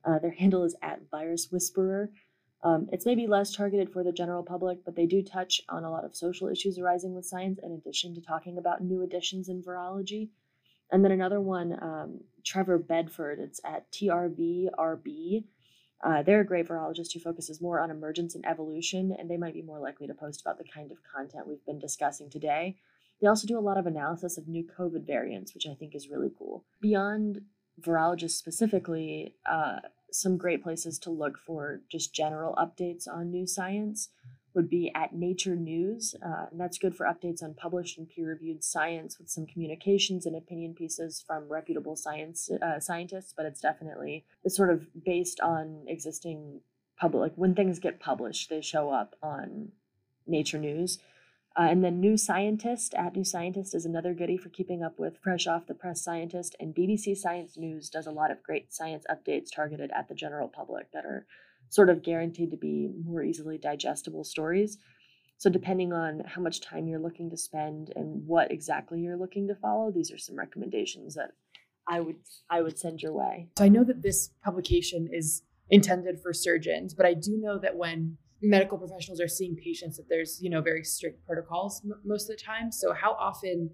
Uh, 0.05 0.19
their 0.19 0.33
handle 0.33 0.65
is 0.65 0.77
at 0.83 1.09
Virus 1.11 1.49
Whisperer. 1.51 2.11
Um, 2.65 2.89
it's 2.91 3.07
maybe 3.07 3.29
less 3.29 3.55
targeted 3.55 3.93
for 3.93 4.03
the 4.03 4.13
general 4.13 4.43
public, 4.43 4.85
but 4.85 4.97
they 4.97 5.07
do 5.07 5.23
touch 5.23 5.61
on 5.69 5.85
a 5.85 5.91
lot 5.91 6.05
of 6.05 6.17
social 6.17 6.49
issues 6.49 6.79
arising 6.79 7.15
with 7.15 7.25
science 7.25 7.61
in 7.63 7.73
addition 7.73 8.15
to 8.15 8.21
talking 8.21 8.59
about 8.59 8.83
new 8.83 9.03
additions 9.03 9.49
in 9.49 9.63
virology. 9.63 10.31
And 10.91 11.05
then 11.05 11.13
another 11.13 11.41
one, 11.41 11.79
um, 11.81 12.21
Trevor 12.45 12.79
Bedford, 12.79 13.39
it's 13.39 13.61
at 13.65 13.91
TRVRB. 13.93 15.45
Uh, 16.03 16.23
they're 16.23 16.41
a 16.41 16.47
great 16.47 16.69
virologist 16.69 17.13
who 17.13 17.21
focuses 17.21 17.61
more 17.61 17.81
on 17.81 17.91
emergence 17.91 18.35
and 18.35 18.47
evolution, 18.47 19.15
and 19.19 19.31
they 19.31 19.37
might 19.37 19.55
be 19.55 19.63
more 19.63 19.79
likely 19.79 20.07
to 20.07 20.15
post 20.15 20.41
about 20.41 20.59
the 20.59 20.65
kind 20.65 20.93
of 20.93 20.99
content 21.03 21.47
we've 21.47 21.65
been 21.65 21.79
discussing 21.79 22.29
today. 22.29 22.77
They 23.21 23.29
also 23.29 23.47
do 23.47 23.59
a 23.59 23.61
lot 23.61 23.79
of 23.79 23.87
analysis 23.87 24.37
of 24.37 24.47
new 24.47 24.65
COVID 24.79 25.07
variants, 25.07 25.55
which 25.55 25.67
I 25.67 25.75
think 25.75 25.95
is 25.95 26.11
really 26.11 26.31
cool. 26.39 26.65
Beyond 26.83 27.41
virologists 27.81 28.33
specifically, 28.33 29.35
uh, 29.47 29.79
some 30.13 30.37
great 30.37 30.63
places 30.63 30.99
to 31.01 31.11
look 31.11 31.39
for 31.39 31.81
just 31.91 32.15
general 32.15 32.55
updates 32.55 33.09
on 33.09 33.31
new 33.31 33.47
science 33.47 34.11
would 34.57 34.69
be 34.69 34.91
at 34.95 35.15
Nature 35.15 35.55
News. 35.55 36.17
Uh, 36.25 36.47
and 36.51 36.59
that's 36.59 36.79
good 36.79 36.97
for 36.97 37.07
updates 37.07 37.43
on 37.43 37.55
published 37.55 37.99
and 37.99 38.09
peer 38.09 38.29
reviewed 38.29 38.65
science 38.65 39.19
with 39.19 39.29
some 39.29 39.47
communications 39.47 40.27
and 40.27 40.35
opinion 40.35 40.75
pieces 40.75 41.23
from 41.25 41.49
reputable 41.49 41.95
science 41.95 42.51
uh, 42.51 42.81
scientists, 42.81 43.33
but 43.37 43.47
it's 43.47 43.61
definitely 43.61 44.25
it's 44.43 44.57
sort 44.57 44.71
of 44.71 44.89
based 45.05 45.39
on 45.41 45.85
existing 45.87 46.63
public. 46.99 47.21
Like 47.21 47.37
when 47.37 47.55
things 47.55 47.79
get 47.79 48.01
published, 48.01 48.49
they 48.49 48.63
show 48.63 48.91
up 48.91 49.15
on 49.23 49.73
Nature 50.27 50.59
News. 50.59 50.99
Uh, 51.59 51.69
and 51.71 51.83
then 51.83 52.01
New 52.01 52.19
Scientist 52.19 52.95
at 52.95 53.17
New 53.17 53.25
Scientist 53.25 53.75
is 53.75 53.87
another 53.87 54.13
goodie 54.13 54.37
for 54.37 54.51
keeping 54.51 54.83
up 54.83 54.99
with 54.99 55.19
fresh 55.23 55.47
off 55.47 55.67
the 55.67 55.75
press 55.75 56.03
scientist. 56.03 56.55
And 56.61 56.75
BBC 56.75 57.17
Science 57.17 57.57
News 57.57 57.89
does 57.89 58.07
a 58.07 58.11
lot 58.11 58.31
of 58.31 58.43
great 58.43 58.75
science 58.75 59.07
updates 59.11 59.49
targeted 59.55 59.91
at 59.97 60.09
the 60.09 60.15
general 60.15 60.49
public 60.49 60.93
that 60.93 61.07
are 61.07 61.27
sort 61.69 61.91
of 61.91 62.03
guaranteed 62.03 62.51
to 62.51 62.57
be 62.57 62.91
more 63.05 63.23
easily 63.23 63.59
digestible 63.59 64.25
stories. 64.25 64.79
So, 65.39 65.51
depending 65.51 65.93
on 65.93 66.23
how 66.27 66.41
much 66.41 66.63
time 66.63 66.87
you're 66.87 66.99
looking 66.99 67.29
to 67.31 67.37
spend 67.37 67.93
and 67.95 68.27
what 68.27 68.51
exactly 68.51 69.01
you're 69.01 69.19
looking 69.19 69.47
to 69.49 69.55
follow, 69.55 69.91
these 69.91 70.11
are 70.11 70.19
some 70.19 70.37
recommendations 70.37 71.15
that 71.15 71.33
I 71.89 72.01
would 72.01 72.17
I 72.51 72.63
would 72.63 72.79
send 72.79 73.03
your 73.03 73.13
way. 73.13 73.49
So 73.59 73.65
I 73.65 73.69
know 73.69 73.85
that 73.85 74.03
this 74.03 74.31
publication 74.43 75.09
is 75.13 75.43
intended 75.71 76.21
for 76.21 76.33
surgeons, 76.33 76.95
but 76.95 77.07
I 77.07 77.15
do 77.15 77.39
know 77.39 77.59
that 77.59 77.77
when 77.77 78.17
medical 78.43 78.77
professionals 78.79 79.21
are 79.21 79.29
seeing 79.29 79.57
patients 79.57 79.97
that 79.97 80.09
there's 80.09 80.39
you 80.43 80.51
know 80.51 80.61
very 80.61 80.85
strict 80.85 81.25
protocols 81.27 81.83
m- 81.85 82.01
most 82.05 82.31
of 82.31 82.37
the 82.37 82.43
time. 82.43 82.73
So 82.73 82.93
how 82.93 83.13
often, 83.13 83.71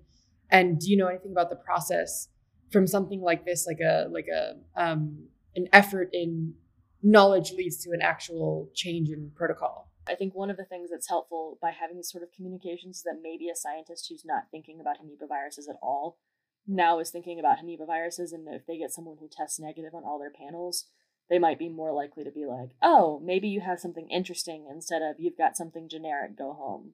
and 0.51 0.79
do 0.79 0.91
you 0.91 0.97
know 0.97 1.07
anything 1.09 1.33
about 1.33 1.51
the 1.51 1.57
process 1.57 2.29
from 2.71 2.87
something 2.87 3.21
like 3.21 3.45
this, 3.45 3.67
like 3.67 3.81
a 3.81 4.09
like 4.11 4.27
a 4.27 4.55
um, 4.77 5.29
an 5.55 5.69
effort 5.73 6.11
in 6.13 6.55
knowledge 7.03 7.53
leads 7.53 7.77
to 7.85 7.91
an 7.91 8.01
actual 8.03 8.71
change 8.75 9.11
in 9.11 9.31
protocol. 9.35 9.91
I 10.07 10.15
think 10.15 10.35
one 10.35 10.51
of 10.51 10.57
the 10.57 10.65
things 10.65 10.91
that's 10.91 11.09
helpful 11.09 11.59
by 11.63 11.71
having 11.71 11.97
this 11.97 12.11
sort 12.11 12.25
of 12.25 12.33
communications 12.33 12.99
is 12.99 13.03
that 13.05 13.21
maybe 13.23 13.49
a 13.49 13.57
scientist 13.57 14.07
who's 14.09 14.25
not 14.25 14.45
thinking 14.51 14.81
about 14.81 14.97
Henipa 14.97 15.29
viruses 15.29 15.69
at 15.69 15.77
all 15.83 16.19
now 16.67 16.99
is 16.99 17.11
thinking 17.11 17.39
about 17.39 17.59
Henipa 17.59 17.87
viruses, 17.87 18.33
and 18.33 18.47
if 18.49 18.67
they 18.67 18.79
get 18.79 18.93
someone 18.93 19.17
who 19.19 19.29
tests 19.29 19.59
negative 19.59 19.95
on 19.95 20.05
all 20.05 20.19
their 20.19 20.31
panels, 20.31 20.87
they 21.29 21.39
might 21.39 21.59
be 21.59 21.69
more 21.69 21.93
likely 21.93 22.25
to 22.25 22.31
be 22.31 22.47
like, 22.47 22.71
oh, 22.83 23.21
maybe 23.25 23.49
you 23.49 23.61
have 23.61 23.81
something 23.81 24.09
interesting 24.11 24.67
instead 24.71 25.03
of 25.03 25.17
you've 25.19 25.39
got 25.39 25.57
something 25.57 25.89
generic, 25.89 26.37
go 26.37 26.53
home. 26.53 26.93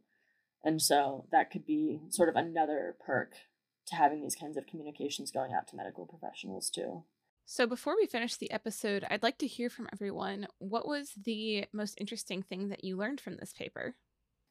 And 0.64 0.80
so 0.80 1.26
that 1.32 1.50
could 1.50 1.66
be 1.66 2.00
sort 2.09 2.28
of 2.28 2.36
another 2.36 2.96
perk 3.04 3.34
to 3.86 3.94
having 3.94 4.22
these 4.22 4.34
kinds 4.34 4.56
of 4.56 4.66
communications 4.66 5.30
going 5.30 5.52
out 5.52 5.66
to 5.68 5.76
medical 5.76 6.06
professionals 6.06 6.70
too. 6.70 7.04
So, 7.51 7.66
before 7.66 7.96
we 7.96 8.05
finish 8.05 8.36
the 8.36 8.51
episode, 8.51 9.07
I'd 9.09 9.22
like 9.22 9.38
to 9.38 9.46
hear 9.46 9.70
from 9.70 9.88
everyone 9.90 10.49
what 10.59 10.86
was 10.86 11.12
the 11.16 11.64
most 11.72 11.94
interesting 11.99 12.42
thing 12.42 12.68
that 12.68 12.84
you 12.84 12.94
learned 12.94 13.22
from 13.22 13.38
this 13.38 13.55
paper? 13.55 13.94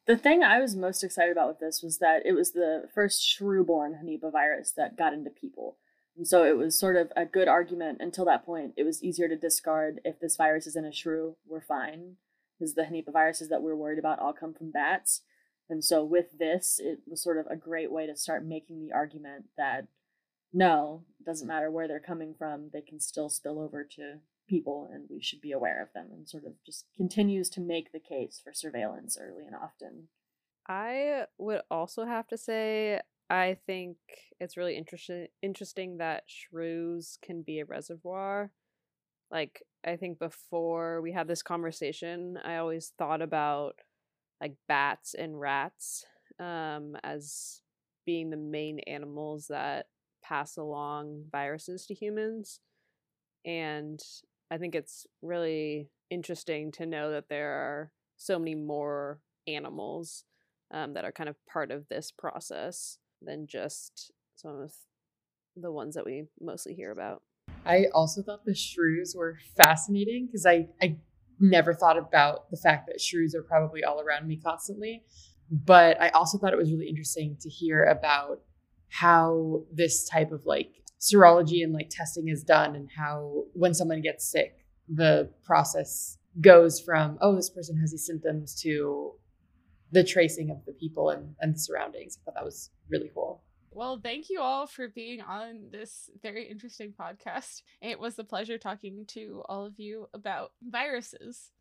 The 0.08 0.16
thing 0.16 0.42
I 0.42 0.58
was 0.58 0.74
most 0.74 1.04
excited 1.04 1.30
about 1.30 1.46
with 1.46 1.60
this 1.60 1.80
was 1.80 1.98
that 1.98 2.26
it 2.26 2.32
was 2.32 2.50
the 2.50 2.88
first 2.92 3.24
shrew-borne 3.24 4.00
virus 4.32 4.72
that 4.72 4.96
got 4.96 5.12
into 5.12 5.30
people. 5.30 5.76
And 6.16 6.26
so 6.26 6.42
it 6.42 6.58
was 6.58 6.76
sort 6.76 6.96
of 6.96 7.12
a 7.14 7.24
good 7.24 7.46
argument 7.46 7.98
until 8.00 8.24
that 8.24 8.44
point. 8.44 8.72
It 8.76 8.82
was 8.82 9.00
easier 9.00 9.28
to 9.28 9.36
discard 9.36 10.00
if 10.04 10.18
this 10.18 10.36
virus 10.36 10.66
is 10.66 10.74
in 10.74 10.84
a 10.84 10.92
shrew, 10.92 11.36
we're 11.46 11.60
fine. 11.60 12.16
Because 12.58 12.74
the 12.74 12.82
Henipa 12.82 13.12
viruses 13.12 13.48
that 13.48 13.62
we're 13.62 13.76
worried 13.76 14.00
about 14.00 14.18
all 14.18 14.32
come 14.32 14.54
from 14.54 14.72
bats. 14.72 15.22
And 15.70 15.84
so 15.84 16.02
with 16.02 16.36
this, 16.36 16.80
it 16.82 16.98
was 17.06 17.22
sort 17.22 17.38
of 17.38 17.46
a 17.46 17.54
great 17.54 17.92
way 17.92 18.08
to 18.08 18.16
start 18.16 18.44
making 18.44 18.80
the 18.80 18.92
argument 18.92 19.44
that 19.56 19.86
no, 20.52 21.04
it 21.20 21.24
doesn't 21.24 21.48
matter 21.48 21.70
where 21.70 21.88
they're 21.88 22.00
coming 22.00 22.34
from, 22.36 22.70
they 22.72 22.80
can 22.80 23.00
still 23.00 23.28
spill 23.28 23.60
over 23.60 23.84
to 23.84 24.18
people 24.48 24.88
and 24.92 25.04
we 25.10 25.20
should 25.20 25.40
be 25.40 25.52
aware 25.52 25.82
of 25.82 25.92
them 25.92 26.08
and 26.10 26.28
sort 26.28 26.44
of 26.44 26.52
just 26.64 26.86
continues 26.96 27.50
to 27.50 27.60
make 27.60 27.92
the 27.92 28.00
case 28.00 28.40
for 28.42 28.52
surveillance 28.52 29.18
early 29.20 29.44
and 29.44 29.54
often. 29.54 30.08
I 30.66 31.26
would 31.38 31.60
also 31.70 32.04
have 32.06 32.26
to 32.28 32.38
say 32.38 33.00
I 33.30 33.58
think 33.66 33.96
it's 34.40 34.56
really 34.56 34.76
interesting 34.76 35.28
interesting 35.42 35.98
that 35.98 36.24
shrews 36.26 37.18
can 37.22 37.42
be 37.42 37.60
a 37.60 37.66
reservoir. 37.66 38.50
Like 39.30 39.62
I 39.86 39.96
think 39.96 40.18
before 40.18 41.02
we 41.02 41.12
had 41.12 41.28
this 41.28 41.42
conversation, 41.42 42.38
I 42.42 42.56
always 42.56 42.92
thought 42.98 43.20
about 43.20 43.76
like 44.40 44.54
bats 44.66 45.14
and 45.14 45.38
rats 45.38 46.06
um, 46.38 46.96
as 47.02 47.60
being 48.06 48.30
the 48.30 48.36
main 48.36 48.78
animals 48.80 49.48
that 49.48 49.86
pass 50.28 50.56
along 50.56 51.24
viruses 51.32 51.86
to 51.86 51.94
humans. 51.94 52.60
And 53.44 54.00
I 54.50 54.58
think 54.58 54.74
it's 54.74 55.06
really 55.22 55.88
interesting 56.10 56.72
to 56.72 56.86
know 56.86 57.10
that 57.12 57.28
there 57.28 57.50
are 57.50 57.92
so 58.16 58.38
many 58.38 58.54
more 58.54 59.20
animals 59.46 60.24
um, 60.70 60.94
that 60.94 61.04
are 61.04 61.12
kind 61.12 61.28
of 61.28 61.36
part 61.46 61.70
of 61.70 61.88
this 61.88 62.10
process 62.10 62.98
than 63.22 63.46
just 63.46 64.12
some 64.36 64.60
of 64.60 64.72
the 65.56 65.72
ones 65.72 65.94
that 65.94 66.04
we 66.04 66.24
mostly 66.40 66.74
hear 66.74 66.92
about. 66.92 67.22
I 67.64 67.86
also 67.94 68.22
thought 68.22 68.44
the 68.44 68.54
shrews 68.54 69.14
were 69.16 69.38
fascinating 69.56 70.26
because 70.26 70.46
I, 70.46 70.68
I 70.80 70.96
never 71.40 71.74
thought 71.74 71.98
about 71.98 72.50
the 72.50 72.56
fact 72.56 72.86
that 72.86 73.00
shrews 73.00 73.34
are 73.34 73.42
probably 73.42 73.84
all 73.84 74.00
around 74.00 74.26
me 74.26 74.36
constantly. 74.36 75.04
But 75.50 76.00
I 76.00 76.10
also 76.10 76.36
thought 76.36 76.52
it 76.52 76.58
was 76.58 76.70
really 76.70 76.88
interesting 76.88 77.36
to 77.40 77.48
hear 77.48 77.84
about 77.84 78.42
how 78.88 79.62
this 79.72 80.08
type 80.08 80.32
of 80.32 80.46
like 80.46 80.82
serology 81.00 81.62
and 81.62 81.72
like 81.72 81.90
testing 81.90 82.28
is 82.28 82.42
done 82.42 82.74
and 82.74 82.88
how 82.96 83.44
when 83.52 83.74
someone 83.74 84.00
gets 84.00 84.24
sick, 84.30 84.64
the 84.88 85.30
process 85.44 86.18
goes 86.40 86.80
from, 86.80 87.18
oh, 87.20 87.34
this 87.34 87.50
person 87.50 87.78
has 87.78 87.90
these 87.90 88.06
symptoms 88.06 88.54
to 88.62 89.12
the 89.90 90.04
tracing 90.04 90.50
of 90.50 90.64
the 90.66 90.72
people 90.72 91.10
and, 91.10 91.34
and 91.40 91.54
the 91.54 91.58
surroundings. 91.58 92.18
I 92.18 92.24
thought 92.24 92.34
that 92.34 92.44
was 92.44 92.70
really 92.88 93.10
cool. 93.14 93.42
Well, 93.70 94.00
thank 94.02 94.28
you 94.28 94.40
all 94.40 94.66
for 94.66 94.88
being 94.88 95.20
on 95.20 95.68
this 95.70 96.10
very 96.22 96.48
interesting 96.48 96.92
podcast. 96.98 97.62
It 97.80 98.00
was 98.00 98.18
a 98.18 98.24
pleasure 98.24 98.58
talking 98.58 99.04
to 99.08 99.42
all 99.48 99.64
of 99.64 99.78
you 99.78 100.08
about 100.12 100.52
viruses. 100.62 101.52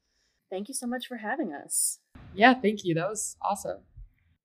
Thank 0.50 0.68
you 0.68 0.74
so 0.74 0.88
much 0.88 1.08
for 1.08 1.18
having 1.18 1.54
us. 1.54 2.00
Yeah, 2.34 2.54
thank 2.54 2.84
you. 2.84 2.96
That 2.96 3.10
was 3.10 3.36
awesome. 3.42 3.80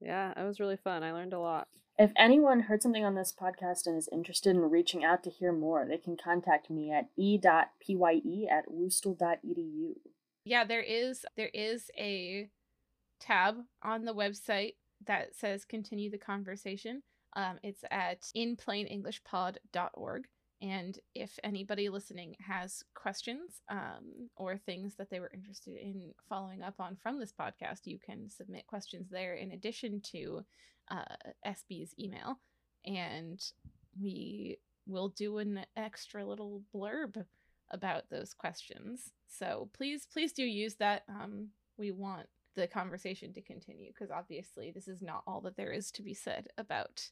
Yeah, 0.01 0.33
it 0.37 0.45
was 0.45 0.61
really 0.61 0.76
fun. 0.76 1.03
I 1.03 1.12
learned 1.12 1.33
a 1.33 1.39
lot. 1.39 1.68
If 2.03 2.11
anyone 2.16 2.62
heard 2.62 2.82
something 2.82 3.05
on 3.05 3.14
this 3.14 3.32
podcast 3.32 3.86
and 3.86 3.96
is 3.96 4.09
interested 4.11 4.50
in 4.57 4.59
reaching 4.59 5.05
out 5.05 5.22
to 5.22 5.30
hear 5.30 5.53
more, 5.53 5.86
they 5.86 5.98
can 5.98 6.16
contact 6.16 6.68
me 6.68 6.90
at 6.90 7.07
e.pye 7.16 7.62
at 8.50 8.68
wustl.edu. 8.68 9.92
Yeah, 10.44 10.64
there 10.64 10.82
is 10.82 11.24
there 11.36 11.50
is 11.55 11.92
a 11.96 12.50
tab 13.20 13.59
on 13.84 14.05
the 14.05 14.14
website 14.14 14.72
that 15.07 15.36
says 15.36 15.64
continue 15.64 16.11
the 16.11 16.18
conversation. 16.18 17.05
Um, 17.36 17.61
it's 17.62 17.84
at 17.92 18.22
inplainenglishpod.org. 18.36 20.24
And 20.61 20.98
if 21.14 21.38
anybody 21.44 21.88
listening 21.88 22.34
has 22.40 22.82
questions 22.96 23.62
um, 23.70 24.28
or 24.36 24.57
things 24.57 24.96
that 24.96 25.09
they 25.09 25.20
were 25.20 25.30
interested 25.32 25.76
in 25.76 26.14
following 26.28 26.62
up 26.62 26.80
on 26.80 26.96
from 27.00 27.20
this 27.20 27.32
podcast, 27.32 27.82
you 27.84 28.00
can 28.05 28.28
submit 28.28 28.66
questions 28.66 29.09
there 29.09 29.34
in 29.34 29.53
addition 29.53 30.00
to 30.12 30.44
uh, 30.93 31.05
SB's 31.47 31.95
email. 31.99 32.38
And 32.84 33.43
we 34.01 34.59
will 34.86 35.09
do 35.09 35.38
an 35.38 35.64
extra 35.76 36.24
little 36.24 36.62
blurb 36.74 37.24
about 37.70 38.11
those 38.11 38.34
questions. 38.34 39.12
So 39.26 39.70
please, 39.72 40.07
please 40.12 40.32
do 40.32 40.45
use 40.45 40.74
that. 40.76 41.05
Um, 41.09 41.49
we 41.78 41.90
want 41.90 42.26
the 42.55 42.66
conversation 42.66 43.32
to 43.32 43.40
continue 43.40 43.90
because 43.93 44.11
obviously 44.11 44.70
this 44.70 44.86
is 44.86 45.01
not 45.01 45.22
all 45.26 45.40
that 45.40 45.57
there 45.57 45.72
is 45.72 45.90
to 45.93 46.03
be 46.03 46.14
said 46.14 46.49
about 46.59 47.09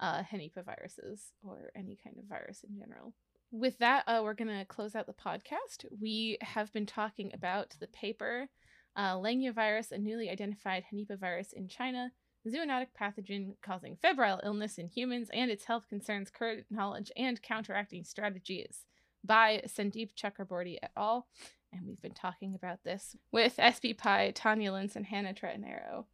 uh, 0.00 0.22
viruses 0.64 1.32
or 1.42 1.70
any 1.76 1.98
kind 2.02 2.16
of 2.18 2.24
virus 2.24 2.64
in 2.68 2.78
general. 2.78 3.12
With 3.50 3.78
that, 3.78 4.04
uh, 4.06 4.20
we're 4.22 4.34
going 4.34 4.58
to 4.58 4.64
close 4.64 4.94
out 4.94 5.06
the 5.06 5.12
podcast. 5.12 5.86
We 6.00 6.38
have 6.42 6.72
been 6.72 6.86
talking 6.86 7.30
about 7.34 7.74
the 7.80 7.86
paper 7.88 8.48
uh, 8.96 9.14
Langya 9.14 9.54
virus, 9.54 9.92
a 9.92 9.98
newly 9.98 10.28
identified 10.28 10.84
virus 11.20 11.52
in 11.52 11.68
China, 11.68 12.10
zoonotic 12.46 12.88
pathogen 12.98 13.54
causing 13.62 13.96
febrile 14.00 14.40
illness 14.44 14.78
in 14.78 14.88
humans 14.88 15.30
and 15.32 15.50
its 15.50 15.64
health 15.64 15.88
concerns, 15.88 16.30
current 16.30 16.66
knowledge, 16.70 17.10
and 17.16 17.40
counteracting 17.42 18.04
strategies 18.04 18.84
by 19.24 19.62
Sandeep 19.66 20.10
Chakraborty 20.14 20.76
et 20.82 20.90
al. 20.96 21.26
And 21.72 21.86
we've 21.86 22.00
been 22.00 22.14
talking 22.14 22.54
about 22.54 22.82
this 22.84 23.16
with 23.32 23.56
SB 23.58 23.98
Pye, 23.98 24.32
Tania 24.34 24.72
Lintz, 24.72 24.96
and 24.96 25.06
Hannah 25.06 25.34
Trettenero. 25.34 26.06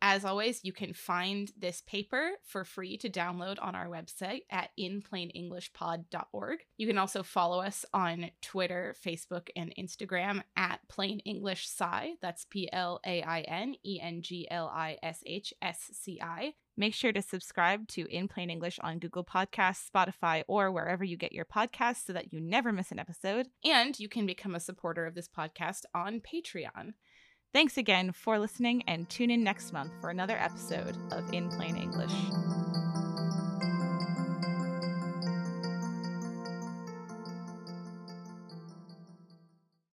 As 0.00 0.24
always, 0.24 0.64
you 0.64 0.72
can 0.72 0.92
find 0.92 1.50
this 1.58 1.80
paper 1.80 2.30
for 2.44 2.64
free 2.64 2.96
to 2.98 3.10
download 3.10 3.56
on 3.60 3.74
our 3.74 3.86
website 3.86 4.42
at 4.50 4.70
inplainenglishpod.org. 4.78 6.58
You 6.76 6.86
can 6.86 6.98
also 6.98 7.22
follow 7.22 7.60
us 7.60 7.84
on 7.92 8.30
Twitter, 8.40 8.94
Facebook, 9.04 9.48
and 9.56 9.74
Instagram 9.76 10.42
at 10.56 10.80
Plain 10.88 11.18
English 11.20 11.66
Sci. 11.66 12.14
That's 12.22 12.44
P 12.44 12.68
L 12.72 13.00
A 13.04 13.22
I 13.22 13.40
N 13.40 13.74
E 13.84 13.98
N 14.00 14.22
G 14.22 14.46
L 14.50 14.70
I 14.72 14.98
S 15.02 15.22
H 15.26 15.52
S 15.60 15.90
C 15.92 16.20
I. 16.22 16.54
Make 16.76 16.94
sure 16.94 17.12
to 17.12 17.20
subscribe 17.20 17.88
to 17.88 18.06
In 18.08 18.28
Plain 18.28 18.50
English 18.50 18.78
on 18.84 19.00
Google 19.00 19.24
Podcasts, 19.24 19.90
Spotify, 19.92 20.44
or 20.46 20.70
wherever 20.70 21.02
you 21.02 21.16
get 21.16 21.32
your 21.32 21.44
podcasts 21.44 22.06
so 22.06 22.12
that 22.12 22.32
you 22.32 22.38
never 22.38 22.70
miss 22.70 22.92
an 22.92 23.00
episode. 23.00 23.48
And 23.64 23.98
you 23.98 24.08
can 24.08 24.26
become 24.26 24.54
a 24.54 24.60
supporter 24.60 25.04
of 25.04 25.16
this 25.16 25.28
podcast 25.28 25.86
on 25.92 26.20
Patreon. 26.20 26.92
Thanks 27.54 27.78
again 27.78 28.12
for 28.12 28.38
listening 28.38 28.82
and 28.86 29.08
tune 29.08 29.30
in 29.30 29.42
next 29.42 29.72
month 29.72 29.92
for 30.00 30.10
another 30.10 30.36
episode 30.38 30.96
of 31.10 31.32
In 31.32 31.48
Plain 31.48 31.76
English. 31.76 32.12